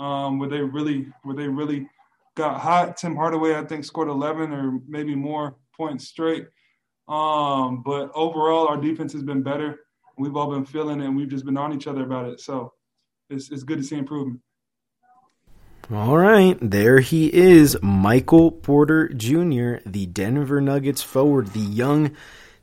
um, 0.00 0.38
where 0.38 0.48
they 0.48 0.60
really 0.60 1.06
where 1.22 1.36
they 1.36 1.46
really 1.46 1.86
got 2.34 2.60
hot. 2.60 2.96
Tim 2.96 3.14
Hardaway, 3.14 3.54
I 3.54 3.64
think, 3.64 3.84
scored 3.84 4.08
11 4.08 4.52
or 4.52 4.80
maybe 4.88 5.14
more 5.14 5.56
points 5.76 6.08
straight. 6.08 6.46
Um, 7.06 7.82
but 7.84 8.10
overall, 8.14 8.66
our 8.66 8.80
defense 8.80 9.12
has 9.12 9.22
been 9.22 9.42
better. 9.42 9.80
We've 10.18 10.36
all 10.36 10.50
been 10.50 10.64
feeling 10.64 11.00
it, 11.00 11.06
and 11.06 11.16
we've 11.16 11.28
just 11.28 11.44
been 11.44 11.56
on 11.56 11.72
each 11.72 11.86
other 11.86 12.02
about 12.02 12.28
it. 12.28 12.40
So 12.40 12.72
it's, 13.28 13.50
it's 13.50 13.62
good 13.62 13.78
to 13.78 13.84
see 13.84 13.96
improvement. 13.96 14.40
All 15.92 16.16
right, 16.16 16.56
there 16.60 17.00
he 17.00 17.34
is, 17.34 17.76
Michael 17.82 18.52
Porter 18.52 19.08
Jr., 19.08 19.78
the 19.84 20.06
Denver 20.06 20.60
Nuggets 20.60 21.02
forward, 21.02 21.48
the 21.48 21.58
young 21.58 22.14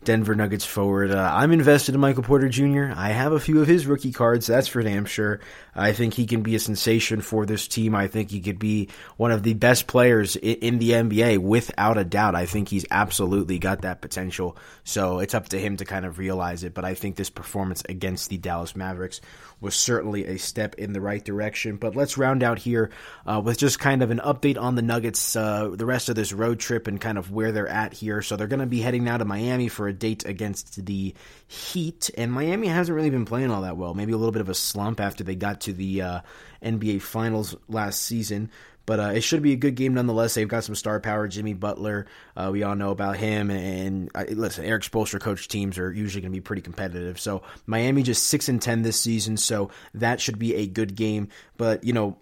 Denver 0.08 0.36
Nuggets 0.36 0.64
forward. 0.64 1.12
Uh, 1.12 1.30
I'm 1.34 1.52
invested 1.52 1.94
in 1.94 2.00
Michael 2.00 2.24
Porter 2.24 2.48
Jr. 2.48 2.94
I 2.96 3.10
have 3.10 3.34
a 3.34 3.42
few 3.42 3.62
of 3.62 3.68
his 3.68 3.86
rookie 3.86 4.14
cards, 4.14 4.48
that's 4.48 4.70
for 4.70 4.82
damn 4.82 5.04
sure. 5.04 5.42
I 5.76 5.92
think 5.92 6.14
he 6.14 6.26
can 6.26 6.44
be 6.44 6.56
a 6.56 6.60
sensation 6.60 7.20
for 7.20 7.46
this 7.46 7.68
team. 7.68 7.94
I 7.94 8.08
think 8.08 8.32
he 8.32 8.40
could 8.40 8.58
be 8.58 8.88
one 9.18 9.32
of 9.32 9.44
the 9.44 9.54
best 9.54 9.86
players 9.86 10.38
in 10.38 10.80
the 10.80 10.92
NBA 10.92 11.40
without 11.40 11.98
a 11.98 12.06
doubt. 12.06 12.36
I 12.36 12.46
think 12.46 12.70
he's 12.70 12.86
absolutely 12.90 13.60
got 13.60 13.82
that 13.82 14.00
potential. 14.00 14.58
So 14.86 15.20
it's 15.20 15.36
up 15.36 15.50
to 15.50 15.60
him 15.60 15.76
to 15.78 15.86
kind 15.86 16.06
of 16.06 16.18
realize 16.18 16.64
it. 16.64 16.74
But 16.74 16.86
I 16.86 16.96
think 16.96 17.18
this 17.18 17.30
performance 17.30 17.84
against 17.88 18.30
the 18.30 18.38
Dallas 18.38 18.78
Mavericks 18.78 19.20
was 19.60 19.76
certainly 19.76 20.26
a 20.26 20.38
step 20.38 20.76
in 20.76 20.94
the 20.94 21.02
right 21.02 21.24
direction. 21.24 21.78
But 21.78 21.96
let's 21.96 22.18
round 22.18 22.44
out 22.44 22.60
here 22.60 22.92
uh, 23.26 23.42
with 23.44 23.58
just 23.58 23.80
kind 23.80 24.02
of 24.02 24.10
an 24.10 24.22
update 24.24 24.60
on 24.60 24.76
the 24.76 24.82
Nuggets, 24.82 25.36
uh, 25.36 25.70
the 25.74 25.86
rest 25.86 26.10
of 26.10 26.16
this 26.16 26.34
road 26.34 26.60
trip, 26.60 26.88
and 26.88 27.00
kind 27.00 27.18
of 27.18 27.32
where 27.32 27.52
they're 27.52 27.68
at 27.68 27.94
here. 27.94 28.22
So 28.22 28.36
they're 28.36 28.48
going 28.48 28.62
to 28.62 28.66
be 28.66 28.82
heading 28.82 29.04
now 29.04 29.18
to 29.18 29.26
Miami 29.26 29.68
for 29.68 29.88
a 29.88 29.94
date 30.00 30.26
against 30.26 30.86
the 30.86 31.14
Heat, 31.48 32.10
and 32.18 32.32
Miami 32.32 32.68
hasn't 32.68 32.96
really 32.96 33.10
been 33.10 33.26
playing 33.26 33.52
all 33.52 33.62
that 33.62 33.78
well. 33.78 33.94
Maybe 33.94 34.14
a 34.14 34.18
little 34.18 34.32
bit 34.32 34.42
of 34.42 34.50
a 34.50 34.54
slump 34.54 35.00
after 35.00 35.24
they 35.24 35.36
got 35.36 35.62
to 35.62 35.74
the 35.74 36.02
uh, 36.02 36.20
NBA 36.64 37.02
Finals 37.02 37.56
last 37.68 38.04
season. 38.04 38.52
But 38.88 39.02
uh, 39.02 39.12
it 39.16 39.22
should 39.22 39.42
be 39.42 39.52
a 39.52 39.58
good 39.58 39.76
game 39.76 39.96
nonetheless. 39.96 40.34
They've 40.34 40.48
got 40.48 40.64
some 40.64 40.74
star 40.74 41.02
power. 41.02 41.28
Jimmy 41.28 41.54
Butler, 41.54 42.08
uh, 42.38 42.50
we 42.54 42.64
all 42.64 42.76
know 42.76 42.92
about 42.92 43.18
him. 43.18 43.52
And 43.52 44.10
uh, 44.16 44.24
listen, 44.30 44.64
Erik 44.64 44.84
Spoelstra 44.84 45.20
coach 45.20 45.50
teams 45.50 45.78
are 45.78 45.92
usually 45.92 46.22
going 46.22 46.32
to 46.32 46.36
be 46.38 46.42
pretty 46.42 46.62
competitive. 46.62 47.20
So 47.20 47.44
Miami 47.66 48.02
just 48.02 48.28
six 48.28 48.48
and 48.48 48.62
ten 48.62 48.84
this 48.84 49.00
season, 49.00 49.36
so 49.36 49.72
that 49.94 50.22
should 50.22 50.40
be 50.40 50.56
a 50.56 50.68
good 50.68 50.96
game. 50.96 51.28
But 51.58 51.84
you 51.84 51.92
know, 51.92 52.18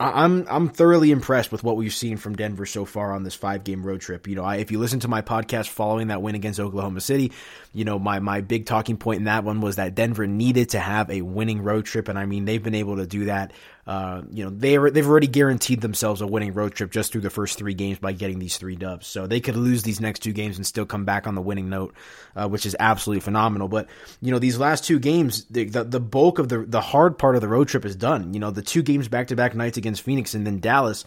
I'm 0.00 0.46
I'm 0.48 0.68
thoroughly 0.70 1.10
impressed 1.10 1.52
with 1.52 1.62
what 1.62 1.76
we've 1.76 1.92
seen 1.92 2.16
from 2.16 2.34
Denver 2.34 2.64
so 2.64 2.86
far 2.86 3.12
on 3.12 3.22
this 3.22 3.34
five 3.34 3.64
game 3.64 3.84
road 3.84 4.00
trip. 4.00 4.26
You 4.26 4.34
know, 4.34 4.44
I, 4.44 4.56
if 4.56 4.70
you 4.70 4.78
listen 4.78 5.00
to 5.00 5.08
my 5.08 5.20
podcast 5.20 5.68
following 5.68 6.08
that 6.08 6.22
win 6.22 6.34
against 6.34 6.58
Oklahoma 6.58 7.02
City, 7.02 7.32
you 7.74 7.84
know 7.84 7.98
my 7.98 8.18
my 8.18 8.40
big 8.40 8.64
talking 8.64 8.96
point 8.96 9.18
in 9.18 9.24
that 9.24 9.44
one 9.44 9.60
was 9.60 9.76
that 9.76 9.94
Denver 9.94 10.26
needed 10.26 10.70
to 10.70 10.80
have 10.80 11.10
a 11.10 11.20
winning 11.20 11.62
road 11.62 11.84
trip, 11.84 12.08
and 12.08 12.18
I 12.18 12.24
mean 12.24 12.46
they've 12.46 12.62
been 12.62 12.74
able 12.74 12.96
to 12.96 13.06
do 13.06 13.26
that 13.26 13.52
uh, 13.86 14.22
you 14.30 14.44
know, 14.44 14.50
they 14.50 14.76
they've 14.76 15.08
already 15.08 15.26
guaranteed 15.26 15.80
themselves 15.80 16.20
a 16.20 16.26
winning 16.26 16.52
road 16.52 16.74
trip 16.74 16.90
just 16.90 17.12
through 17.12 17.22
the 17.22 17.30
first 17.30 17.56
three 17.56 17.74
games 17.74 17.98
by 17.98 18.12
getting 18.12 18.38
these 18.38 18.58
three 18.58 18.76
dubs. 18.76 19.06
So 19.06 19.26
they 19.26 19.40
could 19.40 19.56
lose 19.56 19.82
these 19.82 20.00
next 20.00 20.20
two 20.20 20.32
games 20.32 20.56
and 20.56 20.66
still 20.66 20.84
come 20.84 21.04
back 21.04 21.26
on 21.26 21.34
the 21.34 21.40
winning 21.40 21.70
note, 21.70 21.94
uh, 22.36 22.48
which 22.48 22.66
is 22.66 22.76
absolutely 22.78 23.20
phenomenal. 23.20 23.68
But 23.68 23.88
you 24.20 24.30
know, 24.30 24.38
these 24.38 24.58
last 24.58 24.84
two 24.84 24.98
games, 24.98 25.44
the, 25.46 25.64
the, 25.64 25.84
the 25.84 26.00
bulk 26.00 26.38
of 26.38 26.48
the 26.48 26.58
the 26.58 26.80
hard 26.80 27.18
part 27.18 27.36
of 27.36 27.40
the 27.40 27.48
road 27.48 27.68
trip 27.68 27.84
is 27.84 27.96
done. 27.96 28.34
You 28.34 28.40
know, 28.40 28.50
the 28.50 28.62
two 28.62 28.82
games 28.82 29.08
back 29.08 29.28
to 29.28 29.36
back 29.36 29.54
nights 29.54 29.78
against 29.78 30.02
Phoenix 30.02 30.34
and 30.34 30.46
then 30.46 30.60
Dallas. 30.60 31.04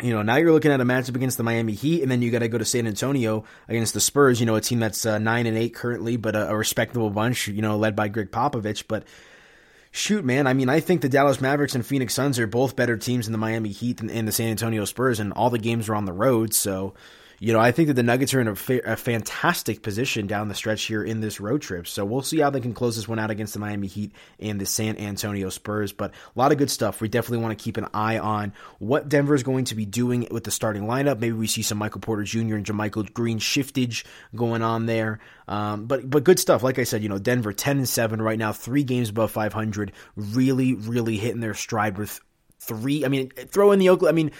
You 0.00 0.12
know, 0.12 0.20
now 0.22 0.36
you're 0.36 0.52
looking 0.52 0.72
at 0.72 0.80
a 0.80 0.84
matchup 0.84 1.16
against 1.16 1.38
the 1.38 1.42
Miami 1.42 1.72
Heat, 1.72 2.02
and 2.02 2.10
then 2.10 2.20
you 2.20 2.30
got 2.30 2.40
to 2.40 2.48
go 2.48 2.58
to 2.58 2.66
San 2.66 2.86
Antonio 2.86 3.44
against 3.66 3.94
the 3.94 4.00
Spurs. 4.00 4.38
You 4.38 4.46
know, 4.46 4.54
a 4.54 4.60
team 4.60 4.78
that's 4.78 5.06
uh, 5.06 5.18
nine 5.18 5.46
and 5.46 5.56
eight 5.56 5.74
currently, 5.74 6.16
but 6.16 6.36
a, 6.36 6.50
a 6.50 6.56
respectable 6.56 7.10
bunch. 7.10 7.48
You 7.48 7.62
know, 7.62 7.78
led 7.78 7.96
by 7.96 8.08
Gregg 8.08 8.30
Popovich, 8.30 8.84
but 8.86 9.04
shoot, 9.96 10.24
man, 10.24 10.46
I 10.46 10.52
mean, 10.52 10.68
I 10.68 10.80
think 10.80 11.00
the 11.00 11.08
Dallas 11.08 11.40
Mavericks 11.40 11.74
and 11.74 11.84
Phoenix 11.84 12.14
Suns 12.14 12.38
are 12.38 12.46
both 12.46 12.76
better 12.76 12.96
teams 12.96 13.26
than 13.26 13.32
the 13.32 13.38
Miami 13.38 13.70
Heat 13.70 14.00
and, 14.00 14.10
and 14.10 14.28
the 14.28 14.32
San 14.32 14.48
Antonio 14.48 14.84
Spurs, 14.84 15.18
and 15.18 15.32
all 15.32 15.50
the 15.50 15.58
games 15.58 15.88
are 15.88 15.94
on 15.94 16.04
the 16.04 16.12
road. 16.12 16.54
So, 16.54 16.94
you 17.38 17.52
know, 17.52 17.60
I 17.60 17.70
think 17.70 17.88
that 17.88 17.94
the 17.94 18.02
Nuggets 18.02 18.32
are 18.32 18.40
in 18.40 18.48
a, 18.48 18.56
fa- 18.56 18.92
a, 18.92 18.96
fantastic 18.96 19.82
position 19.82 20.26
down 20.26 20.48
the 20.48 20.54
stretch 20.54 20.84
here 20.84 21.02
in 21.02 21.20
this 21.20 21.38
road 21.38 21.60
trip. 21.60 21.86
So 21.86 22.04
we'll 22.04 22.22
see 22.22 22.40
how 22.40 22.50
they 22.50 22.60
can 22.60 22.72
close 22.72 22.96
this 22.96 23.06
one 23.06 23.18
out 23.18 23.30
against 23.30 23.52
the 23.52 23.58
Miami 23.58 23.88
Heat 23.88 24.12
and 24.40 24.60
the 24.60 24.64
San 24.64 24.96
Antonio 24.96 25.50
Spurs. 25.50 25.92
But 25.92 26.12
a 26.12 26.38
lot 26.38 26.52
of 26.52 26.58
good 26.58 26.70
stuff. 26.70 27.00
We 27.00 27.08
definitely 27.08 27.44
want 27.44 27.58
to 27.58 27.62
keep 27.62 27.76
an 27.76 27.88
eye 27.92 28.18
on 28.18 28.54
what 28.78 29.08
Denver 29.08 29.34
is 29.34 29.42
going 29.42 29.66
to 29.66 29.74
be 29.74 29.84
doing 29.84 30.26
with 30.30 30.44
the 30.44 30.50
starting 30.50 30.84
lineup. 30.84 31.18
Maybe 31.18 31.32
we 31.32 31.46
see 31.46 31.62
some 31.62 31.78
Michael 31.78 32.00
Porter 32.00 32.22
Jr. 32.22 32.56
and 32.56 32.64
JaMychal 32.64 33.12
Green 33.12 33.38
shiftage 33.38 34.04
going 34.34 34.62
on 34.62 34.86
there. 34.86 35.20
Um, 35.46 35.86
but 35.86 36.08
but 36.08 36.24
good 36.24 36.38
stuff. 36.38 36.62
Like 36.62 36.78
I 36.78 36.84
said, 36.84 37.02
you 37.02 37.08
know, 37.08 37.18
Denver 37.18 37.52
ten 37.52 37.76
and 37.76 37.88
seven 37.88 38.20
right 38.20 38.38
now, 38.38 38.52
three 38.52 38.82
games 38.82 39.10
above 39.10 39.30
five 39.30 39.52
hundred. 39.52 39.92
Really, 40.16 40.74
really 40.74 41.16
hitting 41.18 41.40
their 41.40 41.54
stride 41.54 41.98
with 41.98 42.20
three. 42.60 43.04
I 43.04 43.08
mean, 43.08 43.30
throw 43.30 43.72
in 43.72 43.78
the 43.78 43.90
Oakland. 43.90 44.12
I 44.12 44.16
mean 44.16 44.32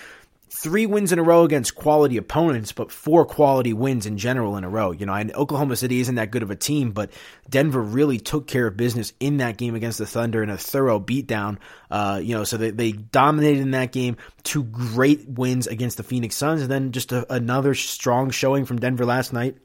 three 0.48 0.86
wins 0.86 1.12
in 1.12 1.18
a 1.18 1.22
row 1.22 1.44
against 1.44 1.74
quality 1.74 2.16
opponents, 2.16 2.72
but 2.72 2.90
four 2.92 3.24
quality 3.24 3.72
wins 3.72 4.06
in 4.06 4.16
general 4.16 4.56
in 4.56 4.64
a 4.64 4.68
row. 4.68 4.90
You 4.90 5.06
know, 5.06 5.14
and 5.14 5.34
Oklahoma 5.34 5.76
City 5.76 6.00
isn't 6.00 6.14
that 6.14 6.30
good 6.30 6.42
of 6.42 6.50
a 6.50 6.56
team, 6.56 6.92
but 6.92 7.10
Denver 7.48 7.80
really 7.80 8.18
took 8.18 8.46
care 8.46 8.66
of 8.66 8.76
business 8.76 9.12
in 9.20 9.38
that 9.38 9.56
game 9.56 9.74
against 9.74 9.98
the 9.98 10.06
Thunder 10.06 10.42
in 10.42 10.50
a 10.50 10.56
thorough 10.56 11.00
beatdown. 11.00 11.58
Uh, 11.90 12.20
you 12.22 12.34
know, 12.34 12.44
so 12.44 12.56
they, 12.56 12.70
they 12.70 12.92
dominated 12.92 13.60
in 13.60 13.72
that 13.72 13.92
game. 13.92 14.16
Two 14.42 14.64
great 14.64 15.28
wins 15.28 15.66
against 15.66 15.96
the 15.96 16.02
Phoenix 16.02 16.36
Suns, 16.36 16.62
and 16.62 16.70
then 16.70 16.92
just 16.92 17.12
a, 17.12 17.32
another 17.32 17.74
strong 17.74 18.30
showing 18.30 18.64
from 18.64 18.78
Denver 18.78 19.04
last 19.04 19.32
night 19.32 19.56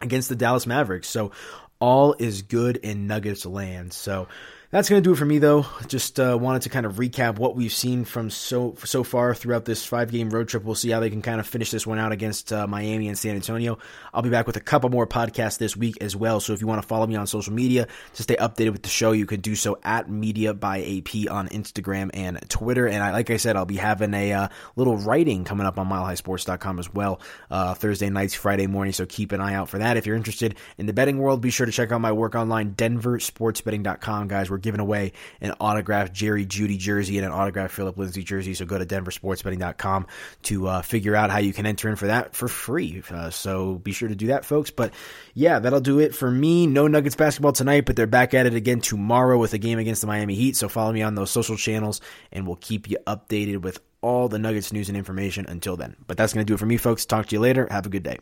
against 0.00 0.28
the 0.28 0.36
Dallas 0.36 0.66
Mavericks. 0.66 1.08
So 1.08 1.32
all 1.78 2.14
is 2.18 2.42
good 2.42 2.78
in 2.78 3.06
Nuggets 3.06 3.46
land. 3.46 3.92
So 3.92 4.28
that's 4.76 4.90
going 4.90 5.02
to 5.02 5.08
do 5.08 5.14
it 5.14 5.16
for 5.16 5.24
me, 5.24 5.38
though. 5.38 5.64
Just 5.86 6.20
uh, 6.20 6.36
wanted 6.38 6.60
to 6.62 6.68
kind 6.68 6.84
of 6.84 6.96
recap 6.96 7.38
what 7.38 7.56
we've 7.56 7.72
seen 7.72 8.04
from 8.04 8.28
so 8.28 8.76
so 8.84 9.02
far 9.02 9.34
throughout 9.34 9.64
this 9.64 9.86
five 9.86 10.12
game 10.12 10.28
road 10.28 10.48
trip. 10.48 10.64
We'll 10.64 10.74
see 10.74 10.90
how 10.90 11.00
they 11.00 11.08
can 11.08 11.22
kind 11.22 11.40
of 11.40 11.46
finish 11.46 11.70
this 11.70 11.86
one 11.86 11.98
out 11.98 12.12
against 12.12 12.52
uh, 12.52 12.66
Miami 12.66 13.08
and 13.08 13.16
San 13.16 13.36
Antonio. 13.36 13.78
I'll 14.12 14.20
be 14.20 14.28
back 14.28 14.46
with 14.46 14.56
a 14.56 14.60
couple 14.60 14.90
more 14.90 15.06
podcasts 15.06 15.56
this 15.56 15.78
week 15.78 15.96
as 16.02 16.14
well. 16.14 16.40
So 16.40 16.52
if 16.52 16.60
you 16.60 16.66
want 16.66 16.82
to 16.82 16.86
follow 16.86 17.06
me 17.06 17.16
on 17.16 17.26
social 17.26 17.54
media 17.54 17.88
to 18.16 18.22
stay 18.22 18.36
updated 18.36 18.72
with 18.72 18.82
the 18.82 18.90
show, 18.90 19.12
you 19.12 19.24
can 19.24 19.40
do 19.40 19.54
so 19.54 19.78
at 19.82 20.10
Media 20.10 20.52
by 20.52 20.80
AP 20.80 21.30
on 21.30 21.48
Instagram 21.48 22.10
and 22.12 22.38
Twitter. 22.50 22.86
And 22.86 23.02
I, 23.02 23.12
like 23.12 23.30
I 23.30 23.38
said, 23.38 23.56
I'll 23.56 23.64
be 23.64 23.78
having 23.78 24.12
a 24.12 24.32
uh, 24.34 24.48
little 24.76 24.98
writing 24.98 25.44
coming 25.44 25.66
up 25.66 25.78
on 25.78 25.88
MileHighSports.com 25.88 26.78
as 26.80 26.92
well 26.92 27.22
uh, 27.50 27.72
Thursday 27.72 28.10
nights, 28.10 28.34
Friday 28.34 28.66
morning. 28.66 28.92
So 28.92 29.06
keep 29.06 29.32
an 29.32 29.40
eye 29.40 29.54
out 29.54 29.70
for 29.70 29.78
that. 29.78 29.96
If 29.96 30.04
you're 30.04 30.16
interested 30.16 30.56
in 30.76 30.84
the 30.84 30.92
betting 30.92 31.16
world, 31.16 31.40
be 31.40 31.48
sure 31.48 31.64
to 31.64 31.72
check 31.72 31.92
out 31.92 32.02
my 32.02 32.12
work 32.12 32.34
online, 32.34 32.74
DenverSportsBetting.com, 32.74 34.28
guys. 34.28 34.50
We're 34.50 34.65
giving 34.66 34.80
away 34.80 35.12
an 35.40 35.52
autographed 35.60 36.12
Jerry 36.12 36.44
Jeudy 36.44 36.76
jersey 36.76 37.18
and 37.18 37.24
an 37.24 37.32
autographed 37.32 37.72
Philip 37.72 37.96
Lindsay 37.96 38.24
jersey. 38.24 38.52
So 38.54 38.66
go 38.66 38.76
to 38.76 38.84
denversportsbetting.com 38.84 40.06
to 40.42 40.66
uh, 40.66 40.82
figure 40.82 41.14
out 41.14 41.30
how 41.30 41.38
you 41.38 41.52
can 41.52 41.66
enter 41.66 41.88
in 41.88 41.94
for 41.94 42.08
that 42.08 42.34
for 42.34 42.48
free. 42.48 43.02
Uh, 43.08 43.30
so 43.30 43.76
be 43.76 43.92
sure 43.92 44.08
to 44.08 44.16
do 44.16 44.28
that, 44.28 44.44
folks. 44.44 44.72
But 44.72 44.92
yeah, 45.34 45.60
that'll 45.60 45.80
do 45.80 46.00
it 46.00 46.14
for 46.14 46.30
me. 46.30 46.66
No 46.66 46.88
Nuggets 46.88 47.14
basketball 47.14 47.52
tonight, 47.52 47.86
but 47.86 47.94
they're 47.94 48.08
back 48.08 48.34
at 48.34 48.46
it 48.46 48.54
again 48.54 48.80
tomorrow 48.80 49.38
with 49.38 49.54
a 49.54 49.58
game 49.58 49.78
against 49.78 50.00
the 50.00 50.08
Miami 50.08 50.34
Heat. 50.34 50.56
So 50.56 50.68
follow 50.68 50.92
me 50.92 51.02
on 51.02 51.14
those 51.14 51.30
social 51.30 51.56
channels 51.56 52.00
and 52.32 52.46
we'll 52.46 52.56
keep 52.56 52.90
you 52.90 52.98
updated 53.06 53.62
with 53.62 53.80
all 54.02 54.28
the 54.28 54.38
Nuggets 54.38 54.72
news 54.72 54.88
and 54.88 54.98
information 54.98 55.46
until 55.46 55.76
then. 55.76 55.96
But 56.06 56.16
that's 56.16 56.32
going 56.32 56.44
to 56.44 56.50
do 56.50 56.54
it 56.54 56.58
for 56.58 56.66
me, 56.66 56.76
folks. 56.76 57.06
Talk 57.06 57.26
to 57.26 57.36
you 57.36 57.40
later. 57.40 57.68
Have 57.70 57.86
a 57.86 57.90
good 57.90 58.02
day. 58.02 58.18